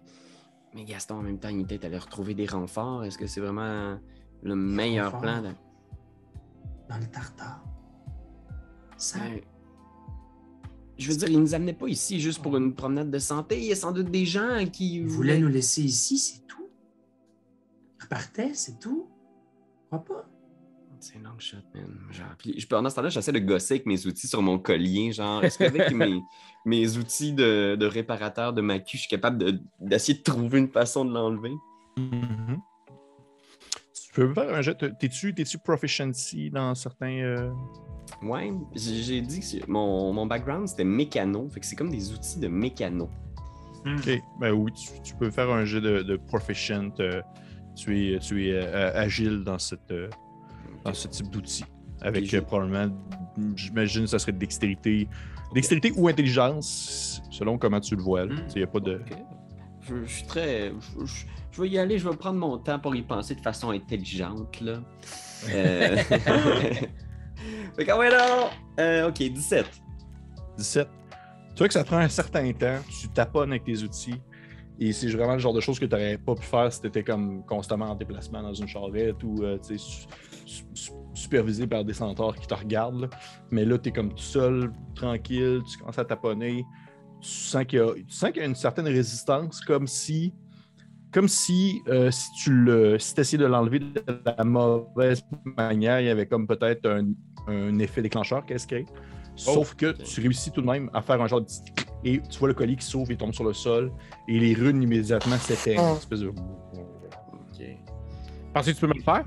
mais 0.73 0.83
Gaston, 0.85 1.15
en 1.15 1.21
même 1.23 1.39
temps, 1.39 1.49
il 1.49 1.61
était 1.61 1.85
allé 1.85 1.97
retrouver 1.97 2.33
des 2.33 2.45
renforts. 2.45 3.03
Est-ce 3.03 3.17
que 3.17 3.27
c'est 3.27 3.41
vraiment 3.41 3.99
le 4.43 4.55
meilleur 4.55 5.11
renforts? 5.11 5.21
plan? 5.21 5.41
De... 5.41 5.49
Dans 6.89 6.97
le 6.97 7.05
tartare? 7.07 7.63
Ça, 8.97 9.19
Ouais. 9.19 9.43
Je 10.97 11.09
veux 11.09 11.17
dire, 11.17 11.29
il 11.29 11.39
nous 11.39 11.53
amenait 11.55 11.73
pas 11.73 11.87
ici 11.87 12.19
juste 12.19 12.41
pour 12.41 12.57
une 12.57 12.75
promenade 12.75 13.09
de 13.09 13.19
santé. 13.19 13.57
Il 13.57 13.63
y 13.65 13.71
a 13.71 13.75
sans 13.75 13.93
doute 13.93 14.11
des 14.11 14.25
gens 14.25 14.65
qui. 14.71 14.95
il 14.95 15.07
voulait 15.07 15.39
nous 15.39 15.47
laisser 15.47 15.81
ici, 15.81 16.17
c'est 16.17 16.45
tout. 16.45 16.67
Il 17.97 18.03
repartait, 18.03 18.53
c'est 18.53 18.79
tout. 18.79 19.07
Je 19.83 19.85
crois 19.97 20.03
pas. 20.03 20.29
C'est 21.01 21.17
un 21.17 21.21
long 21.21 21.39
shot, 21.39 21.57
man. 21.73 21.85
Genre, 22.11 22.25
puis 22.37 22.59
je, 22.59 22.67
pendant 22.67 22.89
ce 22.89 22.95
temps-là, 22.95 23.09
j'essaie 23.09 23.31
de 23.31 23.39
gosser 23.39 23.75
avec 23.75 23.85
mes 23.85 24.05
outils 24.05 24.27
sur 24.27 24.41
mon 24.41 24.59
collier. 24.59 25.11
Genre, 25.13 25.43
est-ce 25.43 25.57
qu'avec 25.57 25.91
mes, 25.93 26.21
mes 26.65 26.97
outils 26.97 27.33
de, 27.33 27.75
de 27.79 27.85
réparateur 27.85 28.51
de 28.53 28.61
ma 28.61 28.79
queue, 28.79 28.85
je 28.93 28.97
suis 28.99 29.07
capable 29.09 29.37
de- 29.37 29.59
d'essayer 29.79 30.17
de, 30.17 30.23
trouver 30.23 30.59
une 30.59 30.69
façon 30.69 31.05
de 31.05 31.13
l'enlever? 31.13 31.53
Mhm. 31.97 32.59
Tu 33.93 34.13
peux 34.13 34.33
faire 34.33 34.53
un 34.53 34.61
jet. 34.61 34.75
T'es-tu 34.99 35.33
t'es-tu 35.33 35.57
proficiency 35.59 36.49
dans 36.49 36.75
certains. 36.75 37.19
euh, 37.21 37.51
Ouais, 38.23 38.51
j'ai 38.75 39.21
dit 39.21 39.39
que 39.39 39.69
mon, 39.71 40.11
mon 40.13 40.25
background, 40.25 40.67
c'était 40.67 40.83
mécano. 40.83 41.47
Fait 41.49 41.59
que 41.59 41.65
c'est 41.65 41.75
comme 41.75 41.91
des 41.91 42.11
outils 42.11 42.39
de 42.39 42.47
mécano. 42.47 43.09
Ok, 43.85 44.09
ben 44.39 44.51
oui, 44.51 44.73
tu, 44.73 45.01
tu 45.01 45.15
peux 45.15 45.29
faire 45.29 45.49
un 45.49 45.63
jet 45.63 45.79
de, 45.79 46.01
de 46.01 46.17
proficient. 46.17 46.91
euh, 46.99 47.21
tu 47.77 48.13
es, 48.15 48.19
tu 48.19 48.47
es 48.47 48.51
euh, 48.53 48.91
agile 48.93 49.43
dans, 49.45 49.57
cette, 49.59 49.91
euh, 49.91 50.09
dans 50.89 50.95
ce 50.95 51.07
type 51.07 51.29
d'outil. 51.29 51.63
Avec 52.01 52.33
euh, 52.33 52.41
probablement, 52.41 52.93
j'imagine, 53.55 54.07
ça 54.07 54.19
serait 54.19 54.31
dextérité. 54.31 55.07
Dextérité 55.53 55.91
ou 55.95 56.07
intelligence, 56.07 57.21
selon 57.31 57.57
comment 57.57 57.79
tu 57.79 57.95
le 57.95 58.01
vois. 58.01 58.23
Il 58.25 58.55
n'y 58.57 58.63
a 58.63 58.67
pas 58.67 58.79
de. 58.79 59.01
Je, 59.81 60.05
je 60.05 60.11
suis 60.11 60.25
très. 60.27 60.71
Je, 60.99 61.05
je- 61.05 61.25
je 61.51 61.61
vais 61.63 61.69
y 61.69 61.79
aller, 61.79 61.97
je 61.97 62.07
vais 62.07 62.15
prendre 62.15 62.37
mon 62.39 62.57
temps 62.59 62.79
pour 62.79 62.95
y 62.95 63.01
penser 63.01 63.33
de 63.35 63.41
façon 63.41 63.71
intelligente, 63.71 64.61
là. 64.61 64.79
Euh... 65.51 65.97
fait 67.75 67.85
que, 67.85 67.97
ouais, 67.97 68.09
non! 68.11 68.49
Euh, 68.79 69.09
ok, 69.09 69.15
17. 69.17 69.65
17. 70.57 70.87
Tu 71.49 71.57
vois 71.57 71.67
que 71.67 71.73
ça 71.73 71.83
prend 71.83 71.97
un 71.97 72.07
certain 72.07 72.51
temps, 72.53 72.77
tu 73.01 73.09
taponnes 73.09 73.49
avec 73.51 73.63
tes 73.65 73.81
outils. 73.81 74.21
Et 74.81 74.93
c'est 74.93 75.07
vraiment 75.09 75.33
le 75.33 75.39
genre 75.39 75.53
de 75.53 75.59
choses 75.59 75.77
que 75.77 75.85
tu 75.85 75.91
n'aurais 75.91 76.17
pas 76.17 76.35
pu 76.35 76.43
faire 76.43 76.71
si 76.71 76.79
tu 76.79 76.87
étais 76.87 77.03
comme 77.03 77.43
constamment 77.45 77.91
en 77.91 77.95
déplacement 77.95 78.41
dans 78.41 78.53
une 78.53 78.67
charrette 78.67 79.21
ou 79.23 79.43
euh, 79.43 79.57
su- 79.77 80.07
su- 80.45 80.63
su- 80.73 80.91
supervisé 81.13 81.67
par 81.67 81.83
des 81.83 81.93
centaures 81.93 82.35
qui 82.35 82.47
te 82.47 82.53
regardent. 82.53 83.01
là. 83.01 83.09
Mais 83.51 83.65
là, 83.65 83.77
tu 83.77 83.89
es 83.89 83.91
comme 83.91 84.09
tout 84.13 84.17
seul, 84.23 84.71
tranquille, 84.95 85.61
tu 85.69 85.77
commences 85.79 85.99
à 85.99 86.05
taponner. 86.05 86.63
Tu 87.21 87.27
sens 87.29 87.65
qu'il 87.65 87.79
y, 87.79 87.81
a- 87.81 87.93
y 88.41 88.45
une 88.45 88.55
certaine 88.55 88.87
résistance, 88.87 89.59
comme 89.59 89.85
si, 89.85 90.33
comme 91.11 91.27
si, 91.27 91.81
euh, 91.89 92.09
si 92.09 92.29
tu 92.41 92.53
le, 92.53 92.97
si 92.99 93.13
essayais 93.19 93.37
de 93.43 93.47
l'enlever 93.47 93.79
de 93.79 94.01
la 94.25 94.43
mauvaise 94.45 95.21
manière, 95.57 95.99
il 95.99 96.05
y 96.05 96.09
avait 96.09 96.25
comme 96.27 96.47
peut-être 96.47 96.85
un, 96.89 97.07
un 97.47 97.77
effet 97.79 98.01
déclencheur 98.01 98.45
y 98.45 98.53
a? 98.53 98.85
Sauf 99.35 99.75
que 99.75 99.91
tu 99.91 100.21
réussis 100.21 100.51
tout 100.51 100.61
de 100.61 100.67
même 100.67 100.89
à 100.93 101.01
faire 101.01 101.21
un 101.21 101.27
genre 101.27 101.41
de 101.41 101.45
petit 101.47 101.61
et 102.03 102.21
tu 102.21 102.39
vois 102.39 102.47
le 102.47 102.53
collier 102.53 102.75
qui 102.75 102.85
s'ouvre 102.85 103.11
et 103.11 103.17
tombe 103.17 103.33
sur 103.33 103.43
le 103.43 103.53
sol 103.53 103.91
et 104.27 104.39
les 104.39 104.53
runes 104.53 104.81
immédiatement 104.81 105.37
s'éteignent. 105.37 105.79
Une 105.79 105.97
espèce 105.97 106.19
de... 106.21 106.27
Ok. 106.29 107.65
Penses-tu 108.53 108.71
que 108.71 108.75
tu 108.75 108.81
peux 108.81 108.87
me 108.87 108.93
le 108.93 109.01
faire? 109.03 109.25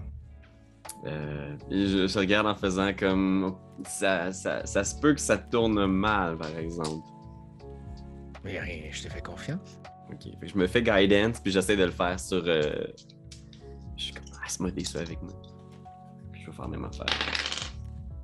Euh, 1.07 1.57
je, 1.71 2.07
je 2.07 2.19
regarde 2.19 2.47
en 2.47 2.55
faisant 2.55 2.93
comme. 2.99 3.57
Ça, 3.85 4.33
ça, 4.33 4.65
ça 4.67 4.85
se 4.85 4.95
peut 5.01 5.15
que 5.15 5.21
ça 5.21 5.37
tourne 5.37 5.87
mal, 5.87 6.37
par 6.39 6.57
exemple. 6.57 7.05
Mais 8.45 8.59
rien, 8.59 8.83
je 8.91 9.03
te 9.03 9.09
fais 9.09 9.21
confiance. 9.21 9.81
Ok. 10.13 10.25
Fait 10.41 10.47
que 10.47 10.53
je 10.53 10.57
me 10.59 10.67
fais 10.67 10.83
guidance, 10.83 11.41
puis 11.41 11.51
j'essaie 11.53 11.77
de 11.77 11.85
le 11.85 11.91
faire 11.91 12.19
sur. 12.19 12.43
euh, 12.47 12.85
Je 13.97 14.05
suis 14.05 14.15
comme. 14.15 14.25
Ah, 14.35 14.49
ça 14.49 14.99
avec 15.01 15.23
moi. 15.23 15.33
Je 16.33 16.47
vais 16.47 16.53
faire 16.53 16.65
la 16.69 16.69
même 16.71 16.85
affaire. 16.85 17.07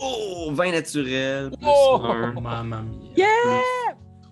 Oh! 0.00 0.50
20 0.52 0.70
naturel, 0.72 1.50
plus 1.50 1.66
Oh! 1.66 2.00
1, 2.04 2.32
Mamma 2.40 2.82
mia. 2.82 3.08
Yeah! 3.16 3.62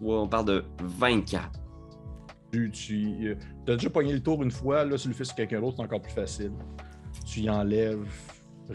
3, 0.01 0.21
on 0.23 0.29
parle 0.29 0.47
de 0.47 0.65
24. 0.83 1.51
Tu, 2.53 2.71
tu 2.71 3.37
as 3.69 3.77
déjà 3.77 3.91
pogné 3.91 4.13
le 4.13 4.23
tour 4.23 4.43
une 4.43 4.51
fois, 4.51 4.85
là, 4.85 4.97
si 4.97 5.05
tu 5.05 5.09
le 5.09 5.15
fais 5.15 5.25
sur 5.25 5.35
quelqu'un 5.35 5.61
d'autre, 5.61 5.77
c'est 5.77 5.85
encore 5.85 6.01
plus 6.01 6.13
facile. 6.13 6.53
Tu 7.25 7.41
y 7.41 7.51
enlèves 7.51 8.09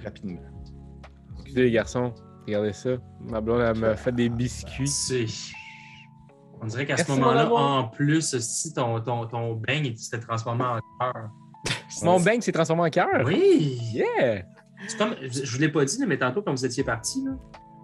rapidement. 0.03 0.41
Excusez 1.34 1.63
les 1.63 1.71
garçons, 1.71 2.13
regardez 2.45 2.73
ça. 2.73 2.91
Ma 3.21 3.41
blonde, 3.41 3.62
elle 3.62 3.77
m'a 3.77 3.95
fait 3.95 4.12
des 4.12 4.29
biscuits. 4.29 4.88
C'est. 4.88 5.25
On 6.62 6.67
dirait 6.67 6.86
qu'à 6.86 6.97
ce 6.97 7.12
moment-là, 7.12 7.51
en 7.51 7.88
plus, 7.88 8.38
si 8.39 8.73
ton, 8.73 8.99
ton, 9.01 9.25
ton 9.25 9.60
il 9.67 9.97
s'était 9.97 10.19
transformé 10.19 10.63
en 10.63 10.79
cœur. 10.99 11.29
Mon 12.03 12.19
bang 12.19 12.39
s'est 12.41 12.51
transformé 12.51 12.84
en 12.84 12.89
cœur? 12.89 13.23
Oui! 13.25 13.79
Yeah! 13.93 14.43
C'est 14.88 14.97
comme, 14.97 15.15
je 15.21 15.43
je 15.43 15.51
vous 15.51 15.60
l'ai 15.60 15.69
pas 15.69 15.86
dit, 15.86 15.97
mais 16.05 16.17
tantôt, 16.17 16.41
quand 16.41 16.51
vous 16.51 16.65
étiez 16.65 16.84
parti, 16.84 17.23
là, 17.23 17.31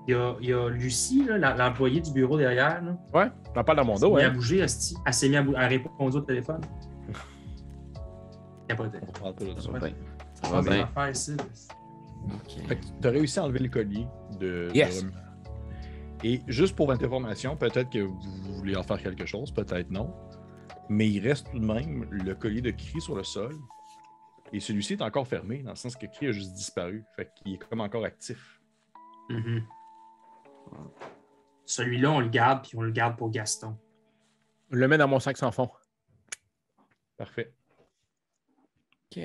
il 0.08 0.12
y 0.12 0.16
a, 0.16 0.36
il 0.42 0.50
y 0.50 0.54
a 0.54 0.70
Lucie, 0.70 1.28
l'employée 1.28 2.00
du 2.02 2.12
bureau 2.12 2.38
derrière, 2.38 2.82
là, 2.82 2.98
Ouais, 3.14 3.30
j'en 3.54 3.64
parle 3.64 3.78
dans 3.78 3.86
mon 3.86 3.96
elle 3.96 4.02
dos, 4.02 4.08
s'est 4.10 4.16
mise 4.16 4.24
à 4.26 4.30
ouais. 4.30 4.36
bouger, 4.36 4.60
esti. 4.60 4.96
Elle 5.06 5.14
s'est 5.14 5.28
mise 5.30 5.38
à 5.38 5.42
bouger, 5.44 5.58
elle 5.58 5.64
a 5.64 5.68
répondu 5.68 6.18
au 6.18 6.22
téléphone. 6.22 6.62
Capoté. 8.68 9.00
On 9.08 9.12
parle 9.20 9.36
pas 9.36 9.46
de 9.46 9.60
ça. 9.60 9.72
Va 9.72 9.80
bien. 9.80 9.94
Ça 10.34 10.50
va 10.50 10.62
c'est 10.64 10.70
bien. 10.70 10.78
l'affaire 10.80 11.10
ici. 11.10 11.38
Ok. 12.26 12.68
Fait 12.68 12.76
que 12.76 12.86
tu 13.02 13.08
as 13.08 13.12
réussi 13.12 13.40
à 13.40 13.44
enlever 13.44 13.60
le 13.60 13.70
collier 13.70 14.08
de, 14.40 14.70
Yes. 14.74 15.06
Et 16.24 16.42
juste 16.48 16.76
pour 16.76 16.88
votre 16.88 17.06
information, 17.06 17.56
peut-être 17.56 17.90
que 17.92 18.00
vous 18.00 18.20
voulez 18.58 18.76
en 18.76 18.84
faire 18.84 19.02
quelque 19.02 19.26
chose, 19.26 19.52
peut-être 19.52 19.90
non. 19.92 20.14
Mais 20.90 21.08
il 21.10 21.20
reste 21.26 21.52
tout 21.52 21.60
de 21.60 21.66
même 21.66 22.08
le 22.10 22.34
collier 22.34 22.62
de 22.62 22.72
Cri 22.72 23.00
sur 23.02 23.16
le 23.16 23.24
sol. 23.24 23.54
Et 24.52 24.60
celui-ci 24.60 24.94
est 24.94 25.02
encore 25.02 25.28
fermé, 25.28 25.62
dans 25.62 25.72
le 25.72 25.76
sens 25.76 25.96
que 25.96 26.06
Cri 26.08 26.28
a 26.28 26.32
juste 26.32 26.54
disparu. 26.54 27.04
Fait 27.16 27.30
qu'il 27.36 27.54
est 27.54 27.58
comme 27.58 27.82
encore 27.82 28.04
actif. 28.06 28.60
Mhm. 29.30 29.62
Celui-là, 31.66 32.12
on 32.12 32.20
le 32.20 32.30
garde, 32.30 32.64
puis 32.64 32.78
on 32.78 32.82
le 32.82 32.92
garde 32.92 33.18
pour 33.18 33.30
Gaston. 33.30 33.78
Je 34.72 34.78
le 34.78 34.88
mets 34.88 34.98
dans 34.98 35.08
mon 35.08 35.20
sac 35.20 35.38
sans 35.38 35.52
fond. 35.52 35.70
Parfait. 37.18 37.54
Ok. 39.12 39.24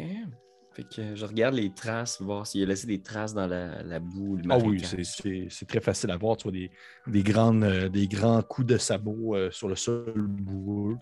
Fait 0.72 0.84
que 0.84 1.14
je 1.14 1.26
regarde 1.26 1.55
les 1.55 1.70
traces, 1.72 2.20
voir 2.22 2.47
s'il 2.47 2.62
a 2.62 2.66
laissé 2.66 2.86
des 2.86 3.03
traces 3.03 3.34
dans 3.34 3.47
la, 3.47 3.82
la 3.82 4.01
boue. 4.01 4.36
Le 4.36 4.45
Ah 4.49 4.59
oui, 4.59 4.82
c'est- 4.82 5.66
très 5.66 5.80
facile 5.80 6.11
à 6.11 6.16
voir. 6.16 6.36
Tu 6.36 6.45
vois 6.45 6.53
des, 6.53 6.70
des, 7.07 7.22
grandes, 7.22 7.64
euh, 7.64 7.88
des 7.90 8.09
grands 8.09 8.40
coups 8.43 8.68
de 8.68 8.78
sabot 8.78 9.36
euh, 9.36 9.51
sur 9.51 9.68
le 9.68 9.76
sol 9.76 10.14
boueux 10.16 10.97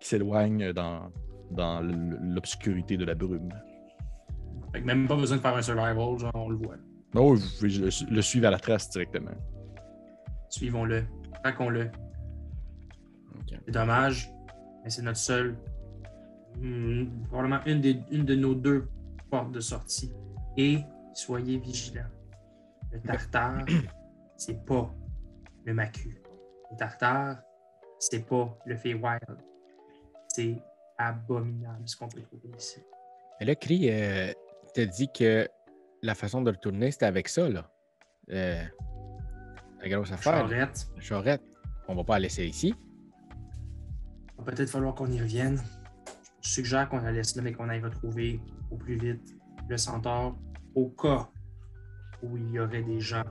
qui 0.00 0.08
s'éloignent 0.08 0.72
dans, 0.72 1.10
l'obscurité 2.22 2.96
de 2.98 3.04
la 3.04 3.14
brume. 3.14 3.48
Fait 4.72 4.82
que 4.82 4.86
même 4.86 5.08
pas 5.08 5.16
besoin 5.16 5.38
de 5.38 5.42
faire 5.42 5.56
un 5.56 5.62
survival, 5.62 6.18
genre, 6.18 6.30
on 6.34 6.48
le 6.50 6.56
voit. 6.56 6.76
Ah 7.14 7.22
oui, 7.22 7.38
vous 7.38 7.48
pouvez 7.58 7.70
le, 7.70 8.14
le 8.14 8.22
suivre 8.22 8.46
à 8.46 8.50
la 8.50 8.58
trace 8.58 8.90
directement. 8.90 9.32
Suivons-le. 10.50 11.04
Traquons-le. 11.42 11.90
C'est 13.48 13.72
dommage, 13.72 14.32
mais 14.84 14.90
c'est 14.90 15.02
notre 15.02 15.18
seul. 15.18 15.56
hmm, 16.58 17.24
probablement 17.28 17.64
une, 17.66 17.80
des, 17.80 18.02
une 18.10 18.24
de 18.24 18.34
nos 18.34 18.54
deux 18.54 18.88
portes 19.30 19.52
de 19.52 19.60
sortie. 19.60 20.12
Et 20.56 20.80
soyez 21.14 21.58
vigilants. 21.58 22.10
Le 22.92 23.00
tartare, 23.00 23.64
c'est 24.36 24.64
pas 24.64 24.92
le 25.64 25.74
macu. 25.74 26.20
Le 26.70 26.76
tartare, 26.76 27.38
c'est 27.98 28.26
pas 28.26 28.56
le 28.66 28.76
Feywild. 28.76 29.20
C'est 30.28 30.56
abominable 30.98 31.82
ce 31.86 31.96
qu'on 31.96 32.08
peut 32.08 32.20
trouver 32.22 32.50
ici. 32.56 32.80
Et 33.40 33.44
là, 33.44 33.54
Cri, 33.54 33.88
euh, 33.90 34.32
t'as 34.74 34.86
dit 34.86 35.08
que 35.12 35.48
la 36.02 36.14
façon 36.14 36.42
de 36.42 36.50
le 36.50 36.56
tourner, 36.56 36.90
c'était 36.90 37.06
avec 37.06 37.28
ça, 37.28 37.48
là. 37.48 37.70
Euh, 38.30 38.62
la 39.82 39.88
grosse 39.88 40.12
affaire. 40.12 40.48
Charrette, 40.48 40.88
La 40.96 41.00
charrette. 41.02 41.42
On 41.88 41.94
va 41.94 42.04
pas 42.04 42.14
la 42.14 42.20
laisser 42.20 42.44
ici. 42.46 42.74
va 44.38 44.44
peut-être 44.52 44.70
falloir 44.70 44.94
qu'on 44.94 45.10
y 45.10 45.20
revienne. 45.20 45.60
Je 46.42 46.48
suggère 46.50 46.88
qu'on 46.88 46.98
la 46.98 47.12
laisse 47.12 47.36
là, 47.36 47.42
mais 47.42 47.52
qu'on 47.52 47.68
aille 47.68 47.82
retrouver 47.82 48.40
au 48.70 48.76
plus 48.76 48.96
vite 48.96 49.36
le 49.68 49.76
centaure 49.76 50.36
au 50.74 50.88
cas 50.88 51.28
où 52.22 52.36
il 52.36 52.50
y 52.50 52.58
aurait 52.60 52.82
des 52.82 53.00
gens 53.00 53.24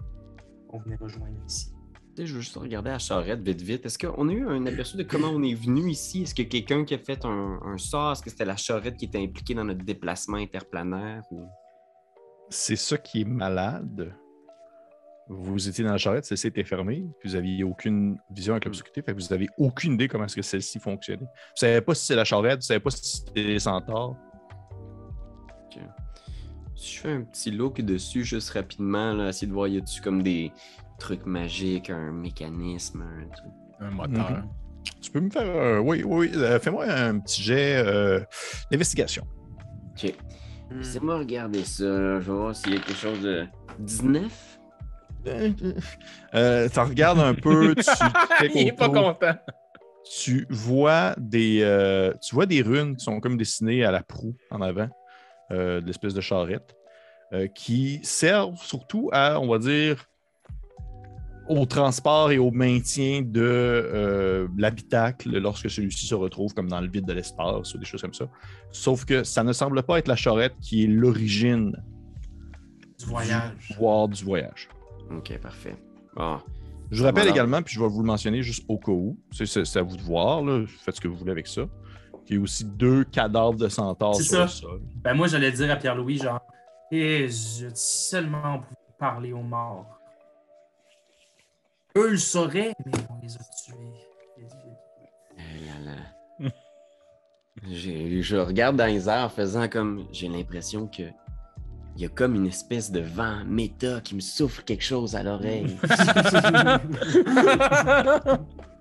qu'on 0.67 0.79
venait 0.79 0.95
rejoindre 0.97 1.37
ici. 1.47 1.73
Je 2.17 2.33
veux 2.33 2.41
juste 2.41 2.57
regarder 2.57 2.89
la 2.89 2.99
charrette 2.99 3.41
vite 3.41 3.61
vite. 3.61 3.85
Est-ce 3.85 3.97
qu'on 3.97 4.27
a 4.27 4.33
eu 4.33 4.45
un 4.45 4.65
aperçu 4.65 4.97
de 4.97 5.03
comment 5.03 5.29
on 5.29 5.41
est 5.41 5.53
venu 5.53 5.89
ici? 5.89 6.23
Est-ce 6.23 6.35
que 6.35 6.41
quelqu'un 6.43 6.83
qui 6.83 6.93
a 6.93 6.97
fait 6.99 7.23
un, 7.23 7.59
un 7.63 7.77
sort? 7.77 8.11
Est-ce 8.11 8.21
que 8.21 8.29
c'était 8.29 8.43
la 8.45 8.57
charrette 8.57 8.97
qui 8.97 9.05
était 9.05 9.23
impliquée 9.23 9.53
dans 9.53 9.63
notre 9.63 9.85
déplacement 9.85 10.35
interplanaire? 10.37 11.23
ou- 11.31 11.47
C'est 12.49 12.75
ça 12.75 12.97
qui 12.97 13.21
est 13.21 13.25
malade. 13.25 14.13
Vous 15.31 15.69
étiez 15.69 15.83
dans 15.83 15.91
la 15.91 15.97
charrette, 15.97 16.25
celle-ci 16.25 16.47
était 16.47 16.63
fermée, 16.63 17.05
puis 17.19 17.29
vous 17.29 17.35
n'aviez 17.35 17.63
aucune 17.63 18.17
vision 18.31 18.53
avec 18.53 18.65
l'obscurité, 18.65 19.03
fait 19.03 19.13
que 19.13 19.21
vous 19.21 19.27
n'avez 19.29 19.47
aucune 19.59 19.93
idée 19.93 20.07
comment 20.07 20.25
est-ce 20.25 20.35
que 20.35 20.41
celle-ci 20.41 20.79
fonctionnait. 20.79 21.19
Vous 21.19 21.25
ne 21.25 21.59
savez 21.59 21.81
pas 21.81 21.93
si 21.93 22.05
c'est 22.07 22.15
la 22.15 22.25
charrette, 22.25 22.53
vous 22.53 22.57
ne 22.57 22.61
savez 22.61 22.79
pas 22.79 22.89
si 22.89 23.17
c'était 23.17 23.43
les 23.43 23.59
centaures. 23.59 24.15
Si 26.75 26.95
je 26.95 27.01
fais 27.01 27.11
un 27.11 27.21
petit 27.23 27.51
look 27.51 27.81
dessus 27.81 28.23
juste 28.23 28.51
rapidement, 28.51 29.13
là, 29.13 29.29
essayer 29.29 29.47
de 29.47 29.53
voir, 29.53 29.67
y 29.67 29.77
a-tu 29.77 30.01
comme 30.01 30.23
des 30.23 30.51
trucs 30.97 31.25
magiques, 31.25 31.89
un 31.89 32.11
mécanisme, 32.13 33.01
un 33.01 33.27
truc? 33.27 33.51
Un 33.81 33.91
moteur. 33.91 34.31
Mhm. 34.31 34.49
Tu 35.01 35.11
peux 35.11 35.19
me 35.19 35.29
faire. 35.29 35.43
euh, 35.43 35.79
oui, 35.79 36.03
oui, 36.05 36.29
oui, 36.29 36.41
euh, 36.41 36.57
fais-moi 36.59 36.85
un 36.85 37.19
petit 37.19 37.43
jet 37.43 37.83
euh, 37.85 38.21
d'investigation. 38.71 39.27
Ok. 39.91 40.13
Hmm. 40.71 40.77
Laissez-moi 40.77 41.17
regarder 41.19 41.65
ça, 41.65 41.83
là. 41.83 42.19
je 42.21 42.31
vais 42.31 42.37
voir 42.37 42.55
s'il 42.55 42.73
y 42.73 42.77
a 42.77 42.79
quelque 42.79 42.95
chose 42.97 43.21
de 43.21 43.45
19. 43.79 44.58
Euh, 45.27 46.69
tu 46.69 46.79
regardes 46.79 47.19
un 47.19 47.33
peu, 47.33 47.75
tu 47.75 47.83
Il 48.55 48.67
est 48.67 48.71
pas 48.71 48.89
content. 48.89 49.35
tu 50.21 50.45
vois 50.49 51.13
des 51.17 51.59
euh, 51.61 52.13
tu 52.21 52.35
vois 52.35 52.45
des 52.45 52.61
runes 52.61 52.95
qui 52.95 53.03
sont 53.03 53.19
comme 53.19 53.37
dessinées 53.37 53.83
à 53.83 53.91
la 53.91 54.01
proue 54.01 54.35
en 54.49 54.61
avant 54.61 54.89
euh, 55.51 55.81
de 55.81 55.87
l'espèce 55.87 56.13
de 56.13 56.21
charrette 56.21 56.75
euh, 57.33 57.47
qui 57.47 57.99
servent 58.03 58.57
surtout 58.61 59.09
à 59.11 59.39
on 59.39 59.47
va 59.47 59.59
dire 59.59 60.05
au 61.49 61.65
transport 61.65 62.31
et 62.31 62.37
au 62.37 62.51
maintien 62.51 63.23
de 63.23 63.41
euh, 63.41 64.47
l'habitacle 64.57 65.35
lorsque 65.39 65.67
celui-ci 65.69 66.05
se 66.05 66.13
retrouve 66.13 66.53
comme 66.53 66.69
dans 66.69 66.79
le 66.79 66.87
vide 66.87 67.05
de 67.05 67.13
l'espace 67.13 67.73
ou 67.73 67.79
des 67.79 67.85
choses 67.85 68.01
comme 68.03 68.13
ça. 68.13 68.25
Sauf 68.71 69.03
que 69.03 69.23
ça 69.23 69.43
ne 69.43 69.51
semble 69.51 69.81
pas 69.81 69.97
être 69.97 70.07
la 70.07 70.15
charrette 70.15 70.53
qui 70.61 70.83
est 70.83 70.87
l'origine 70.87 71.75
Du 72.99 73.05
voyage. 73.05 73.51
du 73.67 73.73
pouvoir 73.73 74.07
du 74.07 74.23
voyage. 74.23 74.69
Ok, 75.11 75.37
parfait. 75.39 75.75
Bon. 76.15 76.39
Je 76.91 76.99
vous 76.99 77.03
rappelle 77.05 77.23
Voilà. 77.23 77.35
également, 77.35 77.61
puis 77.61 77.75
je 77.75 77.79
vais 77.79 77.87
vous 77.87 78.01
le 78.01 78.07
mentionner 78.07 78.41
juste 78.41 78.65
au 78.67 78.77
cas 78.77 78.91
où, 78.91 79.17
c'est 79.31 79.45
c'est- 79.45 79.65
c'est 79.65 79.79
à 79.79 79.83
vous 79.83 79.95
de 79.95 80.01
voir, 80.01 80.41
là. 80.43 80.65
faites 80.67 80.95
ce 80.95 81.01
que 81.01 81.07
vous 81.07 81.15
voulez 81.15 81.31
avec 81.31 81.45
ça. 81.47 81.63
Il 82.27 82.35
y 82.35 82.39
a 82.39 82.41
aussi 82.41 82.63
deux 82.65 83.03
cadavres 83.05 83.55
de 83.57 83.67
centaures 83.69 84.15
C'est 84.15 84.23
sur 84.23 84.37
ça. 84.37 84.41
le 84.43 84.47
sol. 84.49 84.81
Ben 85.03 85.13
moi, 85.13 85.27
j'allais 85.27 85.51
dire 85.51 85.69
à 85.71 85.75
Pierre-Louis, 85.75 86.17
genre, 86.17 86.41
et 86.91 87.27
je, 87.27 87.67
si 87.73 88.09
seulement 88.09 88.55
on 88.55 88.59
pouvait 88.59 88.75
parler 88.99 89.33
aux 89.33 89.41
morts. 89.43 89.99
Eux 91.97 92.11
le 92.11 92.17
sauraient, 92.17 92.73
mais 92.85 92.91
on 93.09 93.21
les 93.21 93.35
a 93.35 93.39
tués. 93.39 93.75
Eh 95.37 95.41
là 95.65 95.91
là. 96.39 96.49
J'ai- 97.71 98.21
je 98.21 98.35
regarde 98.37 98.77
dans 98.77 98.85
les 98.85 99.09
airs 99.09 99.25
en 99.25 99.29
faisant 99.29 99.67
comme. 99.67 100.05
J'ai 100.11 100.27
l'impression 100.27 100.87
que. 100.87 101.03
Il 101.95 102.01
y 102.01 102.05
a 102.05 102.09
comme 102.09 102.35
une 102.35 102.47
espèce 102.47 102.91
de 102.91 103.01
vent 103.01 103.43
méta 103.45 104.01
qui 104.01 104.15
me 104.15 104.21
souffle 104.21 104.63
quelque 104.63 104.83
chose 104.83 105.15
à 105.15 105.23
l'oreille. 105.23 105.77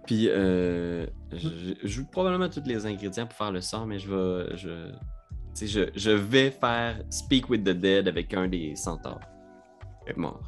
Puis, 0.06 0.28
euh, 0.28 1.06
je, 1.32 1.74
joue 1.82 2.06
probablement 2.06 2.48
tous 2.48 2.62
les 2.64 2.86
ingrédients 2.86 3.26
pour 3.26 3.36
faire 3.36 3.52
le 3.52 3.60
sort, 3.60 3.86
mais 3.86 3.98
je 3.98 4.08
vais. 4.08 4.56
Je, 4.56 4.90
tu 4.90 5.52
sais, 5.52 5.66
je, 5.66 5.80
je 5.94 6.10
vais 6.10 6.50
faire 6.50 7.02
Speak 7.10 7.50
with 7.50 7.64
the 7.64 7.70
Dead 7.70 8.08
avec 8.08 8.32
un 8.34 8.48
des 8.48 8.74
centaures. 8.76 9.20
Mort. 10.16 10.40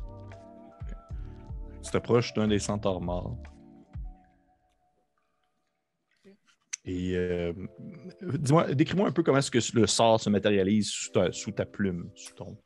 Tu 1.83 1.91
t'approches 1.91 2.33
d'un 2.35 2.49
des 2.49 2.59
centaures 2.59 3.01
morts. 3.01 3.37
Et 6.87 7.14
euh, 7.16 7.53
dis-moi, 8.22 8.72
décris-moi 8.74 9.09
un 9.09 9.12
peu 9.12 9.22
comment 9.22 9.39
est-ce 9.39 9.51
que 9.51 9.59
le 9.78 9.87
sort 9.87 10.20
se 10.20 10.31
matérialise 10.31 10.89
sous 10.89 11.11
ta, 11.12 11.31
sous 11.33 11.51
ta 11.53 11.66
plume, 11.66 12.11
sous 12.14 12.35
ton. 12.35 12.57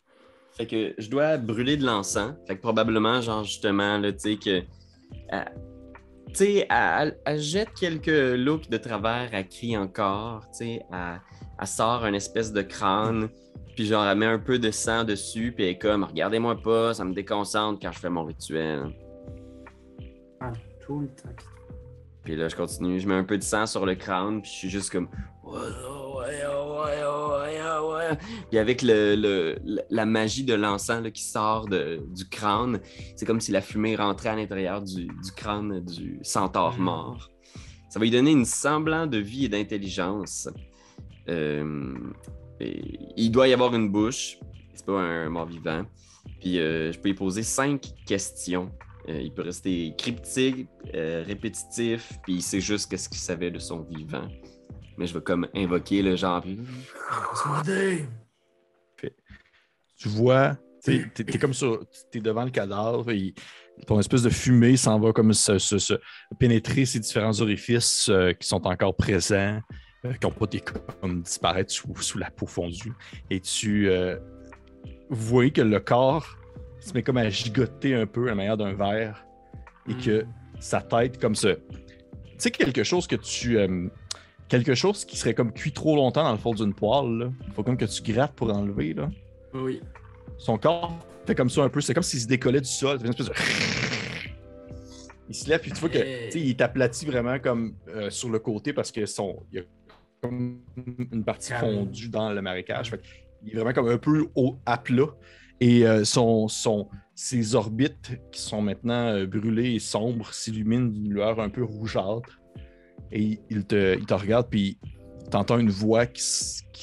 Fait 0.57 0.67
que 0.67 0.95
je 0.99 1.11
dois 1.11 1.37
brûler 1.37 1.77
de 1.77 1.85
l'encens. 1.85 2.35
Fait 2.47 2.57
que 2.57 2.61
probablement, 2.63 3.21
genre, 3.21 3.43
justement, 3.45 4.01
tu 4.01 4.13
sais, 4.19 4.37
que. 4.37 4.63
elle- 5.31 5.53
Tu 6.29 6.35
sais, 6.35 6.67
elle, 6.71 7.19
elle 7.27 7.39
jette 7.41 7.75
quelques 7.79 8.07
looks 8.39 8.69
de 8.71 8.77
travers, 8.77 9.29
elle 9.33 9.49
crie 9.49 9.77
encore, 9.77 10.43
tu 10.51 10.59
sais, 10.65 10.81
elle, 10.93 11.21
elle 11.61 11.67
sort 11.67 12.05
une 12.07 12.15
espèce 12.17 12.53
de 12.53 12.63
crâne, 12.63 13.29
puis 13.77 13.87
genre, 13.87 14.05
elle 14.07 14.19
met 14.19 14.27
un 14.27 14.39
peu 14.41 14.59
de 14.59 14.71
sang 14.73 15.05
dessus, 15.05 15.53
puis 15.55 15.65
elle 15.65 15.71
est 15.71 15.79
comme, 15.79 16.03
regardez-moi 16.05 16.57
pas, 16.61 16.95
ça 16.95 17.05
me 17.05 17.15
déconcentre 17.15 17.79
quand 17.81 17.93
je 17.93 17.99
fais 18.01 18.11
mon 18.11 18.25
rituel. 18.25 18.93
Ah, 20.41 20.53
tout 20.85 21.01
le 21.01 21.09
temps. 21.09 21.31
Puis 22.25 22.37
là, 22.37 22.49
je 22.49 22.57
continue, 22.57 22.99
je 23.01 23.07
mets 23.09 23.15
un 23.15 23.25
peu 23.25 23.37
de 23.37 23.43
sang 23.43 23.67
sur 23.67 23.85
le 23.85 23.95
crâne, 23.95 24.41
puis 24.43 24.51
je 24.51 24.57
suis 24.57 24.71
juste 24.71 24.91
comme. 24.91 25.09
Puis 28.51 28.59
avec 28.59 28.83
le, 28.83 29.15
le- 29.17 29.83
la 29.91 30.07
magie 30.07 30.45
de 30.45 30.55
l'encens 30.55 31.07
qui 31.13 31.23
sort 31.23 31.67
de- 31.67 32.01
du 32.15 32.25
crâne, 32.29 32.81
c'est 33.17 33.27
comme 33.27 33.41
si 33.41 33.53
la 33.53 33.61
fumée 33.61 33.97
rentrait 33.97 34.31
à 34.31 34.37
l'intérieur 34.37 34.83
du, 34.83 35.07
du 35.07 35.33
crâne 35.37 35.81
du 35.85 36.19
centaure 36.23 36.79
Mm. 36.79 36.83
mort. 36.83 37.29
Ça 37.91 37.99
va 37.99 38.05
lui 38.05 38.11
donner 38.11 38.33
une 38.33 38.45
semblant 38.47 39.07
de 39.07 39.19
vie 39.19 39.45
et 39.45 39.49
d'intelligence. 39.49 40.49
Euh, 41.29 41.95
il 42.61 43.31
doit 43.31 43.49
y 43.49 43.53
avoir 43.53 43.75
une 43.75 43.91
bouche. 43.91 44.39
C'est 44.75 44.87
pas 44.87 45.01
un 45.01 45.29
mort 45.29 45.47
vivant. 45.47 45.85
Puis 46.41 46.59
euh, 46.59 46.91
je 46.93 46.99
peux 46.99 47.09
lui 47.09 47.15
poser 47.15 47.43
cinq 47.43 47.93
questions. 48.07 48.71
Euh, 49.09 49.21
il 49.21 49.33
peut 49.35 49.43
rester 49.43 49.95
cryptique, 49.99 50.67
euh, 50.95 51.23
répétitif, 51.27 52.13
puis 52.23 52.35
il 52.37 52.43
sait 52.43 52.61
juste 52.61 52.91
qu'est-ce 52.91 53.09
qu'il 53.09 53.19
savait 53.21 53.51
de 53.51 53.59
son 53.59 53.83
vivant. 53.83 54.29
Mais 54.97 55.07
je 55.07 55.15
vais 55.15 55.21
comme 55.23 55.47
invoquer 55.55 56.01
le 56.03 56.17
genre. 56.17 56.41
puis- 56.41 56.59
Tu 59.97 60.09
vois, 60.09 60.57
t'es 60.83 61.05
t'es 61.15 61.39
comme 61.39 61.55
ça, 61.55 61.67
t'es 62.11 62.21
devant 62.21 62.45
le 62.45 62.51
cadavre 62.51 63.11
et 63.11 63.33
ton 63.87 63.99
espèce 64.01 64.23
de 64.23 64.29
fumée 64.31 64.77
s'en 64.77 64.99
va 65.01 65.13
comme 65.13 65.33
se, 65.33 65.59
se- 65.59 65.79
se 65.79 65.95
pénétrer 66.39 66.85
ces 66.85 66.99
différents 67.01 67.41
orifices 67.41 68.09
euh, 68.09 68.33
qui 68.33 68.47
sont 68.47 68.67
encore 68.67 68.95
présents, 68.97 69.61
euh, 70.05 70.13
qui 70.15 70.27
n'ont 70.27 70.33
pas 70.33 70.45
été 70.47 70.61
comme 71.01 71.23
disparaître 71.23 71.73
sous, 71.73 71.95
sous 71.97 72.19
la 72.19 72.31
peau 72.31 72.47
fondue. 72.47 72.93
Et 73.31 73.41
tu 73.41 73.89
euh, 73.89 74.19
vois 75.11 75.49
que 75.51 75.63
le 75.63 75.81
corps 75.81 76.37
se 76.89 76.95
met 76.95 77.03
comme 77.03 77.17
à 77.17 77.29
gigoter 77.31 77.95
un 77.95 78.07
peu 78.07 78.25
à 78.25 78.29
la 78.31 78.35
manière 78.35 78.57
d'un 78.57 78.75
verre 78.75 79.25
et 79.89 79.95
que 79.95 80.25
sa 80.61 80.81
tête 80.81 81.21
comme 81.21 81.35
ça. 81.35 81.55
Tu 81.55 82.35
sais, 82.39 82.51
quelque 82.51 82.83
chose 82.85 83.07
que 83.07 83.17
tu. 83.17 83.59
euh, 83.59 83.89
quelque 84.49 84.75
chose 84.75 85.05
qui 85.05 85.17
serait 85.17 85.35
comme 85.35 85.53
cuit 85.53 85.73
trop 85.73 85.97
longtemps 85.97 86.23
dans 86.25 86.33
le 86.33 86.39
fond 86.39 86.53
d'une 86.55 86.75
poêle, 86.75 87.19
là. 87.19 87.33
il 87.47 87.53
faut 87.53 87.63
comme 87.63 87.77
que 87.77 87.85
tu 87.87 88.03
grattes 88.13 88.35
pour 88.35 88.51
enlever. 88.55 88.95
Là 88.95 89.09
Oui. 89.55 89.81
son 90.39 90.59
corps 90.59 90.99
fait 91.27 91.35
comme 91.35 91.49
ça 91.51 91.63
un 91.63 91.69
peu. 91.69 91.81
C'est 91.81 91.95
comme 91.95 92.03
s'il 92.03 92.21
se 92.21 92.27
décollait 92.27 92.61
du 92.61 92.69
sol. 92.69 92.99
Une 93.03 93.09
espèce 93.11 93.27
de... 93.27 93.33
Il 95.29 95.35
se 95.35 95.49
lève, 95.49 95.61
puis 95.61 95.73
tu 95.73 95.81
vois 95.81 95.89
que 95.89 95.97
Hey. 95.99 96.27
tu 96.27 96.33
sais, 96.33 96.41
il 96.41 96.51
est 96.51 96.61
aplati 96.61 97.07
vraiment 97.07 97.39
comme 97.39 97.75
euh, 97.89 98.11
sur 98.11 98.29
le 98.29 98.39
côté 98.39 98.75
parce 98.75 98.93
que 98.93 99.07
son, 99.07 99.43
il 99.51 99.59
y 99.59 99.61
a 99.61 99.65
comme 100.21 100.61
une 101.11 101.25
partie 101.25 101.53
fondue 101.55 102.11
dans 102.11 102.31
le 102.31 102.43
marécage. 102.43 102.91
Fait 102.91 103.01
il 103.43 103.53
est 103.53 103.55
vraiment 103.55 103.73
comme 103.73 103.89
un 103.89 103.97
peu 103.99 104.27
au, 104.35 104.59
à 104.67 104.77
plat. 104.77 105.07
Et 105.61 105.87
euh, 105.87 106.05
son, 106.05 106.49
son, 106.49 106.89
ses 107.15 107.55
orbites 107.55 108.19
qui 108.33 108.41
sont 108.41 108.61
maintenant 108.61 109.09
euh, 109.15 109.27
brûlées 109.27 109.75
et 109.75 109.79
sombres 109.79 110.33
s'illuminent 110.35 110.87
d'une 110.89 111.11
lueur 111.13 111.41
un 111.41 111.49
peu 111.49 111.63
rougeâtre. 111.65 112.41
Et 113.13 113.39
il- 113.51 113.65
te, 113.65 113.97
il 113.97 114.05
te 114.07 114.15
regarde, 114.15 114.49
puis 114.51 114.79
t'entends 115.31 115.59
une 115.59 115.71
voix 115.71 116.07
qui, 116.07 116.23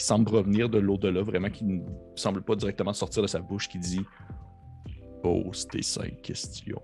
semble 0.04 0.30
revenir 0.30 0.68
de 0.70 0.80
l'au-delà, 0.80 1.22
vraiment, 1.22 1.50
qui 1.50 1.64
ne 1.66 1.80
semble 2.16 2.42
pas 2.42 2.56
directement 2.56 2.94
sortir 2.94 3.22
de 3.22 3.28
sa 3.28 3.40
bouche, 3.40 3.68
qui 3.70 3.78
dit 3.78 4.02
Pose 5.22 5.68
tes 5.68 5.82
cinq 5.84 6.22
questions. 6.22 6.82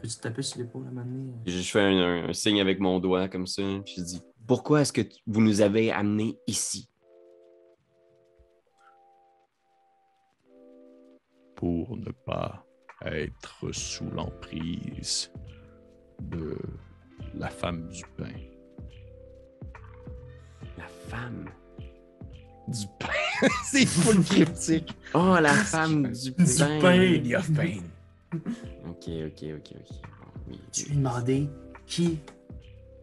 Peux-tu 0.00 0.16
te 0.16 0.20
taper 0.22 0.42
sur 0.42 0.58
l'épaule 0.60 0.84
à 0.86 0.88
un 0.88 0.90
moment 0.92 1.06
donné? 1.06 1.32
Je 1.46 1.60
fais 1.60 1.80
un, 1.80 1.98
un- 1.98 2.28
un 2.28 2.32
signe 2.32 2.60
avec 2.60 2.80
mon 2.80 2.98
doigt 3.00 3.28
comme 3.28 3.46
ça, 3.46 3.62
puis 3.84 3.94
je 3.98 4.02
dis 4.02 4.22
Pourquoi 4.46 4.80
est-ce 4.80 4.92
que 4.92 5.02
vous 5.26 5.40
nous 5.40 5.60
avez 5.60 5.90
amenés 5.92 6.38
ici 6.46 6.88
Pour 11.58 11.96
ne 11.96 12.12
pas 12.12 12.64
être 13.04 13.72
sous 13.72 14.08
l'emprise 14.10 15.32
de 16.20 16.56
la 17.34 17.48
femme 17.48 17.88
du 17.88 18.04
pain. 18.16 18.30
La 20.76 20.86
femme? 20.86 21.46
Du 22.68 22.86
pain. 23.00 23.48
c'est 23.64 23.86
full 23.86 24.22
cryptique. 24.22 24.96
Oh, 25.14 25.36
la 25.40 25.52
femme 25.52 26.12
du 26.12 26.30
pain. 26.30 26.44
Du 26.44 26.80
pain. 26.80 26.96
Lady 26.96 27.34
of 27.34 27.52
Pain. 27.52 27.80
Ok, 28.88 29.08
ok, 29.08 29.44
ok, 29.56 29.72
ok. 29.80 29.96
Oui, 30.48 30.60
Tu 30.70 30.90
lui 30.90 30.96
demandais 30.98 31.48
qui, 31.86 32.20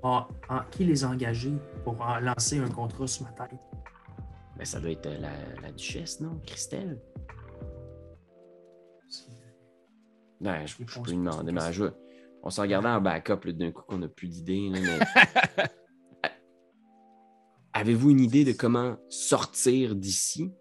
a, 0.02 0.28
en- 0.48 0.60
qui 0.72 0.86
les 0.86 1.04
a 1.04 1.10
engagés 1.10 1.52
pour 1.84 2.00
en 2.00 2.20
lancer 2.22 2.60
un 2.60 2.70
contrat 2.70 3.06
sur 3.08 3.26
ma 3.26 3.32
tête. 3.34 3.60
Ben, 4.58 4.64
ça 4.64 4.80
doit 4.80 4.92
être 4.92 5.08
euh, 5.08 5.18
la, 5.20 5.32
la 5.62 5.72
duchesse, 5.74 6.22
non? 6.22 6.40
Christelle? 6.46 7.02
Ben, 10.42 10.66
je, 10.66 10.76
peux 10.78 10.84
lui 11.10 11.18
demander, 11.18 11.52
mais 11.52 11.74
je, 11.74 11.86
on 12.44 12.50
s'en 12.50 12.64
regardait 12.64 12.90
en 12.90 13.02
backup 13.02 13.46
là, 13.46 13.52
d'un 13.54 13.72
coup 13.72 13.84
qu'on 13.84 14.00
n'a 14.00 14.08
plus 14.08 14.44
mais- 14.44 15.00
Avez-vous 17.74 18.12
une 18.12 18.22
idée 18.22 18.46
de 18.46 18.54
comment 18.54 18.98
sortir 19.10 19.96
d'ici? 19.96 20.54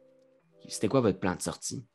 C'était 0.68 0.89
quoi 0.89 1.01
votre 1.01 1.20
plan 1.20 1.37
de 1.37 1.43
sortie? 1.43 1.87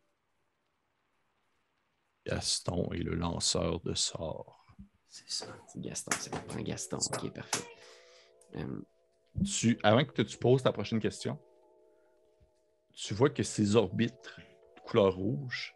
Gaston 2.25 2.91
est 2.93 3.03
le 3.03 3.15
lanceur 3.15 3.81
de 3.81 3.93
sorts. 3.95 4.65
C'est 5.09 5.29
ça. 5.29 5.47
C'est 5.67 5.81
Gaston, 5.81 6.11
c'est 6.19 6.29
prend 6.29 6.61
Gaston. 6.61 6.97
Ok, 6.97 7.33
parfait. 7.33 7.65
Euh, 8.55 8.81
Tu, 9.43 9.79
avant 9.83 10.05
que 10.05 10.21
tu 10.21 10.37
poses 10.37 10.63
ta 10.63 10.71
prochaine 10.71 10.99
question, 10.99 11.39
tu 12.93 13.13
vois 13.13 13.29
que 13.29 13.43
ces 13.43 13.75
orbites 13.75 14.13
de 14.75 14.81
couleur 14.81 15.15
rouge 15.15 15.75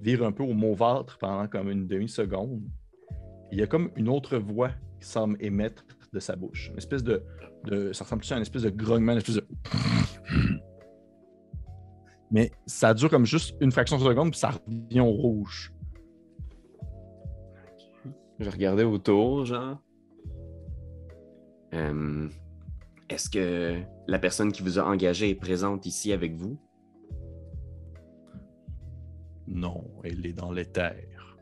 virent 0.00 0.22
un 0.26 0.32
peu 0.32 0.42
au 0.42 0.52
mauvâtre 0.54 1.18
pendant 1.18 1.46
comme 1.48 1.68
une 1.70 1.86
demi-seconde. 1.86 2.62
Il 3.52 3.58
y 3.58 3.62
a 3.62 3.66
comme 3.66 3.90
une 3.96 4.08
autre 4.08 4.38
voix 4.38 4.70
qui 5.00 5.08
semble 5.08 5.36
émettre 5.42 5.84
de 6.12 6.20
sa 6.20 6.36
bouche. 6.36 6.68
Une 6.70 6.78
espèce 6.78 7.02
de. 7.02 7.22
de- 7.64 7.92
ça 7.92 8.04
ressemble 8.04 8.20
plus 8.20 8.32
à 8.32 8.36
une 8.36 8.42
espèce 8.42 8.62
de 8.62 8.70
grognement, 8.70 9.12
une 9.12 9.18
espèce 9.18 9.36
de. 9.36 9.46
Mais 12.30 12.50
ça 12.66 12.92
dure 12.92 13.08
comme 13.08 13.24
juste 13.24 13.56
une 13.60 13.72
fraction 13.72 13.96
de 13.98 14.02
seconde, 14.04 14.30
puis 14.32 14.38
ça 14.40 14.50
revient 14.50 15.00
au 15.00 15.10
rouge. 15.12 15.72
je 18.38 18.50
regardais 18.50 18.84
autour, 18.84 19.46
genre. 19.46 19.78
Euh, 21.74 22.28
Est-ce 23.08 23.28
que 23.30 23.80
la 24.06 24.18
personne 24.18 24.52
qui 24.52 24.62
vous 24.62 24.78
a 24.78 24.84
engagé 24.84 25.30
est 25.30 25.34
présente 25.34 25.86
ici 25.86 26.12
avec 26.12 26.34
vous? 26.36 26.58
Non, 29.58 29.84
elle 30.04 30.24
est 30.24 30.32
dans 30.32 30.52
l'éther. 30.52 31.36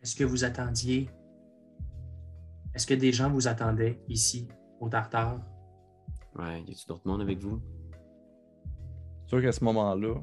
Est-ce 0.00 0.16
que 0.16 0.24
vous 0.24 0.44
attendiez? 0.44 1.10
Est-ce 2.74 2.86
que 2.86 2.94
des 2.94 3.12
gens 3.12 3.30
vous 3.30 3.48
attendaient 3.48 4.02
ici, 4.08 4.48
au 4.80 4.88
Tartare? 4.88 5.44
Ouais, 6.36 6.62
y 6.62 6.70
a-tu 6.70 6.86
d'autres 6.88 7.06
monde 7.06 7.20
avec 7.20 7.38
vous? 7.38 7.60
C'est 9.24 9.28
sûr 9.28 9.42
qu'à 9.42 9.52
ce 9.52 9.62
moment-là, 9.64 10.14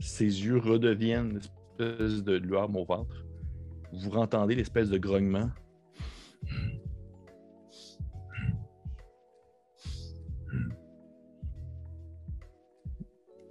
ses 0.00 0.24
yeux 0.24 0.58
redeviennent 0.58 1.30
une 1.30 1.36
espèce 1.36 2.24
de 2.24 2.32
lueur 2.32 2.68
au 2.74 2.84
ventre. 2.84 3.24
Vous 3.92 4.16
entendez 4.16 4.56
l'espèce 4.56 4.90
de 4.90 4.98
grognement. 4.98 5.50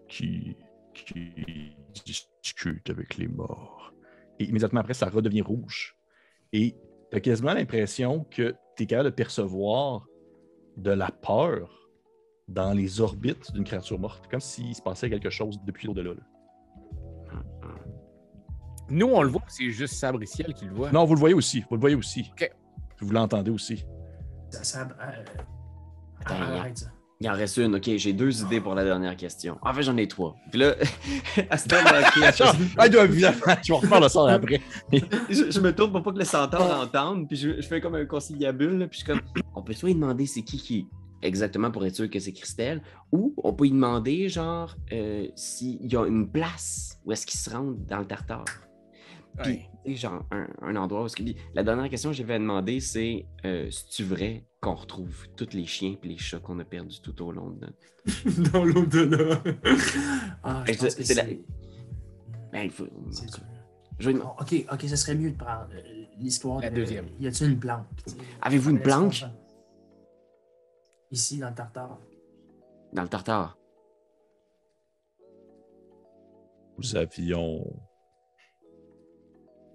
Qui, 0.10 0.58
qui 1.14 1.76
discute 2.05 2.89
avec 2.89 3.18
les 3.18 3.28
morts. 3.28 3.93
Et 4.39 4.45
immédiatement 4.45 4.82
après, 4.82 4.93
ça 4.93 5.10
redevient 5.10 5.41
rouge. 5.41 5.97
Et 6.53 6.76
tu 7.12 7.18
as 7.18 7.20
quasiment 7.20 7.53
l'impression 7.53 8.26
que 8.26 8.55
tu 8.76 8.84
es 8.84 8.86
capable 8.86 9.10
de 9.10 9.16
percevoir 9.16 10.05
de 10.78 10.91
la 10.91 11.12
peur 11.12 11.89
dans 12.47 12.74
les 12.74 13.01
orbites 13.01 13.51
d'une 13.53 13.64
créature 13.64 13.99
morte, 13.99 14.28
comme 14.30 14.39
s'il 14.39 14.74
se 14.74 14.82
passait 14.82 15.10
quelque 15.10 15.30
chose 15.30 15.60
depuis 15.66 15.88
au-delà. 15.88 16.14
là. 16.14 16.22
Nous, 18.89 19.05
on 19.05 19.22
le 19.22 19.30
voit, 19.30 19.43
c'est 19.47 19.70
juste 19.70 19.95
Sabriciel 19.95 20.53
qui 20.53 20.66
le 20.66 20.74
voit. 20.74 20.91
Non, 20.91 21.05
vous 21.05 21.14
le 21.14 21.20
voyez 21.20 21.36
aussi, 21.36 21.62
vous 21.70 21.76
le 21.76 21.82
voyez 21.82 21.95
aussi. 21.95 22.32
Vous 22.99 23.12
l'entendez 23.12 23.51
aussi. 23.51 23.86
Ça, 24.49 24.64
ça, 24.64 24.88
euh, 24.99 25.24
Attends, 26.22 26.41
arrête 26.41 26.78
ça. 26.78 26.91
Il 27.22 27.30
en 27.30 27.34
reste 27.34 27.57
une, 27.57 27.76
ok, 27.76 27.89
j'ai 27.97 28.13
deux 28.13 28.43
idées 28.43 28.61
pour 28.61 28.76
la 28.76 28.86
dernière 28.86 29.17
question. 29.17 29.57
En 29.61 29.74
fait, 29.74 29.84
j'en 29.84 29.97
ai 29.97 30.07
trois. 30.07 30.38
Puis 30.51 30.61
là, 30.61 30.76
à 31.49 31.57
ce 31.57 31.65
évidemment, 33.03 33.38
je 33.61 33.74
vais 33.74 33.78
refaire 33.78 33.99
le 33.99 34.07
sort 34.07 34.30
après. 34.30 34.61
je, 35.30 35.51
je 35.51 35.59
me 35.59 35.76
tourne 35.76 35.91
pour 35.91 36.01
pas 36.01 36.13
que 36.13 36.20
le 36.20 36.24
centaure 36.24 36.80
entende, 36.80 37.28
puis 37.28 37.36
je, 37.36 37.59
je 37.61 37.67
fais 37.67 37.82
comme 37.82 37.95
un 37.95 38.05
conciliabule, 38.05 38.78
là, 38.78 38.88
puis 38.88 38.99
je 39.01 39.03
suis 39.03 39.13
comme, 39.13 39.22
on 39.53 39.61
peut 39.61 39.74
soit 39.74 39.89
lui 39.89 39.95
demander 39.95 40.26
c'est 40.28 40.43
qui 40.43 40.57
qui 40.59 40.88
exactement 41.22 41.72
pour 41.72 41.86
être 41.86 41.95
sûr 41.95 42.09
que 42.09 42.20
c'est 42.20 42.32
Christelle, 42.32 42.82
ou 43.11 43.34
on 43.43 43.51
peut 43.51 43.65
lui 43.65 43.72
demander, 43.72 44.30
genre, 44.30 44.78
euh, 44.93 45.28
s'il 45.36 45.91
y 45.91 45.97
a 45.97 46.05
une 46.05 46.32
place 46.32 46.97
où 47.03 47.11
est-ce 47.11 47.26
qu'il 47.26 47.38
se 47.38 47.49
rend 47.49 47.74
dans 47.86 47.99
le 47.99 48.05
tartare. 48.05 48.45
Puis, 49.43 49.51
Ouais. 49.51 49.70
tu 49.86 49.95
genre, 49.95 50.24
un, 50.32 50.47
un 50.61 50.76
endroit 50.78 51.03
où 51.03 51.05
est-ce 51.07 51.17
qu'il 51.17 51.26
dit. 51.26 51.36
La 51.53 51.63
dernière 51.63 51.89
question 51.89 52.11
que 52.11 52.15
j'avais 52.15 52.39
demandé, 52.39 52.80
c'est 52.80 53.26
euh, 53.45 53.67
c'est-tu 53.70 54.05
vrai 54.05 54.45
qu'on 54.62 54.76
retrouve 54.76 55.28
tous 55.36 55.53
les 55.53 55.66
chiens 55.66 55.95
et 56.03 56.07
les 56.07 56.18
chats 56.18 56.39
qu'on 56.39 56.60
a 56.60 56.66
perdus 56.66 56.99
tout 57.01 57.22
au 57.22 57.32
long 57.32 57.49
de 57.51 57.66
notre. 57.66 58.51
Dans 58.51 58.66
l'au-delà. 58.66 59.41
Ah, 60.43 60.64
je 60.66 60.72
Et 60.72 60.76
pense 60.78 60.89
c'est- 60.89 60.97
que 60.97 61.03
c'est 61.03 61.14
la- 61.16 61.26
c'est... 61.26 61.41
Ben, 62.51 62.62
il 62.64 62.72
faut. 62.72 62.88
Je 63.99 64.10
ok, 64.12 64.66
ok, 64.72 64.82
ça 64.88 64.95
serait 64.95 65.16
mieux 65.16 65.32
de 65.32 65.38
prendre 65.38 65.68
euh, 65.74 66.05
l'histoire. 66.18 66.62
La 66.62 66.70
de- 66.70 66.76
deuxième. 66.76 67.07
Y 67.20 67.28
a-t-il 67.28 67.51
une 67.51 67.60
planque? 67.60 67.86
Avez-vous 68.41 68.70
une 68.72 68.80
planque? 68.82 69.26
Ici, 71.12 71.38
dans 71.39 71.49
le 71.49 71.55
Tartare? 71.55 71.99
dans 72.93 73.03
le 73.03 73.10
tartare. 73.10 73.57
Nous 76.78 76.95
avions. 76.95 77.66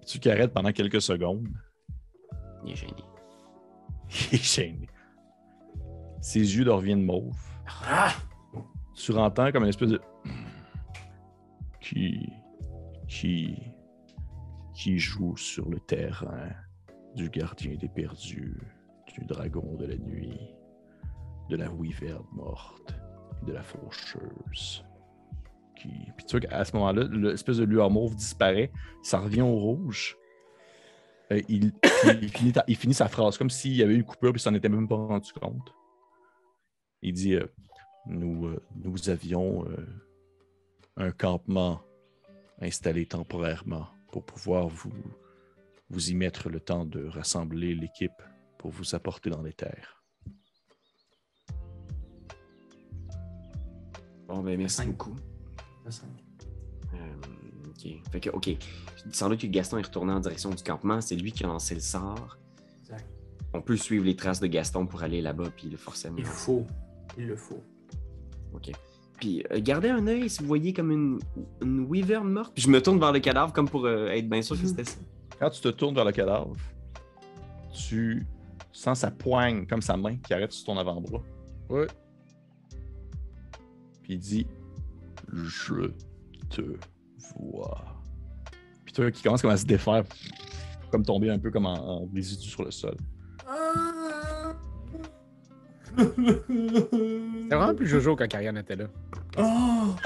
Tu 0.07 0.19
qui 0.19 0.29
arrêtes 0.29 0.53
pendant 0.53 0.71
quelques 0.71 1.01
secondes? 1.01 1.47
Il 2.65 2.71
est 2.71 2.75
gêné. 2.75 2.93
Il 4.31 4.35
est 4.35 4.43
gêné. 4.43 4.89
Ses 6.21 6.39
yeux 6.39 6.65
deviennent 6.65 7.03
mauve. 7.03 7.37
Ah! 7.87 8.13
Tu 8.95 9.11
entends 9.13 9.51
comme 9.51 9.63
une 9.63 9.69
espèce 9.69 9.89
de. 9.89 10.01
Qui. 11.81 12.29
Qui. 13.07 13.57
Qui 14.73 14.99
joue 14.99 15.37
sur 15.37 15.69
le 15.69 15.79
terrain 15.79 16.49
du 17.15 17.29
gardien 17.29 17.75
des 17.75 17.87
perdus, 17.87 18.57
du 19.13 19.25
dragon 19.25 19.75
de 19.75 19.85
la 19.85 19.97
nuit, 19.97 20.53
de 21.49 21.55
la 21.55 21.71
wyverne 21.71 22.25
morte 22.33 22.95
et 23.41 23.45
de 23.45 23.53
la 23.53 23.63
faucheuse. 23.63 24.85
Qui... 25.75 25.89
Puis 26.17 26.25
tu 26.25 26.37
vois 26.37 26.47
qu'à 26.47 26.65
ce 26.65 26.75
moment-là, 26.75 27.03
l'espèce 27.11 27.57
de 27.57 27.63
lueur 27.63 27.89
mauve 27.89 28.15
disparaît, 28.15 28.71
ça 29.01 29.19
revient 29.19 29.41
au 29.41 29.55
rouge. 29.55 30.17
Euh, 31.35 31.41
il, 31.49 31.71
il 32.21 32.29
finit, 32.31 32.51
ta- 32.53 32.63
il 32.67 32.75
finit 32.75 32.93
sa 32.93 33.07
phrase 33.07 33.37
comme 33.37 33.49
s'il 33.49 33.75
y 33.75 33.83
avait 33.83 33.93
eu 33.93 33.97
une 33.97 34.03
coupure 34.03 34.31
puis 34.31 34.41
s'en 34.41 34.53
était 34.53 34.69
même 34.69 34.87
pas 34.87 34.95
rendu 34.95 35.31
compte. 35.33 35.73
Il 37.01 37.13
dit 37.13 37.35
euh, 37.35 37.45
nous, 38.07 38.47
euh, 38.47 38.61
nous 38.75 39.09
avions 39.09 39.65
euh, 39.69 39.85
un 40.97 41.11
campement 41.11 41.81
installé 42.61 43.05
temporairement 43.05 43.87
pour 44.11 44.25
pouvoir 44.25 44.67
vous, 44.67 44.93
vous 45.89 46.09
y 46.11 46.15
mettre 46.15 46.49
le 46.49 46.59
temps 46.59 46.85
de 46.85 47.05
rassembler 47.05 47.75
l'équipe 47.75 48.11
pour 48.57 48.71
vous 48.71 48.95
apporter 48.95 49.29
dans 49.29 49.41
les 49.41 49.53
terres. 49.53 50.03
Bon, 54.27 54.41
ben, 54.41 54.57
merci 54.57 54.77
Cinq. 54.77 54.87
beaucoup. 54.89 55.15
Euh, 55.85 55.91
ok. 57.77 57.91
Fait 58.11 58.19
que, 58.19 58.29
ok. 58.29 58.49
Sans 59.11 59.29
doute 59.29 59.41
que 59.41 59.47
Gaston 59.47 59.77
est 59.77 59.83
retourné 59.83 60.13
en 60.13 60.19
direction 60.19 60.49
du 60.49 60.63
campement. 60.63 61.01
C'est 61.01 61.15
lui 61.15 61.31
qui 61.31 61.43
a 61.43 61.47
lancé 61.47 61.75
le 61.75 61.81
sort. 61.81 62.37
Exact. 62.81 63.05
On 63.53 63.61
peut 63.61 63.77
suivre 63.77 64.05
les 64.05 64.15
traces 64.15 64.39
de 64.39 64.47
Gaston 64.47 64.85
pour 64.85 65.03
aller 65.03 65.21
là-bas, 65.21 65.49
puis 65.55 65.69
le 65.69 65.77
forcément. 65.77 66.17
Il 66.17 66.25
faut. 66.25 66.65
Il 67.17 67.27
le 67.27 67.35
faut. 67.35 67.63
Ok. 68.53 68.71
Puis 69.19 69.43
euh, 69.51 69.59
gardez 69.61 69.89
un 69.89 70.07
œil 70.07 70.29
si 70.29 70.41
vous 70.41 70.47
voyez 70.47 70.73
comme 70.73 70.91
une, 70.91 71.19
une 71.61 71.85
wyvern 71.85 72.27
morte. 72.29 72.53
Puis 72.53 72.63
je 72.63 72.69
me 72.69 72.81
tourne 72.81 72.99
vers 72.99 73.11
le 73.11 73.19
cadavre 73.19 73.53
comme 73.53 73.69
pour 73.69 73.85
euh, 73.85 74.07
être 74.07 74.29
bien 74.29 74.41
sûr 74.41 74.59
que 74.59 74.67
c'était 74.67 74.83
ça. 74.83 74.97
Quand 75.39 75.49
tu 75.49 75.61
te 75.61 75.69
tournes 75.69 75.95
vers 75.95 76.05
le 76.05 76.11
cadavre, 76.11 76.55
tu 77.73 78.25
sens 78.71 78.99
sa 78.99 79.11
poigne, 79.11 79.65
comme 79.65 79.81
sa 79.81 79.97
main, 79.97 80.17
qui 80.17 80.33
arrête 80.33 80.51
sur 80.51 80.65
ton 80.65 80.77
avant-bras. 80.77 81.21
Ouais. 81.69 81.87
Puis 84.03 84.13
il 84.13 84.19
dit 84.19 84.47
Je 85.33 85.91
te 86.49 86.61
vois. 87.37 87.81
Puis 88.83 88.93
toi 88.93 89.11
qui 89.11 89.23
commence 89.23 89.41
comme 89.41 89.51
à 89.51 89.57
se 89.57 89.65
défaire, 89.65 90.03
comme 90.91 91.03
tomber 91.03 91.29
un 91.29 91.39
peu 91.39 91.51
comme 91.51 91.65
en, 91.65 92.01
en 92.03 92.09
résidu 92.13 92.47
sur 92.47 92.63
le 92.63 92.71
sol. 92.71 92.95
C'était 95.97 97.55
vraiment 97.55 97.75
plus 97.75 97.87
Jojo 97.87 98.15
quand 98.15 98.27
Karian 98.27 98.55
était 98.55 98.75
là. 98.75 98.85
Oh! 99.37 99.95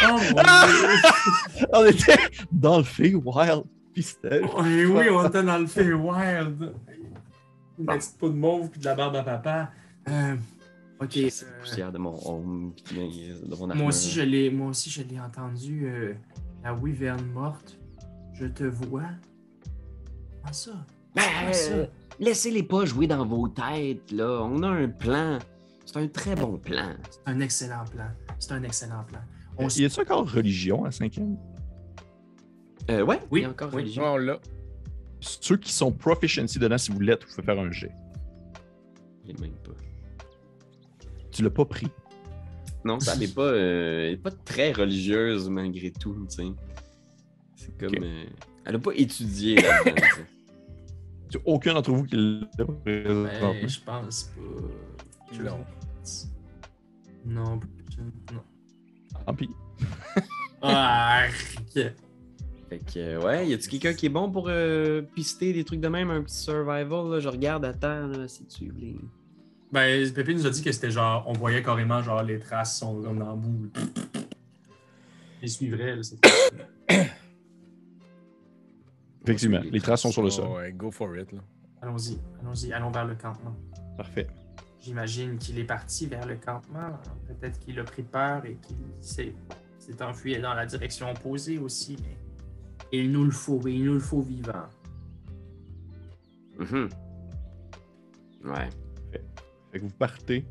Oh 0.00 0.12
mon 0.12 0.18
dieu! 0.18 1.66
On 1.72 1.84
était 1.86 2.18
dans 2.52 2.78
le 2.78 2.84
Feywild. 2.84 3.64
pistage. 3.92 4.44
Oui, 4.58 4.84
oui, 4.84 5.08
on 5.10 5.26
était 5.26 5.42
dans 5.42 5.58
le 5.58 5.66
Feywild. 5.66 6.72
Une 7.78 7.86
petite 7.86 8.16
peau 8.18 8.28
de 8.28 8.34
mauve 8.36 8.68
puis 8.68 8.78
de 8.80 8.84
la 8.84 8.94
barbe 8.94 9.16
à 9.16 9.22
papa. 9.24 9.70
Euh, 10.08 10.36
ok. 11.00 11.12
C'est 11.30 11.44
euh, 11.44 11.60
poussière 11.60 11.92
de 11.92 11.98
mon 11.98 12.18
home, 12.26 12.72
puis 12.84 12.96
de 12.96 13.54
mon 13.56 13.74
moi 13.74 13.86
aussi, 13.88 14.10
je 14.10 14.22
l'ai, 14.22 14.50
moi 14.50 14.68
aussi, 14.68 14.90
je 14.90 15.02
l'ai 15.02 15.18
entendu. 15.20 15.86
euh, 15.86 16.14
la 16.64 16.74
wyverne 16.74 17.24
morte. 17.32 17.78
Je 18.34 18.46
te 18.46 18.64
vois. 18.64 19.02
Comment 20.42 20.52
ça? 20.52 20.70
Ben, 21.14 21.22
Comment 21.40 21.52
ça? 21.52 21.72
euh, 21.72 21.86
laissez-les 22.20 22.62
pas 22.62 22.84
jouer 22.84 23.06
dans 23.06 23.24
vos 23.26 23.48
têtes, 23.48 24.10
là. 24.12 24.42
On 24.42 24.62
a 24.62 24.68
un 24.68 24.88
plan. 24.88 25.38
C'est 25.86 25.96
un 25.98 26.08
très 26.08 26.34
bon 26.36 26.58
plan. 26.58 26.94
C'est 27.10 27.20
un 27.32 27.40
excellent 27.40 27.84
plan. 27.90 28.08
C'est 28.38 28.52
un 28.52 28.62
excellent 28.62 29.04
plan. 29.04 29.20
On 29.56 29.66
s- 29.68 29.78
Y 29.78 29.84
a-tu 29.86 30.00
encore 30.00 30.30
religion 30.30 30.84
à 30.84 30.90
cinquième? 30.90 31.36
Euh, 32.90 33.02
ouais, 33.04 33.20
Oui, 33.30 33.40
il 33.40 33.42
y 33.42 33.46
a 33.46 33.50
encore 33.50 33.70
oui. 33.72 33.82
religion. 33.82 34.04
On 34.04 34.16
l'a. 34.16 34.38
Ceux 35.20 35.56
qui 35.56 35.72
sont 35.72 35.90
proficiency 35.92 36.58
dedans, 36.58 36.78
si 36.78 36.90
vous 36.92 37.00
l'êtes, 37.00 37.24
vous 37.24 37.30
pouvez 37.30 37.42
faire 37.44 37.58
un 37.58 37.70
jet. 37.72 37.90
Je 39.24 39.32
l'ai 39.32 39.38
même 39.40 39.56
pas. 39.64 39.72
Tu 41.38 41.44
l'as 41.44 41.50
pas 41.50 41.64
pris. 41.64 41.86
Non, 42.84 42.98
ça, 42.98 43.12
elle 43.14 43.22
est 43.22 43.32
pas, 43.32 43.42
euh, 43.42 44.16
pas 44.16 44.32
très 44.32 44.72
religieuse 44.72 45.48
malgré 45.48 45.92
tout, 45.92 46.26
tu 46.28 46.34
sais. 46.34 46.48
C'est 47.54 47.78
comme. 47.78 47.94
Euh, 48.02 48.24
elle 48.64 48.74
a 48.74 48.78
pas 48.80 48.90
étudié. 48.96 49.54
Tu- 51.30 51.38
Aucun 51.44 51.74
d'entre 51.74 51.92
vous 51.92 52.02
qui 52.02 52.16
l'a. 52.16 52.64
Ben, 52.84 53.68
je 53.68 53.78
pense 53.86 54.24
pas. 54.24 55.44
Non. 55.44 55.64
Non. 58.34 58.42
Tant 59.26 59.34
pis. 59.34 59.50
Ah, 60.60 61.26
Fait 61.72 61.94
que, 62.80 62.98
euh, 62.98 63.20
ouais, 63.22 63.46
y 63.48 63.54
a-tu 63.54 63.68
quelqu'un 63.68 63.92
qui 63.94 64.06
est 64.06 64.08
bon 64.08 64.28
pour 64.28 64.46
euh, 64.48 65.02
pister 65.02 65.52
des 65.52 65.62
trucs 65.62 65.78
de 65.80 65.86
même, 65.86 66.10
un 66.10 66.20
petit 66.20 66.34
survival, 66.34 67.10
là? 67.12 67.20
Je 67.20 67.28
regarde 67.28 67.64
à 67.64 67.72
terre, 67.72 68.08
là, 68.08 68.26
si 68.26 68.44
tu 68.46 68.72
les. 68.76 68.96
Ben, 69.70 70.12
Pépé 70.12 70.34
nous 70.34 70.46
a 70.46 70.50
dit 70.50 70.62
que 70.62 70.72
c'était 70.72 70.90
genre, 70.90 71.24
on 71.26 71.34
voyait 71.34 71.62
carrément 71.62 72.02
genre 72.02 72.22
les 72.22 72.38
traces 72.38 72.78
sont 72.78 73.02
comme 73.02 73.18
dans 73.18 73.32
le 73.32 73.36
bout. 73.36 73.70
Les 75.40 75.46
suivrait, 75.46 75.94
là, 75.94 76.02
c'est 76.02 76.18
Effectivement, 79.22 79.60
les 79.60 79.80
traces 79.80 80.00
sont 80.00 80.10
sur 80.10 80.22
le 80.22 80.30
sol. 80.30 80.46
Oh, 80.48 80.56
ouais, 80.56 80.72
go 80.72 80.90
for 80.90 81.16
it. 81.16 81.30
Là. 81.30 81.38
Allons-y, 81.82 82.18
allons-y, 82.40 82.72
allons 82.72 82.90
vers 82.90 83.04
le 83.04 83.14
campement. 83.14 83.54
Parfait. 83.96 84.26
J'imagine 84.80 85.38
qu'il 85.38 85.58
est 85.60 85.64
parti 85.64 86.06
vers 86.06 86.26
le 86.26 86.36
campement. 86.36 86.98
Peut-être 87.26 87.60
qu'il 87.60 87.78
a 87.78 87.84
pris 87.84 88.02
peur 88.02 88.44
et 88.46 88.56
qu'il 88.56 88.76
s'est 89.00 89.34
enfui 90.00 90.36
dans 90.40 90.54
la 90.54 90.66
direction 90.66 91.10
opposée 91.10 91.58
aussi, 91.58 91.96
mais 92.02 92.16
il 92.90 93.12
nous 93.12 93.24
le 93.24 93.30
faut, 93.30 93.60
il 93.66 93.84
nous 93.84 93.94
le 93.94 94.00
faut 94.00 94.22
vivant. 94.22 94.66
Mhm. 96.58 96.88
Ouais. 98.44 98.68
Fait 99.70 99.78
que 99.78 99.84
vous 99.84 99.90
partez, 99.90 100.44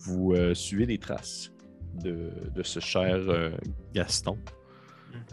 vous 0.00 0.32
euh, 0.32 0.54
suivez 0.54 0.86
les 0.86 0.98
traces 0.98 1.52
de, 1.94 2.30
de 2.54 2.62
ce 2.62 2.80
cher 2.80 3.16
euh, 3.16 3.50
Gaston 3.92 4.38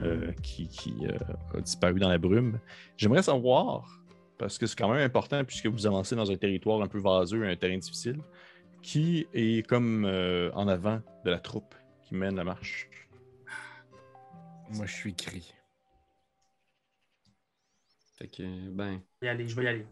euh, 0.02 0.32
qui, 0.44 0.68
qui, 0.68 0.94
euh, 1.06 1.18
a 1.58 1.62
disparu 1.62 2.00
dans 2.00 2.10
la 2.10 2.18
brume. 2.18 2.60
J'aimerais 2.98 3.24
savoir, 3.24 4.02
parce 4.38 4.58
que 4.58 4.66
c'est 4.66 4.78
quand 4.78 4.90
même 4.90 5.04
important 5.04 5.44
puisque 5.44 5.68
vous 5.68 5.86
avancez 5.86 6.16
dans 6.16 6.32
un 6.32 6.38
territoire 6.38 6.82
un 6.82 6.88
peu 6.88 7.00
vaseux, 7.00 7.44
un 7.44 7.56
terrain 7.56 7.78
difficile, 7.78 8.22
qui 8.82 9.28
est 9.34 9.68
comme 9.68 10.06
euh, 10.06 10.52
en 10.54 10.68
avant 10.68 11.02
de 11.26 11.32
la 11.32 11.40
troupe 11.40 11.76
qui 12.04 12.16
mène 12.16 12.36
la 12.36 12.44
marche? 12.44 12.90
Moi, 14.72 14.86
je 14.86 14.94
suis 14.94 15.14
cri. 15.14 15.54
Fait 18.18 18.28
que, 18.28 18.70
ben. 18.70 19.02
Je 19.22 19.26
vais 19.26 19.28
y 19.28 19.30
aller, 19.30 19.48
je 19.48 19.56
vais 19.56 19.64
y 19.64 19.68
aller. 19.68 19.86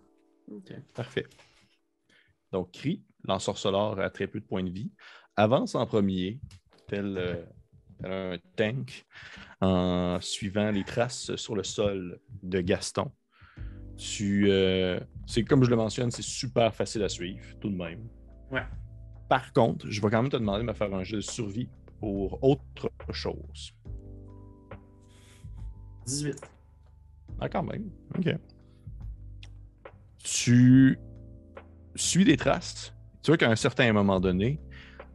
Ok. 0.51 0.73
Parfait. 0.93 1.25
Donc, 2.55 2.71
Cri, 2.71 3.03
l'ensorceleur 3.25 3.99
a 3.99 4.09
très 4.09 4.27
peu 4.27 4.39
de 4.39 4.45
points 4.45 4.63
de 4.63 4.69
vie, 4.69 4.89
avance 5.35 5.75
en 5.75 5.85
premier, 5.85 6.39
tel, 6.87 7.17
euh, 7.17 7.35
tel 8.01 8.09
un 8.09 8.37
tank, 8.55 9.05
en 9.59 10.19
suivant 10.21 10.71
les 10.71 10.85
traces 10.85 11.35
sur 11.35 11.53
le 11.53 11.63
sol 11.63 12.17
de 12.43 12.61
Gaston. 12.61 13.11
Tu, 13.97 14.49
euh, 14.49 14.97
c'est 15.27 15.43
comme 15.43 15.65
je 15.65 15.69
le 15.69 15.75
mentionne, 15.75 16.11
c'est 16.11 16.21
super 16.21 16.73
facile 16.73 17.03
à 17.03 17.09
suivre, 17.09 17.43
tout 17.59 17.69
de 17.69 17.75
même. 17.75 18.07
Ouais. 18.49 18.63
Par 19.27 19.51
contre, 19.51 19.89
je 19.89 20.01
vais 20.01 20.09
quand 20.09 20.21
même 20.21 20.31
te 20.31 20.37
demander 20.37 20.61
de 20.61 20.67
me 20.67 20.73
faire 20.73 20.93
un 20.93 21.03
jeu 21.03 21.17
de 21.17 21.21
survie 21.21 21.67
pour 21.99 22.41
autre 22.41 22.89
chose. 23.11 23.73
18. 26.05 26.39
Ah, 27.41 27.49
quand 27.49 27.63
même. 27.63 27.91
OK. 28.17 28.33
Tu 30.23 30.97
suis 31.95 32.25
des 32.25 32.37
traces. 32.37 32.93
Tu 33.21 33.31
vois 33.31 33.37
qu'à 33.37 33.49
un 33.49 33.55
certain 33.55 33.91
moment 33.93 34.19
donné, 34.19 34.59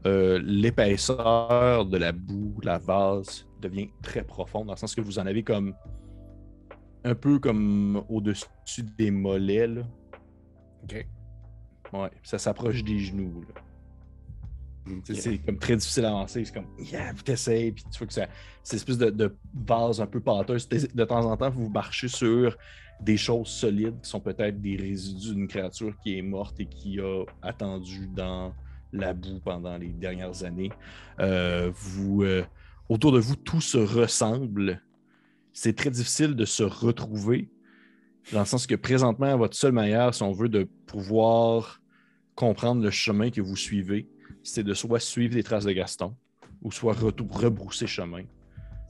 euh, 0.06 0.40
l'épaisseur 0.44 1.84
de 1.86 1.96
la 1.98 2.12
boue, 2.12 2.58
la 2.62 2.78
vase, 2.78 3.46
devient 3.60 3.88
très 4.02 4.22
profonde, 4.24 4.66
dans 4.66 4.72
le 4.72 4.78
sens 4.78 4.94
que 4.94 5.00
vous 5.00 5.18
en 5.18 5.26
avez 5.26 5.42
comme 5.42 5.74
un 7.04 7.14
peu 7.14 7.38
comme 7.38 8.02
au-dessus 8.08 8.82
des 8.98 9.10
mollets. 9.10 9.66
Là. 9.66 9.82
OK. 10.84 11.06
Ouais, 11.92 12.10
ça 12.22 12.38
s'approche 12.38 12.82
des 12.84 12.98
genoux. 12.98 13.44
C'est- 15.04 15.38
comme 15.38 15.58
très 15.58 15.76
difficile 15.76 16.04
à 16.06 16.08
avancer. 16.08 16.44
C'est 16.44 16.54
comme, 16.54 16.66
yeah, 16.78 17.12
puis 17.14 17.22
t'essayes, 17.22 17.72
puis 17.72 17.84
tu 17.92 17.98
vois 17.98 18.06
que 18.06 18.12
ça- 18.12 18.28
c'est 18.62 18.76
une 18.76 18.78
espèce 18.78 18.98
de, 18.98 19.10
de 19.10 19.36
vase 19.54 20.00
un 20.00 20.06
peu 20.06 20.20
pâteuse. 20.20 20.68
De 20.68 21.04
temps 21.04 21.24
en 21.24 21.36
temps, 21.36 21.50
vous 21.50 21.68
marchez 21.68 22.08
sur 22.08 22.56
des 23.02 23.16
choses 23.16 23.48
solides 23.48 24.00
qui 24.02 24.10
sont 24.10 24.20
peut-être 24.20 24.60
des 24.60 24.76
résidus 24.76 25.34
d'une 25.34 25.48
créature 25.48 25.94
qui 26.02 26.18
est 26.18 26.22
morte 26.22 26.58
et 26.60 26.66
qui 26.66 27.00
a 27.00 27.24
attendu 27.42 28.08
dans 28.14 28.52
la 28.92 29.14
boue 29.14 29.40
pendant 29.44 29.76
les 29.78 29.88
dernières 29.88 30.44
années. 30.44 30.70
Euh, 31.20 31.72
euh, 31.98 32.42
autour 32.88 33.12
de 33.12 33.20
vous, 33.20 33.36
tout 33.36 33.60
se 33.60 33.78
ressemble. 33.78 34.82
C'est 35.52 35.76
très 35.76 35.90
difficile 35.90 36.34
de 36.34 36.44
se 36.44 36.62
retrouver, 36.62 37.50
dans 38.32 38.40
le 38.40 38.46
sens 38.46 38.66
que 38.66 38.74
présentement, 38.74 39.36
votre 39.36 39.56
seule 39.56 39.72
manière, 39.72 40.14
si 40.14 40.22
on 40.22 40.32
veut, 40.32 40.48
de 40.48 40.68
pouvoir 40.86 41.80
comprendre 42.34 42.82
le 42.82 42.90
chemin 42.90 43.30
que 43.30 43.40
vous 43.40 43.56
suivez, 43.56 44.08
c'est 44.42 44.62
de 44.62 44.74
soit 44.74 45.00
suivre 45.00 45.34
les 45.34 45.42
traces 45.42 45.64
de 45.64 45.72
Gaston 45.72 46.14
ou 46.62 46.70
soit 46.70 46.94
rebrousser 46.94 47.86
chemin. 47.86 48.22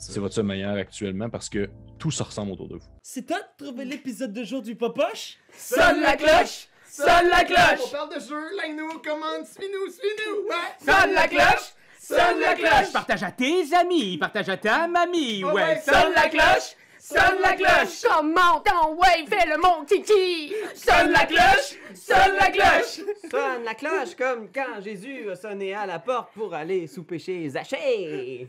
C'est 0.00 0.18
votre 0.18 0.34
seule 0.34 0.46
manière 0.46 0.70
actuellement 0.70 1.28
parce 1.28 1.48
que 1.50 1.68
tout 1.98 2.10
se 2.10 2.22
ressemble 2.22 2.52
autour 2.52 2.68
de 2.68 2.76
vous. 2.76 2.86
C'est 3.02 3.26
toi 3.26 3.36
de 3.38 3.64
trouver 3.64 3.84
l'épisode 3.84 4.32
de 4.32 4.44
jour 4.44 4.62
du 4.62 4.74
Popoche? 4.74 5.36
Sonne 5.54 6.00
la 6.00 6.16
cloche! 6.16 6.68
Sonne 6.88 7.28
la 7.30 7.44
cloche! 7.44 7.86
On 7.86 7.90
parle 7.90 8.14
de 8.14 8.20
jeu, 8.20 8.56
like-nous, 8.56 8.98
commande, 9.00 9.44
suis-nous, 9.46 9.92
suis-nous! 9.92 10.48
Ouais! 10.48 10.74
Sonne 10.80 11.12
la 11.12 11.28
cloche! 11.28 11.74
Sonne 12.00 12.40
la 12.40 12.54
cloche! 12.54 12.92
Partage 12.92 13.22
à 13.22 13.30
tes 13.30 13.74
amis, 13.74 14.16
partage 14.18 14.48
à 14.48 14.56
ta 14.56 14.88
mamie, 14.88 15.44
Oh 15.44 15.48
ouais. 15.48 15.62
ouais, 15.62 15.80
Sonne 15.84 16.12
la 16.14 16.28
cloche! 16.28 16.74
Sonne 16.98 17.40
la 17.42 17.52
cloche! 17.52 18.02
Comment 18.02 18.60
ton 18.60 18.94
ouais, 18.96 19.24
fais 19.28 19.46
le 19.48 19.58
mon 19.58 19.84
kiki! 19.84 20.54
Sonne 20.74 21.10
la 21.12 21.26
cloche! 21.26 21.78
Sonne 21.94 22.36
la 22.40 22.50
cloche! 22.50 23.00
Sonne 23.30 23.64
la 23.64 23.74
cloche 23.74 24.14
comme 24.16 24.48
quand 24.52 24.80
Jésus 24.82 25.30
a 25.30 25.36
sonné 25.36 25.74
à 25.74 25.84
la 25.86 25.98
porte 25.98 26.32
pour 26.34 26.54
aller 26.54 26.86
souper 26.86 27.18
chez 27.18 27.48
Zachée. 27.50 28.48